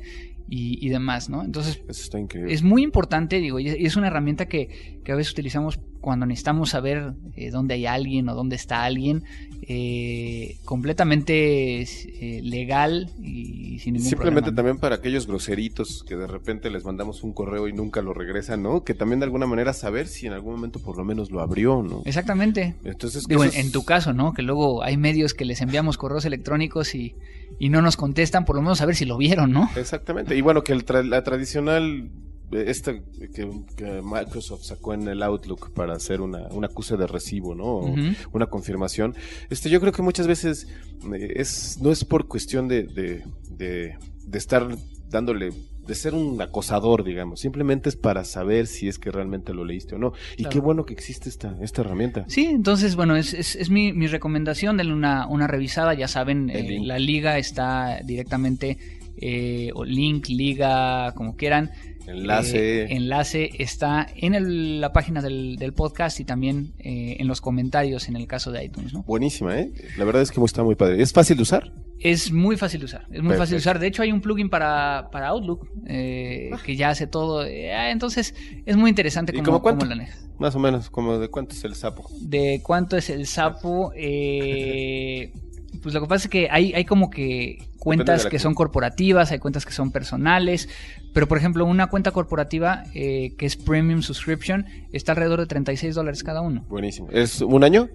y, 0.47 0.85
y 0.85 0.89
demás, 0.89 1.29
¿no? 1.29 1.43
Entonces 1.43 1.81
Eso 1.89 2.03
está 2.03 2.19
increíble. 2.19 2.53
es 2.53 2.61
muy 2.63 2.83
importante, 2.83 3.39
digo, 3.39 3.59
y 3.59 3.67
es- 3.69 3.79
y 3.79 3.85
es 3.85 3.95
una 3.95 4.07
herramienta 4.07 4.45
que, 4.47 5.01
que 5.03 5.11
a 5.11 5.15
veces 5.15 5.33
utilizamos 5.33 5.79
cuando 6.05 6.27
necesitamos 6.27 6.69
saber 6.69 7.13
eh, 7.35 7.49
dónde 7.49 7.73
hay 7.73 7.87
alguien 7.87 8.29
o 8.29 8.35
dónde 8.35 8.55
está 8.55 8.83
alguien, 8.83 9.23
eh, 9.67 10.57
completamente 10.63 11.81
eh, 11.81 12.41
legal 12.43 13.09
y 13.23 13.79
sin 13.79 13.93
ningún 13.95 14.07
Simplemente 14.09 14.41
problema. 14.51 14.55
también 14.55 14.77
para 14.77 14.97
aquellos 14.97 15.25
groseritos 15.25 16.03
que 16.07 16.15
de 16.15 16.27
repente 16.27 16.69
les 16.69 16.85
mandamos 16.85 17.23
un 17.23 17.33
correo 17.33 17.67
y 17.67 17.73
nunca 17.73 18.03
lo 18.03 18.13
regresan, 18.13 18.61
¿no? 18.61 18.83
Que 18.83 18.93
también 18.93 19.19
de 19.19 19.23
alguna 19.25 19.47
manera 19.47 19.73
saber 19.73 20.07
si 20.07 20.27
en 20.27 20.33
algún 20.33 20.53
momento 20.53 20.79
por 20.79 20.95
lo 20.95 21.03
menos 21.03 21.31
lo 21.31 21.41
abrió, 21.41 21.81
¿no? 21.81 22.03
Exactamente. 22.05 22.75
Entonces, 22.83 23.25
Digo, 23.27 23.43
en, 23.43 23.71
tu 23.71 23.83
caso, 23.83 24.13
¿no? 24.13 24.33
Que 24.35 24.43
luego 24.43 24.83
hay 24.83 24.97
medios 24.97 25.33
que 25.33 25.43
les 25.45 25.59
enviamos 25.61 25.97
correos 25.97 26.25
electrónicos 26.25 26.93
y, 26.93 27.15
y 27.57 27.69
no 27.69 27.81
nos 27.81 27.97
contestan, 27.97 28.45
por 28.45 28.55
lo 28.57 28.61
menos 28.61 28.79
a 28.81 28.85
ver 28.85 28.95
si 28.95 29.05
lo 29.05 29.17
vieron, 29.17 29.51
¿no? 29.51 29.71
Exactamente. 29.75 30.37
Y 30.37 30.41
bueno, 30.41 30.63
que 30.63 30.73
el 30.73 30.85
tra- 30.85 31.03
la 31.03 31.23
tradicional, 31.23 32.11
esta 32.51 32.93
que, 32.93 33.49
que 33.75 34.01
Microsoft 34.03 34.63
sacó 34.63 34.93
en 34.93 35.07
el 35.07 35.21
Outlook 35.23 35.71
para 35.73 35.93
hacer 35.95 36.21
una, 36.21 36.47
un 36.49 36.63
acuse 36.65 36.95
de 36.97 37.07
recibo, 37.07 37.55
¿no? 37.55 37.65
O 37.65 37.89
Ujú. 37.91 38.01
Una 38.33 38.47
confirmación. 38.47 39.15
Este, 39.49 39.69
yo 39.69 39.79
creo 39.81 39.91
que 39.91 40.01
muchas 40.01 40.27
veces 40.27 40.67
eh, 41.13 41.33
es, 41.35 41.79
no 41.81 41.91
es 41.91 42.05
por 42.05 42.27
cuestión 42.27 42.67
de, 42.67 42.83
de, 42.83 43.23
de, 43.49 43.95
de 44.25 44.37
estar 44.37 44.67
dándole 45.09 45.51
de 45.87 45.93
ser 45.93 46.15
un 46.15 46.41
acosador, 46.41 47.03
digamos, 47.03 47.41
simplemente 47.41 47.89
es 47.89 47.95
para 47.95 48.23
saber 48.25 48.65
si 48.65 48.87
es 48.87 48.97
que 48.97 49.11
realmente 49.11 49.53
lo 49.53 49.63
leíste 49.63 49.93
o 49.93 49.99
no. 49.99 50.13
Y 50.33 50.37
Claro. 50.37 50.49
qué 50.49 50.59
bueno 50.59 50.83
que 50.85 50.93
existe 50.93 51.29
esta, 51.29 51.55
esta 51.61 51.81
herramienta. 51.81 52.25
Sí, 52.27 52.45
entonces, 52.45 52.95
bueno, 52.95 53.15
es, 53.15 53.35
es, 53.35 53.55
es 53.55 53.69
mi, 53.69 53.93
mi 53.93 54.07
recomendación, 54.07 54.77
denle 54.77 54.93
una, 54.93 55.27
una 55.27 55.45
revisada, 55.45 55.93
ya 55.93 56.07
saben, 56.07 56.49
eh, 56.49 56.79
la 56.81 56.97
liga 56.97 57.37
está 57.37 57.99
directamente, 58.03 58.79
eh, 59.17 59.69
o 59.75 59.85
link, 59.85 60.27
liga, 60.29 61.13
como 61.13 61.35
quieran. 61.35 61.69
Enlace. 62.07 62.83
Eh, 62.83 62.87
enlace 62.91 63.49
está 63.59 64.07
en 64.15 64.35
el- 64.35 64.81
la 64.81 64.93
página 64.93 65.21
del, 65.21 65.55
del 65.57 65.73
podcast 65.73 66.19
y 66.19 66.25
también 66.25 66.73
eh, 66.79 67.17
en 67.19 67.27
los 67.27 67.41
comentarios 67.41 68.07
en 68.07 68.15
el 68.15 68.27
caso 68.27 68.51
de 68.51 68.63
iTunes, 68.65 68.93
¿no? 68.93 69.03
Buenísima, 69.03 69.59
¿eh? 69.59 69.71
La 69.97 70.05
verdad 70.05 70.21
es 70.21 70.31
que 70.31 70.43
está 70.43 70.63
muy 70.63 70.75
padre. 70.75 71.01
¿Es 71.01 71.11
fácil 71.13 71.37
de 71.37 71.43
usar? 71.43 71.71
Es 71.99 72.31
muy 72.31 72.57
fácil 72.57 72.81
de 72.81 72.85
usar, 72.85 73.07
es 73.11 73.23
muy 73.23 73.35
fácil 73.35 73.53
de 73.55 73.59
usar. 73.59 73.79
De 73.79 73.87
hecho, 73.87 74.01
hay 74.03 74.11
un 74.11 74.21
plugin 74.21 74.49
para, 74.49 75.09
para 75.11 75.29
Outlook 75.29 75.67
eh, 75.87 76.51
que 76.65 76.75
ya 76.75 76.89
hace 76.89 77.07
todo. 77.07 77.45
eh, 77.45 77.73
ah, 77.73 77.89
entonces, 77.89 78.35
es 78.65 78.75
muy 78.75 78.89
interesante 78.89 79.33
¿Y 79.35 79.41
cómo, 79.41 79.61
cómo 79.61 79.85
lo. 79.85 79.95
Más 80.37 80.53
o 80.55 80.59
menos, 80.59 80.89
como 80.89 81.17
de 81.17 81.29
cuánto 81.29 81.55
es 81.55 81.63
el 81.63 81.73
sapo. 81.75 82.09
de 82.19 82.59
cuánto 82.61 82.97
es 82.97 83.09
el 83.09 83.25
sapo. 83.25 83.93
eh, 83.95 85.31
pues 85.81 85.93
lo 85.95 86.01
que 86.01 86.07
pasa 86.07 86.25
es 86.25 86.29
que 86.29 86.47
hay, 86.51 86.73
hay 86.73 86.85
como 86.85 87.09
que 87.09 87.59
cuentas 87.79 88.25
que 88.25 88.39
son 88.39 88.53
corporativas, 88.53 89.31
hay 89.31 89.39
cuentas 89.39 89.65
que 89.65 89.71
son 89.73 89.91
personales, 89.91 90.67
pero 91.15 91.29
por 91.29 91.37
ejemplo 91.37 91.65
una 91.65 91.87
cuenta 91.87 92.11
corporativa 92.11 92.83
eh, 92.93 93.35
que 93.37 93.45
es 93.45 93.55
Premium 93.55 94.01
Subscription 94.01 94.65
está 94.91 95.13
alrededor 95.13 95.39
de 95.39 95.45
36 95.45 95.95
dólares 95.95 96.23
cada 96.23 96.41
uno. 96.41 96.65
Buenísimo. 96.67 97.07
¿Es 97.09 97.39
un 97.39 97.63
año? 97.63 97.87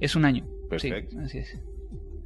Es 0.00 0.16
un 0.16 0.24
año. 0.24 0.46
Perfecto. 0.70 1.14
Sí, 1.18 1.22
así 1.22 1.38
es. 1.38 1.58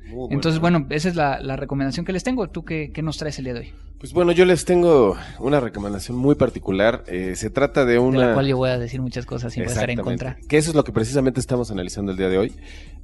Muy 0.07 0.29
Entonces, 0.31 0.61
bueno, 0.61 0.87
esa 0.91 1.09
es 1.09 1.17
la, 1.17 1.41
la 1.41 1.57
recomendación 1.57 2.07
que 2.07 2.13
les 2.13 2.23
tengo. 2.23 2.49
¿Tú 2.49 2.65
qué, 2.65 2.93
qué 2.95 3.03
nos 3.03 3.19
traes 3.19 3.41
el 3.41 3.47
día 3.47 3.55
de 3.55 3.61
hoy? 3.61 3.73
Pues 3.99 4.13
bueno, 4.13 4.31
yo 4.31 4.45
les 4.45 4.65
tengo 4.65 5.17
una 5.41 5.59
recomendación 5.59 6.17
muy 6.17 6.37
particular. 6.37 7.03
Eh, 7.09 7.35
se 7.35 7.51
trata 7.51 7.85
de 7.85 7.95
De 7.95 7.99
una... 7.99 8.29
la 8.29 8.35
cual 8.35 8.47
yo 8.47 8.57
voy 8.57 8.71
a 8.71 8.79
decir 8.79 9.03
muchas 9.03 9.27
cosas 9.27 9.53
sin 9.53 9.65
estar 9.65 9.91
en 9.91 9.99
contra. 9.99 10.37
Que 10.49 10.59
eso 10.59 10.71
es 10.71 10.77
lo 10.77 10.85
que 10.85 10.93
precisamente 10.93 11.41
estamos 11.41 11.73
analizando 11.73 12.13
el 12.13 12.19
día 12.19 12.29
de 12.29 12.39
hoy. 12.39 12.53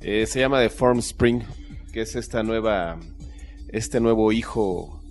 Eh, 0.00 0.26
se 0.28 0.38
llama 0.38 0.60
The 0.60 0.68
Form 0.68 1.00
Spring, 1.00 1.40
que 1.92 2.02
es 2.02 2.14
esta 2.14 2.44
nueva, 2.44 3.00
este 3.68 3.98
nuevo 3.98 4.30
hijo 4.30 5.01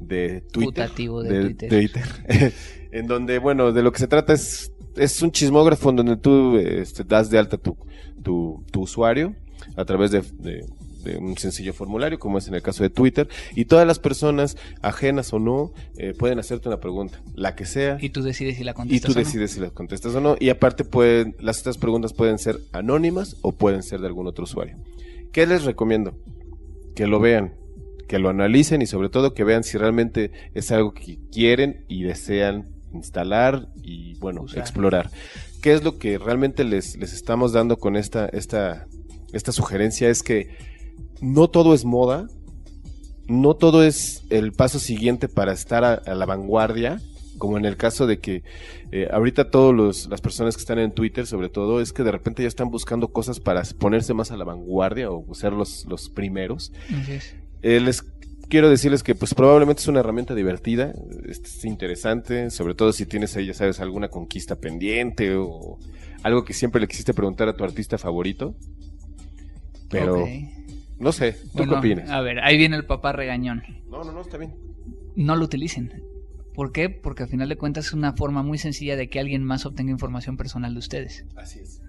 de 0.00 0.40
Twitter. 0.52 0.86
Putativo 0.86 1.22
de 1.22 1.40
Twitter. 1.42 1.68
Twitter. 1.68 2.52
en 2.92 3.06
donde, 3.06 3.38
bueno, 3.38 3.72
de 3.72 3.82
lo 3.82 3.92
que 3.92 3.98
se 4.00 4.08
trata 4.08 4.32
es, 4.32 4.72
es 4.96 5.22
un 5.22 5.30
chismógrafo 5.30 5.90
en 5.90 5.96
donde 5.96 6.16
tú 6.16 6.56
este, 6.56 7.04
das 7.04 7.30
de 7.30 7.38
alta 7.38 7.56
tu, 7.58 7.76
tu, 8.22 8.64
tu 8.72 8.82
usuario 8.82 9.34
a 9.76 9.84
través 9.84 10.10
de, 10.10 10.22
de- 10.38 10.64
de 11.04 11.16
un 11.16 11.34
sencillo 11.38 11.72
formulario, 11.72 12.18
como 12.18 12.36
es 12.36 12.46
en 12.46 12.52
el 12.54 12.60
caso 12.60 12.82
de 12.82 12.90
Twitter, 12.90 13.26
y 13.56 13.64
todas 13.64 13.86
las 13.86 13.98
personas, 13.98 14.58
ajenas 14.82 15.32
o 15.32 15.38
no, 15.38 15.72
eh, 15.96 16.12
pueden 16.12 16.38
hacerte 16.38 16.68
una 16.68 16.78
pregunta, 16.78 17.22
la 17.34 17.54
que 17.56 17.64
sea. 17.64 17.96
Y 18.02 18.10
tú 18.10 18.20
decides 18.20 18.58
si 18.58 18.64
la 18.64 18.72
Y 18.72 18.74
contestas. 18.74 19.06
tú 19.14 19.18
o 19.18 19.22
no. 19.22 19.24
decides 19.26 19.50
si 19.52 19.60
las 19.60 19.72
contestas 19.72 20.14
o 20.14 20.20
no. 20.20 20.36
Y 20.38 20.50
aparte, 20.50 20.84
pueden, 20.84 21.36
las 21.40 21.60
otras 21.60 21.78
preguntas 21.78 22.12
pueden 22.12 22.38
ser 22.38 22.58
anónimas 22.72 23.38
o 23.40 23.52
pueden 23.52 23.82
ser 23.82 24.00
de 24.00 24.08
algún 24.08 24.26
otro 24.26 24.44
usuario. 24.44 24.76
¿Qué 25.32 25.46
les 25.46 25.64
recomiendo? 25.64 26.12
Que 26.94 27.06
lo 27.06 27.18
vean, 27.18 27.54
que 28.10 28.18
lo 28.18 28.28
analicen 28.28 28.82
y 28.82 28.86
sobre 28.88 29.08
todo 29.08 29.34
que 29.34 29.44
vean 29.44 29.62
si 29.62 29.78
realmente 29.78 30.32
es 30.52 30.72
algo 30.72 30.92
que 30.92 31.20
quieren 31.30 31.84
y 31.86 32.02
desean 32.02 32.66
instalar 32.92 33.68
y, 33.84 34.18
bueno, 34.18 34.42
Usar. 34.42 34.58
explorar. 34.58 35.10
¿Qué 35.62 35.74
es 35.74 35.84
lo 35.84 35.96
que 35.96 36.18
realmente 36.18 36.64
les, 36.64 36.96
les 36.96 37.12
estamos 37.12 37.52
dando 37.52 37.76
con 37.76 37.94
esta, 37.94 38.26
esta, 38.26 38.88
esta 39.32 39.52
sugerencia? 39.52 40.08
Es 40.08 40.24
que 40.24 40.48
no 41.20 41.50
todo 41.50 41.72
es 41.72 41.84
moda, 41.84 42.26
no 43.28 43.54
todo 43.54 43.84
es 43.84 44.24
el 44.28 44.54
paso 44.54 44.80
siguiente 44.80 45.28
para 45.28 45.52
estar 45.52 45.84
a, 45.84 45.94
a 45.94 46.14
la 46.16 46.26
vanguardia, 46.26 47.00
como 47.38 47.58
en 47.58 47.64
el 47.64 47.76
caso 47.76 48.08
de 48.08 48.18
que 48.18 48.42
eh, 48.90 49.08
ahorita 49.12 49.50
todas 49.50 50.08
las 50.08 50.20
personas 50.20 50.56
que 50.56 50.62
están 50.62 50.80
en 50.80 50.90
Twitter, 50.90 51.28
sobre 51.28 51.48
todo, 51.48 51.80
es 51.80 51.92
que 51.92 52.02
de 52.02 52.10
repente 52.10 52.42
ya 52.42 52.48
están 52.48 52.70
buscando 52.70 53.12
cosas 53.12 53.38
para 53.38 53.62
ponerse 53.78 54.14
más 54.14 54.32
a 54.32 54.36
la 54.36 54.44
vanguardia 54.44 55.12
o 55.12 55.32
ser 55.32 55.52
los, 55.52 55.86
los 55.86 56.08
primeros. 56.08 56.72
Eh, 57.62 57.80
les 57.80 58.02
quiero 58.48 58.68
decirles 58.68 59.02
que 59.02 59.14
pues 59.14 59.34
probablemente 59.34 59.80
es 59.80 59.88
una 59.88 60.00
herramienta 60.00 60.34
divertida, 60.34 60.92
es 61.26 61.64
interesante, 61.64 62.50
sobre 62.50 62.74
todo 62.74 62.92
si 62.92 63.06
tienes 63.06 63.36
ahí, 63.36 63.46
ya 63.46 63.54
sabes, 63.54 63.80
alguna 63.80 64.08
conquista 64.08 64.56
pendiente 64.56 65.34
o 65.36 65.78
algo 66.22 66.44
que 66.44 66.52
siempre 66.52 66.80
le 66.80 66.88
quisiste 66.88 67.14
preguntar 67.14 67.48
a 67.48 67.54
tu 67.54 67.64
artista 67.64 67.96
favorito. 67.98 68.54
Pero 69.88 70.26
no 70.98 71.12
sé, 71.12 71.32
¿tú 71.32 71.48
Bueno, 71.54 71.72
qué 71.72 71.78
opinas? 71.78 72.10
A 72.10 72.20
ver, 72.20 72.40
ahí 72.40 72.58
viene 72.58 72.76
el 72.76 72.84
papá 72.84 73.12
regañón. 73.12 73.62
No, 73.88 74.04
no, 74.04 74.12
no, 74.12 74.20
está 74.20 74.36
bien. 74.36 74.54
No 75.16 75.34
lo 75.34 75.46
utilicen. 75.46 76.04
¿Por 76.54 76.72
qué? 76.72 76.90
Porque 76.90 77.22
al 77.22 77.28
final 77.28 77.48
de 77.48 77.56
cuentas 77.56 77.86
es 77.86 77.92
una 77.92 78.12
forma 78.12 78.42
muy 78.42 78.58
sencilla 78.58 78.96
de 78.96 79.08
que 79.08 79.18
alguien 79.18 79.42
más 79.42 79.64
obtenga 79.64 79.90
información 79.90 80.36
personal 80.36 80.74
de 80.74 80.78
ustedes. 80.78 81.24
Así 81.36 81.60
es. 81.60 81.80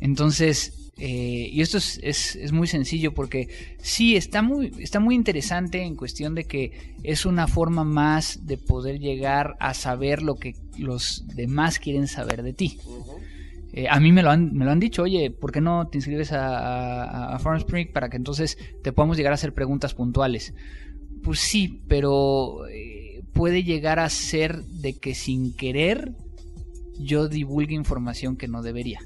Entonces, 0.00 0.85
eh, 0.98 1.48
y 1.52 1.60
esto 1.60 1.76
es, 1.78 2.00
es- 2.02 2.36
es 2.36 2.52
muy 2.52 2.66
sencillo 2.66 3.12
porque 3.12 3.48
sí, 3.78 4.16
está 4.16 4.40
muy, 4.42 4.72
está 4.78 4.98
muy 5.00 5.14
interesante 5.14 5.82
en 5.82 5.94
cuestión 5.94 6.34
de 6.34 6.44
que 6.44 6.94
es 7.02 7.26
una 7.26 7.46
forma 7.48 7.84
más 7.84 8.46
de 8.46 8.56
poder 8.56 8.98
llegar 8.98 9.56
a 9.60 9.74
saber 9.74 10.22
lo 10.22 10.36
que 10.36 10.54
los 10.78 11.24
demás 11.34 11.78
quieren 11.78 12.06
saber 12.08 12.42
de 12.42 12.52
ti. 12.54 12.78
Eh, 13.72 13.88
a 13.90 14.00
mí 14.00 14.10
me 14.10 14.22
lo, 14.22 14.30
han, 14.30 14.54
me 14.54 14.64
lo 14.64 14.70
han 14.70 14.80
dicho, 14.80 15.02
oye, 15.02 15.30
¿por 15.30 15.52
qué 15.52 15.60
no 15.60 15.86
te 15.88 15.98
inscribes 15.98 16.32
a, 16.32 17.04
a, 17.04 17.34
a 17.36 17.38
Farm 17.40 17.58
Spring 17.58 17.92
para 17.92 18.08
que 18.08 18.16
entonces 18.16 18.56
te 18.82 18.90
podamos 18.92 19.18
llegar 19.18 19.32
a 19.32 19.34
hacer 19.34 19.52
preguntas 19.52 19.92
puntuales? 19.92 20.54
Pues 21.22 21.40
sí, 21.40 21.82
pero 21.88 22.66
eh, 22.68 23.22
puede 23.34 23.64
llegar 23.64 23.98
a 23.98 24.08
ser 24.08 24.64
de 24.64 24.94
que 24.94 25.14
sin 25.14 25.52
querer 25.54 26.12
yo 26.98 27.28
divulgue 27.28 27.74
información 27.74 28.36
que 28.36 28.48
no 28.48 28.62
debería. 28.62 29.00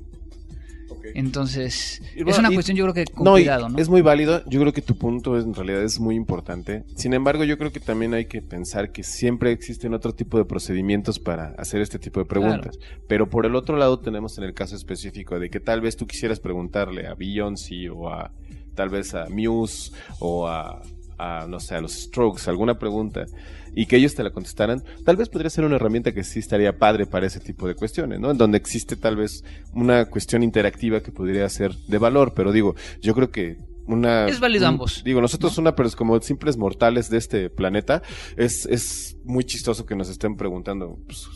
Entonces, 1.14 2.02
bueno, 2.16 2.30
es 2.30 2.38
una 2.38 2.50
y- 2.50 2.54
cuestión 2.54 2.76
yo 2.76 2.84
creo 2.84 2.94
que 2.94 3.04
con 3.12 3.24
No, 3.24 3.32
cuidado, 3.32 3.68
¿no? 3.68 3.78
es 3.78 3.88
muy 3.88 4.02
válido. 4.02 4.42
Yo 4.46 4.60
creo 4.60 4.72
que 4.72 4.82
tu 4.82 4.96
punto 4.96 5.36
es- 5.38 5.44
en 5.44 5.54
realidad 5.54 5.82
es 5.82 6.00
muy 6.00 6.14
importante. 6.14 6.84
Sin 6.96 7.14
embargo, 7.14 7.44
yo 7.44 7.56
creo 7.58 7.72
que 7.72 7.80
también 7.80 8.14
hay 8.14 8.26
que 8.26 8.42
pensar 8.42 8.92
que 8.92 9.02
siempre 9.02 9.52
existen 9.52 9.94
otro 9.94 10.14
tipo 10.14 10.38
de 10.38 10.44
procedimientos 10.44 11.18
para 11.18 11.54
hacer 11.58 11.80
este 11.80 11.98
tipo 11.98 12.20
de 12.20 12.26
preguntas. 12.26 12.78
Pero 13.08 13.28
por 13.28 13.46
el 13.46 13.54
otro 13.54 13.76
lado 13.76 13.98
tenemos 14.00 14.36
en 14.38 14.44
el 14.44 14.54
caso 14.54 14.76
específico 14.76 15.38
de 15.38 15.50
que 15.50 15.60
tal 15.60 15.80
vez 15.80 15.96
tú 15.96 16.06
quisieras 16.06 16.40
preguntarle 16.40 17.06
a 17.06 17.14
Beyoncé 17.14 17.90
o 17.90 18.08
a 18.08 18.32
tal 18.74 18.88
vez 18.88 19.14
a 19.14 19.26
Muse 19.28 19.92
o 20.20 20.46
a, 20.48 20.80
a, 21.20 21.46
no 21.46 21.60
sé, 21.60 21.74
a 21.74 21.80
los 21.80 21.92
Strokes 21.92 22.48
alguna 22.48 22.78
pregunta 22.78 23.26
y 23.74 23.86
que 23.86 23.96
ellos 23.96 24.14
te 24.14 24.22
la 24.24 24.30
contestaran, 24.30 24.82
tal 25.04 25.16
vez 25.16 25.28
podría 25.28 25.50
ser 25.50 25.64
una 25.64 25.76
herramienta 25.76 26.12
que 26.12 26.24
sí 26.24 26.38
estaría 26.40 26.76
padre 26.78 27.06
para 27.06 27.26
ese 27.26 27.38
tipo 27.40 27.68
de 27.68 27.74
cuestiones, 27.74 28.18
¿no? 28.18 28.30
En 28.30 28.38
donde 28.38 28.58
existe 28.58 28.96
tal 28.96 29.16
vez 29.16 29.44
una 29.72 30.06
cuestión 30.06 30.42
interactiva 30.42 31.00
que 31.02 31.12
podría 31.12 31.48
ser 31.48 31.74
de 31.86 31.98
valor, 31.98 32.32
pero 32.34 32.50
digo, 32.52 32.74
yo 33.00 33.14
creo 33.14 33.30
que 33.30 33.58
una... 33.86 34.26
Es 34.28 34.40
válido 34.40 34.64
un- 34.66 34.74
ambos, 34.74 35.02
Digo, 35.04 35.20
nosotros 35.20 35.56
una, 35.58 35.74
pero 35.76 35.88
es 35.88 35.94
como 35.96 36.20
simples 36.20 36.56
mortales 36.56 37.10
de 37.10 37.18
este 37.18 37.50
planeta, 37.50 38.02
es, 38.36 38.66
es 38.66 39.16
muy 39.24 39.44
chistoso 39.44 39.84
que 39.86 39.94
nos 39.96 40.08
estén 40.08 40.36
preguntando, 40.36 40.98
pues, 41.06 41.26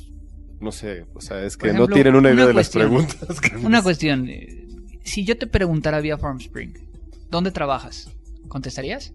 no 0.60 0.72
sé, 0.72 1.04
o 1.14 1.20
sea, 1.20 1.44
es 1.44 1.56
que 1.56 1.72
no 1.72 1.86
tienen 1.88 2.14
una 2.16 2.32
idea 2.32 2.46
de 2.46 2.54
las 2.54 2.70
preguntas. 2.70 3.40
que 3.40 3.56
Una 3.58 3.68
nos- 3.78 3.82
cuestión, 3.82 4.28
eh, 4.28 4.66
si 5.04 5.24
yo 5.24 5.36
te 5.36 5.46
preguntara 5.46 6.00
vía 6.00 6.16
Farm 6.18 6.38
Spring, 6.38 6.72
¿dónde 7.30 7.50
trabajas? 7.50 8.10
¿Contestarías? 8.48 9.12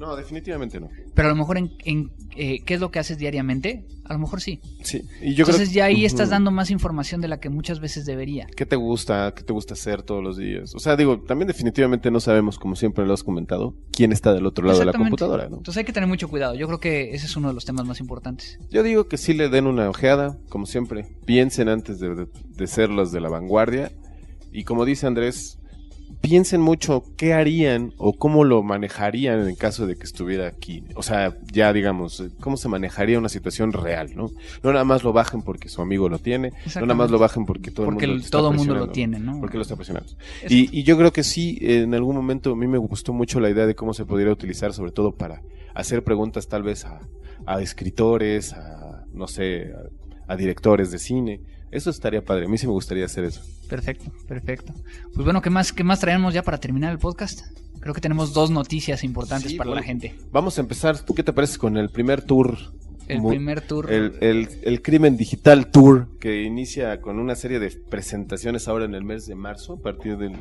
No, 0.00 0.16
definitivamente 0.16 0.80
no. 0.80 0.88
Pero 1.14 1.28
a 1.28 1.30
lo 1.30 1.36
mejor 1.36 1.56
en, 1.56 1.70
en, 1.84 2.10
eh, 2.36 2.60
qué 2.64 2.74
es 2.74 2.80
lo 2.80 2.90
que 2.90 2.98
haces 2.98 3.16
diariamente, 3.16 3.84
a 4.04 4.12
lo 4.12 4.18
mejor 4.18 4.40
sí. 4.40 4.60
Sí, 4.82 5.02
y 5.22 5.34
yo 5.34 5.44
creo 5.44 5.54
Entonces 5.56 5.72
ya 5.72 5.84
ahí 5.84 6.04
estás 6.04 6.30
dando 6.30 6.50
más 6.50 6.70
información 6.70 7.20
de 7.20 7.28
la 7.28 7.38
que 7.38 7.48
muchas 7.48 7.78
veces 7.80 8.04
debería. 8.04 8.46
¿Qué 8.56 8.66
te 8.66 8.74
gusta? 8.76 9.32
¿Qué 9.36 9.44
te 9.44 9.52
gusta 9.52 9.74
hacer 9.74 10.02
todos 10.02 10.22
los 10.22 10.36
días? 10.36 10.74
O 10.74 10.78
sea, 10.80 10.96
digo, 10.96 11.20
también 11.20 11.46
definitivamente 11.46 12.10
no 12.10 12.18
sabemos, 12.18 12.58
como 12.58 12.74
siempre 12.74 13.06
lo 13.06 13.14
has 13.14 13.22
comentado, 13.22 13.74
quién 13.92 14.10
está 14.12 14.32
del 14.34 14.46
otro 14.46 14.66
lado 14.66 14.80
de 14.80 14.84
la 14.86 14.92
computadora, 14.92 15.48
¿no? 15.48 15.58
Entonces 15.58 15.78
hay 15.78 15.84
que 15.84 15.92
tener 15.92 16.08
mucho 16.08 16.28
cuidado. 16.28 16.54
Yo 16.56 16.66
creo 16.66 16.80
que 16.80 17.14
ese 17.14 17.26
es 17.26 17.36
uno 17.36 17.48
de 17.48 17.54
los 17.54 17.64
temas 17.64 17.86
más 17.86 18.00
importantes. 18.00 18.58
Yo 18.70 18.82
digo 18.82 19.06
que 19.06 19.16
sí 19.16 19.32
le 19.32 19.48
den 19.48 19.66
una 19.68 19.88
ojeada, 19.88 20.36
como 20.48 20.66
siempre. 20.66 21.06
Piensen 21.24 21.68
antes 21.68 22.00
de, 22.00 22.14
de- 22.16 22.26
de 22.56 22.66
ser 22.66 22.90
los 22.90 23.12
de 23.12 23.20
la 23.20 23.28
vanguardia. 23.28 23.92
Y 24.52 24.64
como 24.64 24.84
dice 24.84 25.06
Andrés, 25.06 25.58
piensen 26.24 26.62
mucho 26.62 27.04
qué 27.18 27.34
harían 27.34 27.92
o 27.98 28.14
cómo 28.14 28.44
lo 28.44 28.62
manejarían 28.62 29.46
en 29.46 29.54
caso 29.56 29.86
de 29.86 29.96
que 29.96 30.04
estuviera 30.04 30.46
aquí. 30.46 30.82
O 30.94 31.02
sea, 31.02 31.36
ya 31.52 31.70
digamos, 31.74 32.24
cómo 32.40 32.56
se 32.56 32.66
manejaría 32.68 33.18
una 33.18 33.28
situación 33.28 33.72
real, 33.74 34.12
¿no? 34.16 34.30
No 34.62 34.72
nada 34.72 34.84
más 34.86 35.04
lo 35.04 35.12
bajen 35.12 35.42
porque 35.42 35.68
su 35.68 35.82
amigo 35.82 36.08
lo 36.08 36.18
tiene, 36.18 36.52
no 36.76 36.80
nada 36.80 36.94
más 36.94 37.10
lo 37.10 37.18
bajen 37.18 37.44
porque 37.44 37.70
todo 37.70 37.84
Porque 37.86 38.06
el 38.06 38.10
el- 38.12 38.16
mundo, 38.16 38.24
está 38.24 38.38
todo 38.38 38.50
el 38.52 38.56
mundo 38.56 38.74
lo 38.74 38.88
tiene, 38.88 39.18
¿no? 39.20 39.38
Porque 39.38 39.58
lo 39.58 39.62
está 39.62 39.76
presionando. 39.76 40.12
Es- 40.42 40.50
Y, 40.50 40.70
y 40.72 40.82
yo 40.82 40.96
creo 40.96 41.12
que 41.12 41.22
sí, 41.22 41.58
en 41.60 41.92
algún 41.94 42.16
momento 42.16 42.52
a 42.52 42.56
mí 42.56 42.66
me 42.66 42.78
gustó 42.78 43.12
mucho 43.12 43.38
la 43.38 43.50
idea 43.50 43.66
de 43.66 43.74
cómo 43.74 43.92
se 43.92 44.06
podría 44.06 44.32
utilizar, 44.32 44.72
sobre 44.72 44.92
todo 44.92 45.12
para 45.12 45.42
hacer 45.74 46.02
preguntas 46.04 46.48
tal 46.48 46.62
vez 46.62 46.86
a, 46.86 47.00
a 47.44 47.60
escritores, 47.60 48.54
a, 48.54 49.04
no 49.12 49.28
sé, 49.28 49.72
a, 49.74 49.82
a 50.26 50.36
directores 50.36 50.90
de 50.90 50.98
cine. 50.98 51.40
Eso 51.70 51.90
estaría 51.90 52.24
padre, 52.24 52.46
a 52.46 52.48
mí 52.48 52.56
sí 52.56 52.66
me 52.66 52.72
gustaría 52.72 53.04
hacer 53.04 53.24
eso. 53.24 53.42
Perfecto, 53.68 54.12
perfecto. 54.28 54.72
Pues 55.14 55.24
bueno, 55.24 55.42
¿qué 55.42 55.50
más, 55.50 55.72
qué 55.72 55.82
más 55.82 55.98
traemos 56.00 56.32
ya 56.32 56.42
para 56.42 56.58
terminar 56.58 56.92
el 56.92 56.98
podcast? 56.98 57.40
Creo 57.80 57.92
que 57.92 58.00
tenemos 58.00 58.32
dos 58.32 58.50
noticias 58.50 59.02
importantes 59.04 59.50
Sí, 59.50 59.56
para 59.58 59.68
bueno. 59.68 59.80
la 59.80 59.86
gente. 59.86 60.14
Vamos 60.30 60.56
a 60.58 60.60
empezar, 60.60 60.96
¿qué 61.16 61.22
te 61.22 61.32
parece 61.32 61.58
con 61.58 61.76
el 61.76 61.90
primer 61.90 62.22
tour? 62.22 62.56
El 63.08 63.22
primer 63.22 63.60
tour. 63.60 63.92
El, 63.92 64.16
el, 64.22 64.48
el 64.62 64.80
Crimen 64.80 65.18
Digital 65.18 65.66
Tour, 65.70 66.08
que 66.18 66.42
inicia 66.42 67.02
con 67.02 67.18
una 67.18 67.34
serie 67.34 67.58
de 67.58 67.70
presentaciones 67.70 68.66
ahora 68.66 68.86
en 68.86 68.94
el 68.94 69.04
mes 69.04 69.26
de 69.26 69.34
marzo, 69.34 69.74
a 69.74 69.82
partir 69.82 70.16
del, 70.16 70.32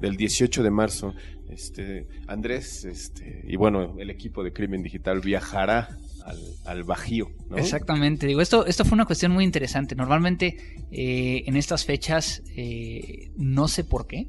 del 0.00 0.16
18 0.16 0.62
de 0.62 0.70
marzo. 0.70 1.14
Este, 1.48 2.06
Andrés, 2.28 2.84
este, 2.84 3.42
y 3.48 3.56
bueno, 3.56 3.96
el 3.98 4.10
equipo 4.10 4.44
de 4.44 4.52
Crimen 4.52 4.84
Digital 4.84 5.20
viajará 5.20 5.96
al, 6.26 6.38
al 6.64 6.84
Bajío, 6.84 7.30
¿no? 7.48 7.56
Exactamente, 7.56 8.26
digo, 8.26 8.40
esto, 8.40 8.66
esto 8.66 8.84
fue 8.84 8.96
una 8.96 9.06
cuestión 9.06 9.32
muy 9.32 9.44
interesante. 9.44 9.94
Normalmente 9.94 10.56
eh, 10.90 11.44
en 11.46 11.56
estas 11.56 11.84
fechas, 11.84 12.42
eh, 12.56 13.30
no 13.36 13.68
sé 13.68 13.84
por 13.84 14.06
qué, 14.06 14.26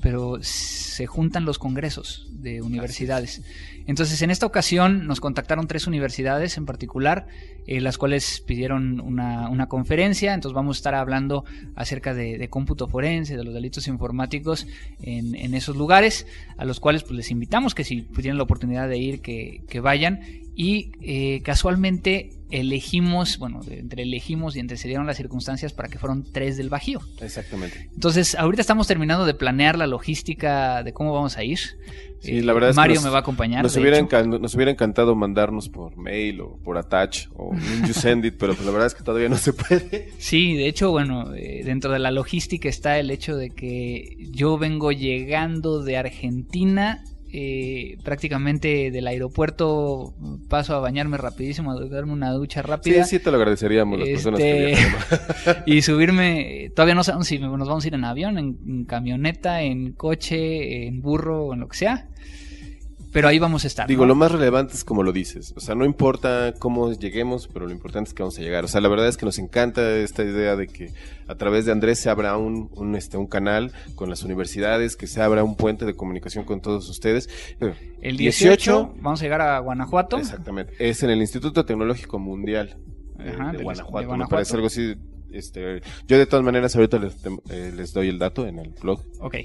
pero 0.00 0.38
se 0.42 1.06
juntan 1.06 1.44
los 1.44 1.58
congresos 1.58 2.28
de 2.30 2.62
universidades. 2.62 3.42
Entonces, 3.86 4.20
en 4.22 4.30
esta 4.30 4.46
ocasión 4.46 5.06
nos 5.06 5.20
contactaron 5.20 5.66
tres 5.66 5.86
universidades 5.86 6.56
en 6.58 6.66
particular, 6.66 7.26
eh, 7.66 7.80
las 7.80 7.98
cuales 7.98 8.40
pidieron 8.46 9.00
una, 9.00 9.48
una 9.48 9.68
conferencia. 9.68 10.34
Entonces, 10.34 10.54
vamos 10.54 10.76
a 10.76 10.78
estar 10.78 10.94
hablando 10.94 11.44
acerca 11.74 12.14
de, 12.14 12.38
de 12.38 12.48
cómputo 12.48 12.88
forense, 12.88 13.36
de 13.36 13.44
los 13.44 13.54
delitos 13.54 13.88
informáticos 13.88 14.66
en, 15.02 15.34
en 15.34 15.54
esos 15.54 15.76
lugares, 15.76 16.26
a 16.56 16.64
los 16.64 16.78
cuales 16.78 17.02
pues, 17.02 17.14
les 17.14 17.30
invitamos 17.30 17.74
que 17.74 17.84
si 17.84 18.02
tienen 18.02 18.36
la 18.36 18.44
oportunidad 18.44 18.88
de 18.88 18.98
ir, 18.98 19.20
que, 19.22 19.62
que 19.68 19.80
vayan. 19.80 20.20
Y 20.58 20.92
eh, 21.02 21.42
casualmente 21.42 22.30
elegimos, 22.50 23.38
bueno, 23.38 23.60
entre 23.68 24.04
elegimos 24.04 24.56
y 24.56 24.60
entre 24.60 24.78
se 24.78 24.88
dieron 24.88 25.06
las 25.06 25.18
circunstancias 25.18 25.72
para 25.74 25.88
que 25.90 25.98
fueron 25.98 26.24
tres 26.32 26.56
del 26.56 26.70
Bajío. 26.70 27.00
Exactamente. 27.20 27.90
Entonces, 27.92 28.34
ahorita 28.36 28.62
estamos 28.62 28.86
terminando 28.86 29.26
de 29.26 29.34
planear 29.34 29.76
la 29.76 29.86
logística 29.86 30.82
de 30.82 30.92
cómo 30.94 31.12
vamos 31.12 31.36
a 31.36 31.44
ir. 31.44 31.58
Sí, 32.20 32.38
Eh, 32.38 32.42
la 32.42 32.54
verdad 32.54 32.70
es 32.70 32.76
que 32.76 32.80
Mario 32.80 32.94
nos- 32.96 33.04
me 33.04 33.10
va 33.10 33.18
a 33.18 33.20
acompañar. 33.20 33.62
Nos 33.64 33.76
hubiera, 33.76 34.00
nos 34.00 34.54
hubiera 34.54 34.70
encantado 34.70 35.14
mandarnos 35.14 35.68
por 35.68 35.96
mail 35.98 36.40
o 36.40 36.56
por 36.64 36.78
attach 36.78 37.26
o 37.34 37.48
un 37.50 37.58
you 37.86 37.92
send 37.92 38.24
it, 38.24 38.36
pero 38.38 38.54
pues 38.54 38.64
la 38.64 38.72
verdad 38.72 38.86
es 38.86 38.94
que 38.94 39.04
todavía 39.04 39.28
no 39.28 39.36
se 39.36 39.52
puede. 39.52 40.12
Sí, 40.18 40.54
de 40.54 40.68
hecho, 40.68 40.90
bueno, 40.90 41.34
eh, 41.34 41.62
dentro 41.66 41.92
de 41.92 41.98
la 41.98 42.10
logística 42.10 42.68
está 42.68 42.98
el 42.98 43.10
hecho 43.10 43.36
de 43.36 43.50
que 43.50 44.16
yo 44.30 44.56
vengo 44.56 44.90
llegando 44.92 45.82
de 45.82 45.98
Argentina, 45.98 47.04
eh, 47.32 47.98
prácticamente 48.04 48.90
del 48.90 49.06
aeropuerto 49.06 50.14
paso 50.48 50.74
a 50.74 50.80
bañarme 50.80 51.16
rapidísimo, 51.16 51.72
a 51.72 51.84
darme 51.88 52.12
una 52.12 52.30
ducha 52.32 52.62
Sí, 52.62 52.68
rápida 52.68 53.04
sí 53.04 53.18
te 53.18 53.30
lo 53.30 53.36
agradeceríamos 53.36 53.98
las 53.98 54.08
personas 54.08 54.40
que 54.40 54.72
Este- 54.72 55.62
y 55.66 55.82
subirme. 55.82 56.70
Todavía 56.74 56.94
no 56.94 57.04
sabemos 57.04 57.26
si 57.26 57.38
nos 57.38 57.68
vamos 57.68 57.84
a 57.84 57.88
ir 57.88 57.94
en 57.94 58.04
avión, 58.04 58.38
en, 58.38 58.58
en 58.66 58.84
camioneta, 58.84 59.62
en 59.62 59.92
coche, 59.92 60.86
en 60.86 61.00
burro 61.02 61.52
en 61.52 61.60
lo 61.60 61.68
que 61.68 61.76
sea. 61.76 62.08
Pero 63.16 63.28
ahí 63.28 63.38
vamos 63.38 63.64
a 63.64 63.66
estar. 63.66 63.88
Digo, 63.88 64.02
¿no? 64.02 64.08
lo 64.08 64.14
más 64.14 64.30
relevante 64.30 64.74
es 64.74 64.84
como 64.84 65.02
lo 65.02 65.10
dices. 65.10 65.54
O 65.56 65.60
sea, 65.60 65.74
no 65.74 65.86
importa 65.86 66.52
cómo 66.58 66.92
lleguemos, 66.92 67.48
pero 67.48 67.64
lo 67.64 67.72
importante 67.72 68.08
es 68.08 68.14
que 68.14 68.22
vamos 68.22 68.36
a 68.36 68.42
llegar. 68.42 68.62
O 68.66 68.68
sea, 68.68 68.82
la 68.82 68.90
verdad 68.90 69.08
es 69.08 69.16
que 69.16 69.24
nos 69.24 69.38
encanta 69.38 69.96
esta 69.96 70.22
idea 70.22 70.54
de 70.54 70.66
que 70.66 70.92
a 71.26 71.34
través 71.34 71.64
de 71.64 71.72
Andrés 71.72 71.98
se 71.98 72.10
abra 72.10 72.36
un, 72.36 72.68
un, 72.74 72.94
este, 72.94 73.16
un 73.16 73.26
canal 73.26 73.72
con 73.94 74.10
las 74.10 74.22
universidades, 74.22 74.96
que 74.96 75.06
se 75.06 75.22
abra 75.22 75.44
un 75.44 75.56
puente 75.56 75.86
de 75.86 75.94
comunicación 75.94 76.44
con 76.44 76.60
todos 76.60 76.90
ustedes. 76.90 77.30
Eh, 77.62 77.72
El 78.02 78.18
18, 78.18 78.96
vamos 79.00 79.22
a 79.22 79.24
llegar 79.24 79.40
a 79.40 79.58
Guanajuato. 79.60 80.18
Exactamente. 80.18 80.74
Es 80.78 81.02
en 81.02 81.08
el 81.08 81.22
Instituto 81.22 81.64
Tecnológico 81.64 82.18
Mundial 82.18 82.76
eh, 83.18 83.32
Ajá, 83.34 83.52
de, 83.52 83.62
Guanajuato. 83.62 83.96
de 83.96 84.02
Me 84.02 84.08
Guanajuato. 84.08 84.30
parece 84.36 84.54
algo 84.56 84.66
así. 84.66 84.94
Este, 85.36 85.82
yo 86.08 86.18
de 86.18 86.26
todas 86.26 86.44
maneras 86.44 86.74
ahorita 86.76 86.98
les, 86.98 87.14
eh, 87.50 87.72
les 87.76 87.92
doy 87.92 88.08
el 88.08 88.18
dato 88.18 88.46
en 88.46 88.58
el 88.58 88.70
blog. 88.70 89.02
Ok. 89.20 89.36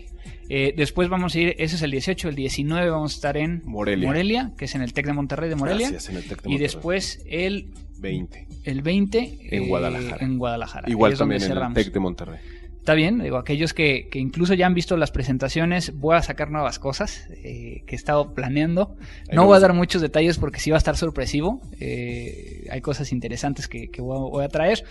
Eh, 0.50 0.74
después 0.76 1.08
vamos 1.10 1.36
a 1.36 1.40
ir, 1.40 1.56
ese 1.58 1.76
es 1.76 1.82
el 1.82 1.92
18, 1.92 2.30
el 2.30 2.36
19 2.36 2.90
vamos 2.90 3.14
a 3.14 3.16
estar 3.16 3.38
en 3.38 3.62
Morelia. 3.66 4.52
que 4.58 4.66
es 4.66 4.76
en 4.76 4.82
el 4.82 4.94
TEC 4.94 5.06
de 5.06 5.14
Monterrey 5.14 5.50
de 5.50 5.56
Morelia. 5.56 5.90
Gracias, 5.90 6.10
en 6.10 6.18
el 6.18 6.28
Tec 6.28 6.42
de 6.42 6.50
y 6.50 6.52
Monterrey. 6.54 6.58
después 6.60 7.24
el, 7.30 7.72
20. 8.00 8.48
el 8.64 8.82
20 8.82 9.20
En 9.50 9.64
eh, 9.64 9.68
Guadalajara. 9.68 10.26
En 10.26 10.38
Guadalajara. 10.38 10.90
Igual 10.90 11.18
también 11.18 11.42
en 11.42 11.48
el 11.52 11.54
cerramos. 11.56 11.76
TEC 11.76 11.94
de 11.94 12.00
Monterrey. 12.00 12.40
Está 12.82 12.96
bien, 12.96 13.20
digo, 13.20 13.38
aquellos 13.38 13.76
que, 13.76 14.08
que 14.10 14.18
incluso 14.18 14.56
ya 14.56 14.66
han 14.66 14.74
visto 14.74 14.98
las 14.98 15.12
presentaciones, 15.12 16.00
voy 16.00 16.16
a 16.16 16.24
sacar 16.24 16.50
nuevas 16.50 16.80
cosas 16.80 17.28
eh, 17.44 17.84
que 17.86 17.94
he 17.94 17.96
estado 17.96 18.34
planeando. 18.34 18.96
No 19.32 19.46
voy 19.46 19.58
a 19.58 19.60
dar 19.60 19.74
muchos 19.74 20.02
detalles 20.02 20.40
porque 20.40 20.60
sí 20.60 20.72
va 20.72 20.78
a 20.78 20.80
estar 20.80 20.98
sorpresivo. 20.98 21.62
Eh, 21.80 22.68
hay 22.72 22.82
cosas 22.82 23.12
interesantes 23.12 23.68
que, 23.68 23.92
que 23.92 24.02
voy, 24.02 24.18
a, 24.18 24.22
voy 24.22 24.44
a 24.44 24.50
traer. 24.50 24.84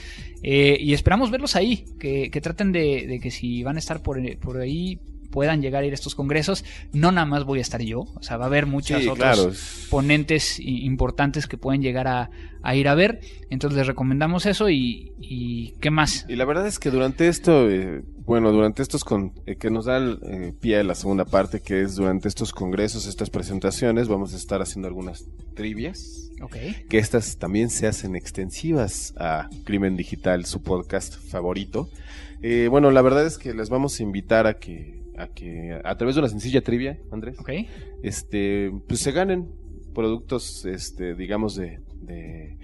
Eh, 0.44 0.76
y 0.78 0.94
esperamos 0.94 1.32
verlos 1.32 1.56
ahí, 1.56 1.84
que, 1.98 2.30
que 2.30 2.40
traten 2.40 2.70
de, 2.70 3.08
de 3.08 3.18
que 3.18 3.32
si 3.32 3.64
van 3.64 3.74
a 3.74 3.80
estar 3.80 4.00
por, 4.04 4.20
por 4.38 4.58
ahí 4.58 5.00
puedan 5.30 5.62
llegar 5.62 5.82
a 5.82 5.86
ir 5.86 5.92
a 5.92 5.94
estos 5.94 6.14
congresos. 6.14 6.64
No 6.92 7.12
nada 7.12 7.26
más 7.26 7.44
voy 7.44 7.58
a 7.58 7.62
estar 7.62 7.80
yo, 7.82 8.00
o 8.00 8.22
sea, 8.22 8.36
va 8.36 8.44
a 8.44 8.48
haber 8.48 8.66
muchas 8.66 9.02
Sí, 9.02 9.08
claro. 9.10 9.50
ponentes 9.90 10.58
importantes 10.60 11.46
que 11.46 11.56
pueden 11.56 11.82
llegar 11.82 12.08
a, 12.08 12.30
a 12.62 12.74
ir 12.76 12.88
a 12.88 12.94
ver. 12.94 13.20
Entonces 13.50 13.78
les 13.78 13.86
recomendamos 13.86 14.46
eso 14.46 14.68
y, 14.70 15.12
y 15.18 15.72
¿qué 15.80 15.90
más? 15.90 16.26
Y 16.28 16.36
la 16.36 16.44
verdad 16.44 16.66
es 16.66 16.78
que 16.78 16.90
durante 16.90 17.28
esto, 17.28 17.68
eh, 17.70 18.02
bueno, 18.24 18.52
durante 18.52 18.82
estos 18.82 19.02
con, 19.04 19.32
eh, 19.46 19.56
que 19.56 19.70
nos 19.70 19.86
da 19.86 19.96
el 19.96 20.18
eh, 20.22 20.52
pie 20.60 20.78
a 20.78 20.84
la 20.84 20.94
segunda 20.94 21.24
parte, 21.24 21.60
que 21.60 21.82
es 21.82 21.96
durante 21.96 22.28
estos 22.28 22.52
congresos, 22.52 23.06
estas 23.06 23.30
presentaciones, 23.30 24.08
vamos 24.08 24.32
a 24.34 24.36
estar 24.36 24.62
haciendo 24.62 24.86
algunas 24.88 25.24
trivias, 25.54 26.30
que 26.88 26.98
estas 26.98 27.36
también 27.36 27.68
se 27.70 27.86
hacen 27.86 28.16
extensivas 28.16 29.12
a 29.18 29.48
Crimen 29.64 29.96
Digital, 29.96 30.46
su 30.46 30.62
podcast 30.62 31.16
favorito. 31.28 31.90
Eh, 32.42 32.68
bueno, 32.70 32.90
la 32.90 33.02
verdad 33.02 33.26
es 33.26 33.36
que 33.36 33.52
les 33.52 33.68
vamos 33.68 34.00
a 34.00 34.02
invitar 34.02 34.46
a 34.46 34.54
que, 34.54 35.02
a 35.20 35.28
que 35.28 35.78
a 35.84 35.96
través 35.96 36.14
de 36.16 36.20
una 36.20 36.28
sencilla 36.28 36.60
trivia, 36.62 36.98
Andrés, 37.10 37.38
Ok. 37.38 37.50
este, 38.02 38.70
pues 38.86 39.00
se 39.00 39.12
ganen 39.12 39.48
productos, 39.94 40.64
este, 40.64 41.14
digamos 41.14 41.56
de, 41.56 41.80
de 42.02 42.56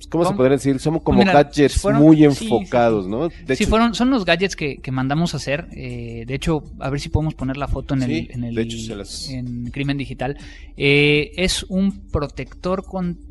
pues, 0.00 0.08
¿cómo 0.08 0.24
se 0.24 0.34
podría 0.34 0.56
decir? 0.56 0.78
Somos 0.78 1.02
como 1.02 1.18
Mira, 1.18 1.32
gadgets 1.34 1.74
fueron- 1.80 2.02
muy 2.02 2.16
sí, 2.16 2.30
sí, 2.34 2.44
enfocados, 2.46 3.04
sí. 3.04 3.10
¿no? 3.10 3.28
De 3.28 3.56
sí, 3.56 3.64
hecho- 3.64 3.68
fueron, 3.70 3.94
son 3.94 4.08
los 4.10 4.24
gadgets 4.24 4.56
que, 4.56 4.78
que 4.78 4.90
mandamos 4.90 5.34
a 5.34 5.36
hacer. 5.36 5.66
eh, 5.72 6.24
de 6.26 6.34
hecho, 6.34 6.64
a 6.78 6.88
ver 6.88 7.00
si 7.00 7.10
podemos 7.10 7.34
poner 7.34 7.56
la 7.58 7.68
foto 7.68 7.92
en 7.94 8.02
el, 8.02 8.30
en 8.30 8.44
el 8.44 8.54
de 8.54 8.62
hecho, 8.62 8.78
se 8.78 8.96
las- 8.96 9.28
en 9.28 9.70
Crimen 9.70 9.98
Digital. 9.98 10.38
Eh, 10.76 11.32
es 11.36 11.64
un 11.68 12.08
protector 12.08 12.84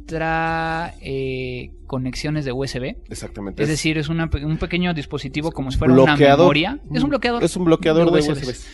contra 0.10 0.94
eh, 1.02 1.72
conexiones 1.88 2.46
de 2.46 2.52
USB. 2.52 2.96
Exactamente. 3.10 3.64
Es 3.64 3.70
decir, 3.70 3.98
es 3.98 4.10
una 4.10 4.30
un 4.44 4.58
pequeño 4.58 4.94
dispositivo 4.94 5.52
como 5.52 5.72
si 5.72 5.78
fuera 5.78 5.94
una 5.94 6.16
memoria. 6.16 6.80
Es 6.94 7.02
un 7.04 7.10
bloqueador. 7.10 7.44
Es 7.44 7.56
un 7.56 7.66
bloqueador 7.66 8.12
de, 8.12 8.20
USBs. 8.20 8.42
USBs. 8.44 8.68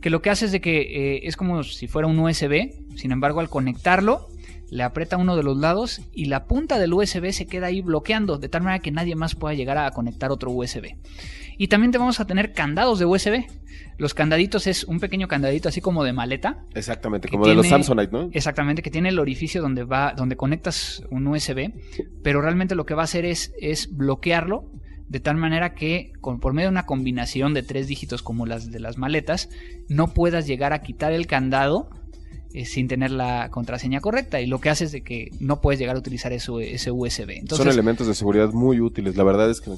Que 0.00 0.08
lo 0.10 0.22
que 0.22 0.30
hace 0.30 0.46
es 0.46 0.52
de 0.52 0.60
que 0.60 0.80
eh, 1.16 1.20
es 1.24 1.36
como 1.36 1.62
si 1.62 1.86
fuera 1.88 2.08
un 2.08 2.18
USB. 2.18 2.70
Sin 2.96 3.12
embargo, 3.12 3.40
al 3.40 3.48
conectarlo, 3.48 4.28
le 4.70 4.82
aprieta 4.82 5.16
uno 5.16 5.36
de 5.36 5.42
los 5.42 5.58
lados 5.58 6.00
y 6.12 6.26
la 6.26 6.44
punta 6.44 6.78
del 6.78 6.92
USB 6.92 7.32
se 7.32 7.46
queda 7.46 7.66
ahí 7.66 7.80
bloqueando, 7.80 8.38
de 8.38 8.48
tal 8.48 8.62
manera 8.62 8.82
que 8.82 8.90
nadie 8.90 9.16
más 9.16 9.34
pueda 9.34 9.54
llegar 9.54 9.78
a 9.78 9.90
conectar 9.90 10.30
otro 10.30 10.50
USB. 10.50 10.96
Y 11.58 11.68
también 11.68 11.92
te 11.92 11.98
vamos 11.98 12.20
a 12.20 12.26
tener 12.26 12.52
candados 12.52 12.98
de 12.98 13.04
USB. 13.04 13.44
Los 13.98 14.14
candaditos 14.14 14.66
es 14.66 14.84
un 14.84 14.98
pequeño 14.98 15.28
candadito 15.28 15.68
así 15.68 15.80
como 15.80 16.04
de 16.04 16.12
maleta. 16.12 16.64
Exactamente, 16.74 17.28
como 17.28 17.46
de 17.46 17.54
los 17.54 17.68
Samsonite, 17.68 18.12
¿no? 18.12 18.30
Exactamente, 18.32 18.80
que 18.80 18.90
tiene 18.90 19.10
el 19.10 19.18
orificio 19.18 19.60
donde 19.60 19.84
va, 19.84 20.14
donde 20.16 20.36
conectas 20.36 21.02
un 21.10 21.26
USB, 21.26 21.72
pero 22.22 22.40
realmente 22.40 22.74
lo 22.74 22.86
que 22.86 22.94
va 22.94 23.02
a 23.02 23.04
hacer 23.04 23.26
es, 23.26 23.52
es 23.60 23.94
bloquearlo 23.94 24.70
de 25.10 25.18
tal 25.18 25.36
manera 25.36 25.74
que 25.74 26.12
con, 26.20 26.38
por 26.38 26.54
medio 26.54 26.68
de 26.68 26.72
una 26.72 26.86
combinación 26.86 27.52
de 27.52 27.64
tres 27.64 27.88
dígitos 27.88 28.22
como 28.22 28.46
las 28.46 28.70
de 28.70 28.78
las 28.78 28.96
maletas, 28.96 29.50
no 29.88 30.14
puedas 30.14 30.46
llegar 30.46 30.72
a 30.72 30.82
quitar 30.82 31.12
el 31.12 31.26
candado 31.26 31.90
eh, 32.54 32.64
sin 32.64 32.88
tener 32.88 33.10
la 33.10 33.48
contraseña 33.50 34.00
correcta. 34.00 34.40
Y 34.40 34.46
lo 34.46 34.60
que 34.60 34.70
hace 34.70 34.84
es 34.84 34.92
de 34.92 35.02
que 35.02 35.30
no 35.40 35.60
puedes 35.60 35.78
llegar 35.80 35.96
a 35.96 35.98
utilizar 35.98 36.32
ese, 36.32 36.52
ese 36.74 36.90
USB. 36.90 37.30
Entonces, 37.30 37.58
Son 37.58 37.68
elementos 37.68 38.06
de 38.06 38.14
seguridad 38.14 38.52
muy 38.52 38.80
útiles. 38.80 39.16
La 39.16 39.24
verdad 39.24 39.50
es 39.50 39.60
que 39.60 39.70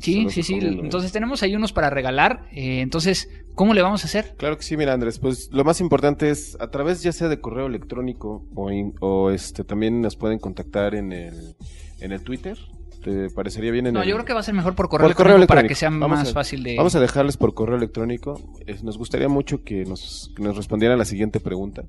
sí, 0.00 0.26
sí, 0.30 0.42
sí. 0.42 0.54
Entonces 0.60 1.12
tenemos 1.12 1.42
ahí 1.42 1.54
unos 1.56 1.72
para 1.72 1.90
regalar. 1.90 2.46
eh, 2.52 2.80
entonces, 2.80 3.28
¿cómo 3.54 3.74
le 3.74 3.82
vamos 3.82 4.04
a 4.04 4.06
hacer? 4.06 4.34
Claro 4.36 4.56
que 4.56 4.62
sí, 4.62 4.76
mira 4.76 4.92
Andrés, 4.92 5.18
pues 5.18 5.48
lo 5.52 5.64
más 5.64 5.80
importante 5.80 6.30
es 6.30 6.56
a 6.60 6.70
través 6.70 7.02
ya 7.02 7.12
sea 7.12 7.28
de 7.28 7.40
correo 7.40 7.66
electrónico 7.66 8.44
o, 8.54 8.70
in- 8.70 8.94
o 9.00 9.30
este 9.30 9.64
también 9.64 10.00
nos 10.00 10.16
pueden 10.16 10.38
contactar 10.38 10.94
en 10.94 11.12
el 11.12 11.54
en 12.00 12.12
el 12.12 12.22
Twitter. 12.22 12.56
¿Te 13.02 13.30
parecería 13.30 13.70
bien 13.70 13.86
en 13.86 13.94
No, 13.94 14.02
el 14.02 14.08
yo 14.08 14.14
creo 14.16 14.26
que 14.26 14.32
va 14.34 14.40
a 14.40 14.42
ser 14.42 14.54
mejor 14.54 14.74
por 14.74 14.88
correo, 14.88 15.08
Por 15.08 15.16
correo 15.16 15.36
electrónico 15.36 15.60
para 15.62 15.68
que 15.68 15.74
sea 15.74 15.88
Vamos 15.90 16.10
más 16.10 16.28
a- 16.28 16.32
fácil 16.32 16.62
de... 16.62 16.76
Vamos 16.76 16.94
a 16.94 17.00
dejarles 17.00 17.36
por 17.36 17.54
correo 17.54 17.76
electrónico. 17.76 18.40
Es- 18.66 18.82
nos 18.82 18.98
gustaría 18.98 19.28
mucho 19.28 19.64
que 19.64 19.84
nos, 19.86 20.30
que 20.36 20.42
nos 20.42 20.56
respondieran 20.56 20.98
la 20.98 21.04
siguiente 21.06 21.40
pregunta. 21.40 21.84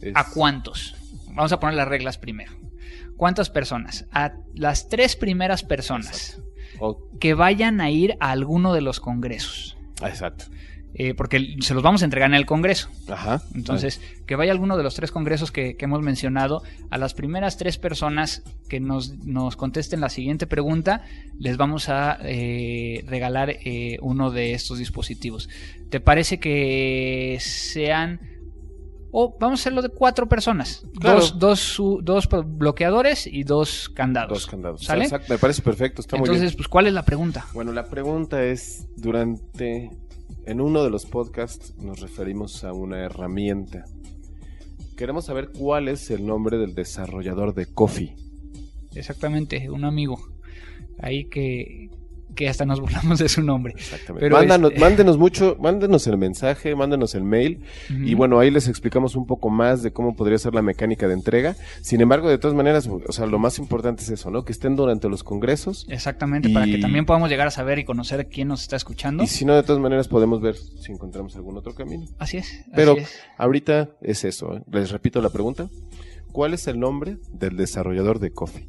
Es- 0.00 0.12
¿A 0.14 0.24
cuántos? 0.30 0.94
Vamos 1.28 1.52
a 1.52 1.58
poner 1.60 1.76
las 1.76 1.88
reglas 1.88 2.18
primero. 2.18 2.52
¿Cuántas 3.16 3.48
personas? 3.50 4.06
A 4.12 4.32
las 4.54 4.88
tres 4.88 5.16
primeras 5.16 5.62
personas 5.62 6.40
o- 6.80 7.08
que 7.18 7.32
vayan 7.34 7.80
a 7.80 7.90
ir 7.90 8.16
a 8.20 8.30
alguno 8.32 8.74
de 8.74 8.82
los 8.82 9.00
congresos. 9.00 9.76
ah, 10.02 10.08
exacto. 10.08 10.46
Eh, 10.94 11.14
porque 11.14 11.56
se 11.60 11.72
los 11.72 11.82
vamos 11.82 12.02
a 12.02 12.04
entregar 12.04 12.28
en 12.28 12.34
el 12.34 12.44
congreso. 12.44 12.90
Ajá. 13.08 13.42
Entonces, 13.54 14.00
que 14.26 14.36
vaya 14.36 14.52
alguno 14.52 14.76
de 14.76 14.82
los 14.82 14.94
tres 14.94 15.10
congresos 15.10 15.50
que, 15.50 15.74
que 15.76 15.86
hemos 15.86 16.02
mencionado. 16.02 16.62
A 16.90 16.98
las 16.98 17.14
primeras 17.14 17.56
tres 17.56 17.78
personas 17.78 18.42
que 18.68 18.78
nos, 18.78 19.16
nos 19.24 19.56
contesten 19.56 20.00
la 20.00 20.10
siguiente 20.10 20.46
pregunta, 20.46 21.02
les 21.38 21.56
vamos 21.56 21.88
a 21.88 22.18
eh, 22.22 23.04
regalar 23.06 23.50
eh, 23.50 23.96
uno 24.02 24.30
de 24.30 24.52
estos 24.52 24.78
dispositivos. 24.78 25.48
¿Te 25.88 26.00
parece 26.00 26.38
que 26.38 27.38
sean... 27.40 28.20
O 29.14 29.36
vamos 29.38 29.60
a 29.60 29.62
hacerlo 29.62 29.82
de 29.82 29.90
cuatro 29.90 30.26
personas. 30.26 30.86
Claro. 30.98 31.20
Dos, 31.20 31.38
dos, 31.38 31.78
dos 32.02 32.28
bloqueadores 32.46 33.26
y 33.26 33.44
dos 33.44 33.90
candados. 33.90 34.30
Dos 34.30 34.46
candados. 34.46 34.84
¿Sale? 34.84 35.04
Exacto, 35.04 35.34
me 35.34 35.38
parece 35.38 35.60
perfecto, 35.60 36.00
está 36.00 36.16
muy 36.16 36.24
Entonces, 36.24 36.52
bien. 36.52 36.56
pues, 36.56 36.68
¿cuál 36.68 36.86
es 36.86 36.94
la 36.94 37.04
pregunta? 37.04 37.44
Bueno, 37.52 37.72
la 37.72 37.90
pregunta 37.90 38.42
es, 38.42 38.86
durante, 38.96 39.90
en 40.46 40.60
uno 40.60 40.82
de 40.82 40.90
los 40.90 41.06
podcasts 41.06 41.74
nos 41.76 42.00
referimos 42.00 42.64
a 42.64 42.72
una 42.72 42.98
herramienta. 43.04 43.84
Queremos 44.96 45.26
saber 45.26 45.50
cuál 45.56 45.88
es 45.88 46.10
el 46.10 46.26
nombre 46.26 46.58
del 46.58 46.74
desarrollador 46.74 47.54
de 47.54 47.66
Coffee. 47.66 48.14
Exactamente, 48.94 49.70
un 49.70 49.84
amigo. 49.84 50.18
Ahí 50.98 51.24
que, 51.24 51.90
que 52.34 52.48
hasta 52.48 52.64
nos 52.64 52.80
burlamos 52.80 53.18
de 53.18 53.28
su 53.28 53.42
nombre. 53.42 53.74
Exactamente. 53.76 54.20
Pero 54.26 54.36
Mándanos, 54.36 54.70
este- 54.72 54.80
Mándenos 54.80 55.18
mucho, 55.18 55.56
mándenos 55.60 56.06
el 56.06 56.16
mensaje, 56.18 56.74
mándenos 56.74 57.14
el 57.14 57.24
mail 57.24 57.62
y 57.90 58.14
bueno, 58.14 58.38
ahí 58.38 58.50
les 58.50 58.68
explicamos 58.68 59.16
un 59.16 59.26
poco 59.26 59.50
más 59.50 59.82
de 59.82 59.92
cómo 59.92 60.16
podría 60.16 60.38
ser 60.38 60.54
la 60.54 60.62
mecánica 60.62 61.08
de 61.08 61.14
entrega. 61.14 61.56
Sin 61.80 62.00
embargo, 62.00 62.28
de 62.28 62.38
todas 62.38 62.56
maneras, 62.56 62.86
o 62.88 63.12
sea, 63.12 63.26
lo 63.26 63.38
más 63.38 63.58
importante 63.58 64.02
es 64.02 64.10
eso, 64.10 64.30
¿no? 64.30 64.44
Que 64.44 64.52
estén 64.52 64.76
durante 64.76 65.08
los 65.08 65.22
congresos 65.24 65.86
Exactamente, 65.88 66.48
para 66.50 66.66
que 66.66 66.78
también 66.78 67.04
podamos 67.06 67.28
llegar 67.30 67.46
a 67.46 67.50
saber 67.50 67.78
y 67.78 67.84
conocer 67.84 68.28
quién 68.28 68.48
nos 68.48 68.62
está 68.62 68.76
escuchando. 68.76 69.22
y 69.22 69.26
si 69.26 69.44
no, 69.44 69.54
de 69.54 69.62
todas 69.62 69.80
maneras 69.80 70.08
podemos 70.08 70.40
ver 70.40 70.56
si 70.56 70.92
encontramos 70.92 71.36
algún 71.36 71.56
otro 71.56 71.74
camino. 71.74 72.06
Así 72.18 72.38
es. 72.38 72.46
así 72.46 72.70
Pero 72.74 72.96
es. 72.96 73.10
ahorita 73.38 73.90
es 74.00 74.24
eso. 74.24 74.56
¿eh? 74.56 74.62
Les 74.70 74.90
repito 74.90 75.20
la 75.20 75.30
pregunta. 75.30 75.68
¿Cuál 76.32 76.54
es 76.54 76.66
el 76.66 76.80
nombre 76.80 77.18
del 77.32 77.56
desarrollador 77.56 78.18
de 78.18 78.32
Coffee? 78.32 78.66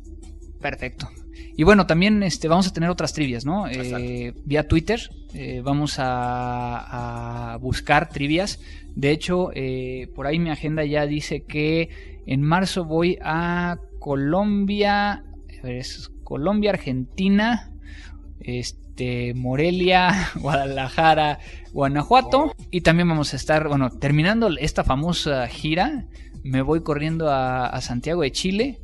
Perfecto. 0.64 1.10
Y 1.56 1.64
bueno, 1.64 1.86
también 1.86 2.24
este, 2.24 2.48
vamos 2.48 2.68
a 2.68 2.74
tener 2.74 2.90
otras 2.90 3.14
trivias, 3.14 3.46
¿no? 3.46 3.68
Eh, 3.68 4.34
vía 4.46 4.68
Twitter 4.68 5.12
eh, 5.34 5.62
vamos 5.64 6.00
a, 6.00 7.54
a 7.54 7.58
buscar 7.58 8.10
trivias. 8.10 8.60
De 8.96 9.12
hecho, 9.12 9.52
eh, 9.54 10.10
por 10.16 10.26
ahí 10.26 10.40
mi 10.40 10.50
agenda 10.52 10.86
ya 10.86 11.06
dice 11.06 11.44
que 11.44 12.22
en 12.26 12.42
marzo 12.42 12.86
voy 12.86 13.20
a 13.22 13.78
Colombia, 14.00 15.24
a 15.60 15.64
ver, 15.64 15.76
es 15.76 16.12
Colombia, 16.24 16.72
Argentina, 16.72 17.72
este, 18.40 19.34
Morelia, 19.34 20.30
Guadalajara, 20.36 21.40
Guanajuato. 21.72 22.56
Y 22.72 22.82
también 22.82 23.10
vamos 23.10 23.34
a 23.34 23.36
estar, 23.36 23.68
bueno, 23.68 23.90
terminando 23.90 24.50
esta 24.60 24.84
famosa 24.84 25.48
gira, 25.48 26.06
me 26.44 26.62
voy 26.62 26.84
corriendo 26.84 27.30
a, 27.30 27.68
a 27.68 27.82
Santiago 27.82 28.22
de 28.22 28.32
Chile. 28.32 28.80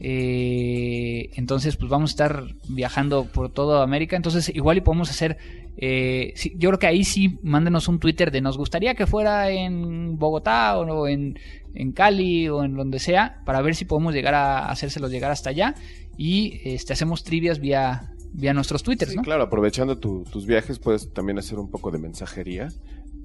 Eh, 0.00 1.30
entonces, 1.34 1.76
pues 1.76 1.90
vamos 1.90 2.10
a 2.10 2.12
estar 2.12 2.44
viajando 2.68 3.24
por 3.26 3.50
toda 3.52 3.82
América. 3.82 4.16
Entonces, 4.16 4.48
igual 4.54 4.78
y 4.78 4.80
podemos 4.80 5.10
hacer. 5.10 5.38
eh, 5.76 6.32
sí, 6.36 6.52
yo 6.58 6.70
creo 6.70 6.78
que 6.78 6.86
ahí 6.86 7.04
sí, 7.04 7.38
mándenos 7.42 7.88
un 7.88 7.98
Twitter 8.00 8.30
de 8.30 8.40
nos 8.40 8.56
gustaría 8.58 8.94
que 8.94 9.06
fuera 9.06 9.50
en 9.50 10.18
Bogotá 10.18 10.78
o 10.78 11.06
en, 11.08 11.38
en 11.74 11.92
Cali 11.92 12.48
o 12.48 12.64
en 12.64 12.74
donde 12.76 12.98
sea, 12.98 13.40
para 13.46 13.62
ver 13.62 13.74
si 13.74 13.84
podemos 13.84 14.12
llegar 14.14 14.34
a 14.34 14.70
hacérselos 14.70 15.10
llegar 15.10 15.30
hasta 15.30 15.50
allá. 15.50 15.74
Y 16.18 16.60
este, 16.64 16.92
hacemos 16.92 17.24
trivias 17.24 17.60
vía, 17.60 18.10
vía 18.32 18.52
nuestros 18.52 18.82
Twitters, 18.82 19.12
Sí, 19.12 19.16
¿no? 19.16 19.22
claro, 19.22 19.44
aprovechando 19.44 19.96
tu- 19.98 20.24
tus 20.24 20.44
viajes, 20.46 20.78
puedes 20.78 21.12
también 21.14 21.38
hacer 21.38 21.58
un 21.58 21.70
poco 21.70 21.90
de 21.90 21.98
mensajería 21.98 22.68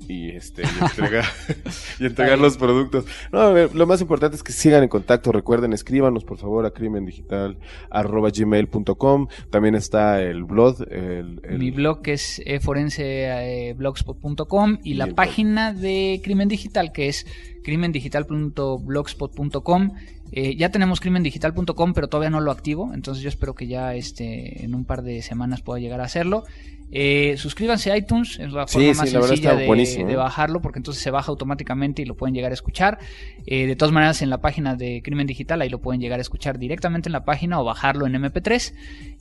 y 0.07 0.29
este 0.29 0.61
y 0.63 0.83
entregar, 0.83 1.25
y 1.99 2.05
entregar 2.05 2.37
los 2.39 2.57
productos. 2.57 3.05
No, 3.31 3.39
a 3.39 3.51
ver, 3.51 3.73
lo 3.73 3.87
más 3.87 4.01
importante 4.01 4.35
es 4.37 4.43
que 4.43 4.51
sigan 4.51 4.83
en 4.83 4.89
contacto. 4.89 5.31
Recuerden, 5.31 5.73
escríbanos 5.73 6.23
por 6.23 6.37
favor 6.37 6.63
a 6.65 6.71
crimendigital@gmail.com. 6.71 9.27
También 9.49 9.75
está 9.75 10.21
el 10.21 10.43
blog, 10.43 10.81
el, 10.91 11.39
el- 11.43 11.57
Mi 11.59 11.71
blog 11.71 12.01
que 12.01 12.13
es 12.13 12.41
eh, 12.45 12.59
forenseblogspot.com 12.59 14.77
y, 14.83 14.91
Y 14.91 14.93
la 14.95 15.05
el 15.05 15.15
página 15.15 15.71
de 15.73 16.19
Crimen 16.23 16.47
Digital 16.49 16.91
que 16.91 17.07
es 17.07 17.25
crimendigital.blogspot.com. 17.63 19.91
Eh, 20.31 20.55
ya 20.55 20.69
tenemos 20.69 20.99
crimendigital.com, 20.99 21.93
pero 21.93 22.07
todavía 22.07 22.29
no 22.29 22.41
lo 22.41 22.51
activo, 22.51 22.91
entonces 22.93 23.23
yo 23.23 23.29
espero 23.29 23.55
que 23.55 23.67
ya 23.67 23.95
este, 23.95 24.65
en 24.65 24.75
un 24.75 24.85
par 24.85 25.03
de 25.03 25.21
semanas 25.21 25.61
pueda 25.61 25.79
llegar 25.79 26.01
a 26.01 26.05
hacerlo. 26.05 26.43
Eh, 26.91 27.35
suscríbanse 27.37 27.91
a 27.91 27.97
iTunes, 27.97 28.39
es 28.39 28.51
la 28.53 28.67
forma 28.67 28.93
Sí, 28.93 28.97
más 28.97 29.09
sí, 29.09 29.13
la 29.13 29.19
verdad 29.19 29.35
sencilla 29.35 30.05
de, 30.05 30.15
bajarlo, 30.15 30.61
porque 30.61 30.79
entonces 30.79 31.01
se 31.01 31.11
baja 31.11 31.31
automáticamente 31.31 32.01
y 32.01 32.05
lo 32.05 32.15
pueden 32.15 32.35
llegar 32.35 32.51
a 32.51 32.53
escuchar. 32.53 32.99
Eh, 33.45 33.65
de 33.65 33.75
todas 33.75 33.93
maneras, 33.93 34.21
en 34.21 34.29
la 34.29 34.39
página 34.39 34.75
de 34.75 35.01
Crimen 35.03 35.27
Digital, 35.27 35.61
ahí 35.61 35.69
lo 35.69 35.79
pueden 35.79 35.99
llegar 35.99 36.19
a 36.19 36.21
escuchar 36.21 36.59
directamente 36.59 37.09
en 37.09 37.13
la 37.13 37.25
página 37.25 37.59
o 37.59 37.63
bajarlo 37.63 38.05
en 38.05 38.13
MP3. 38.13 38.73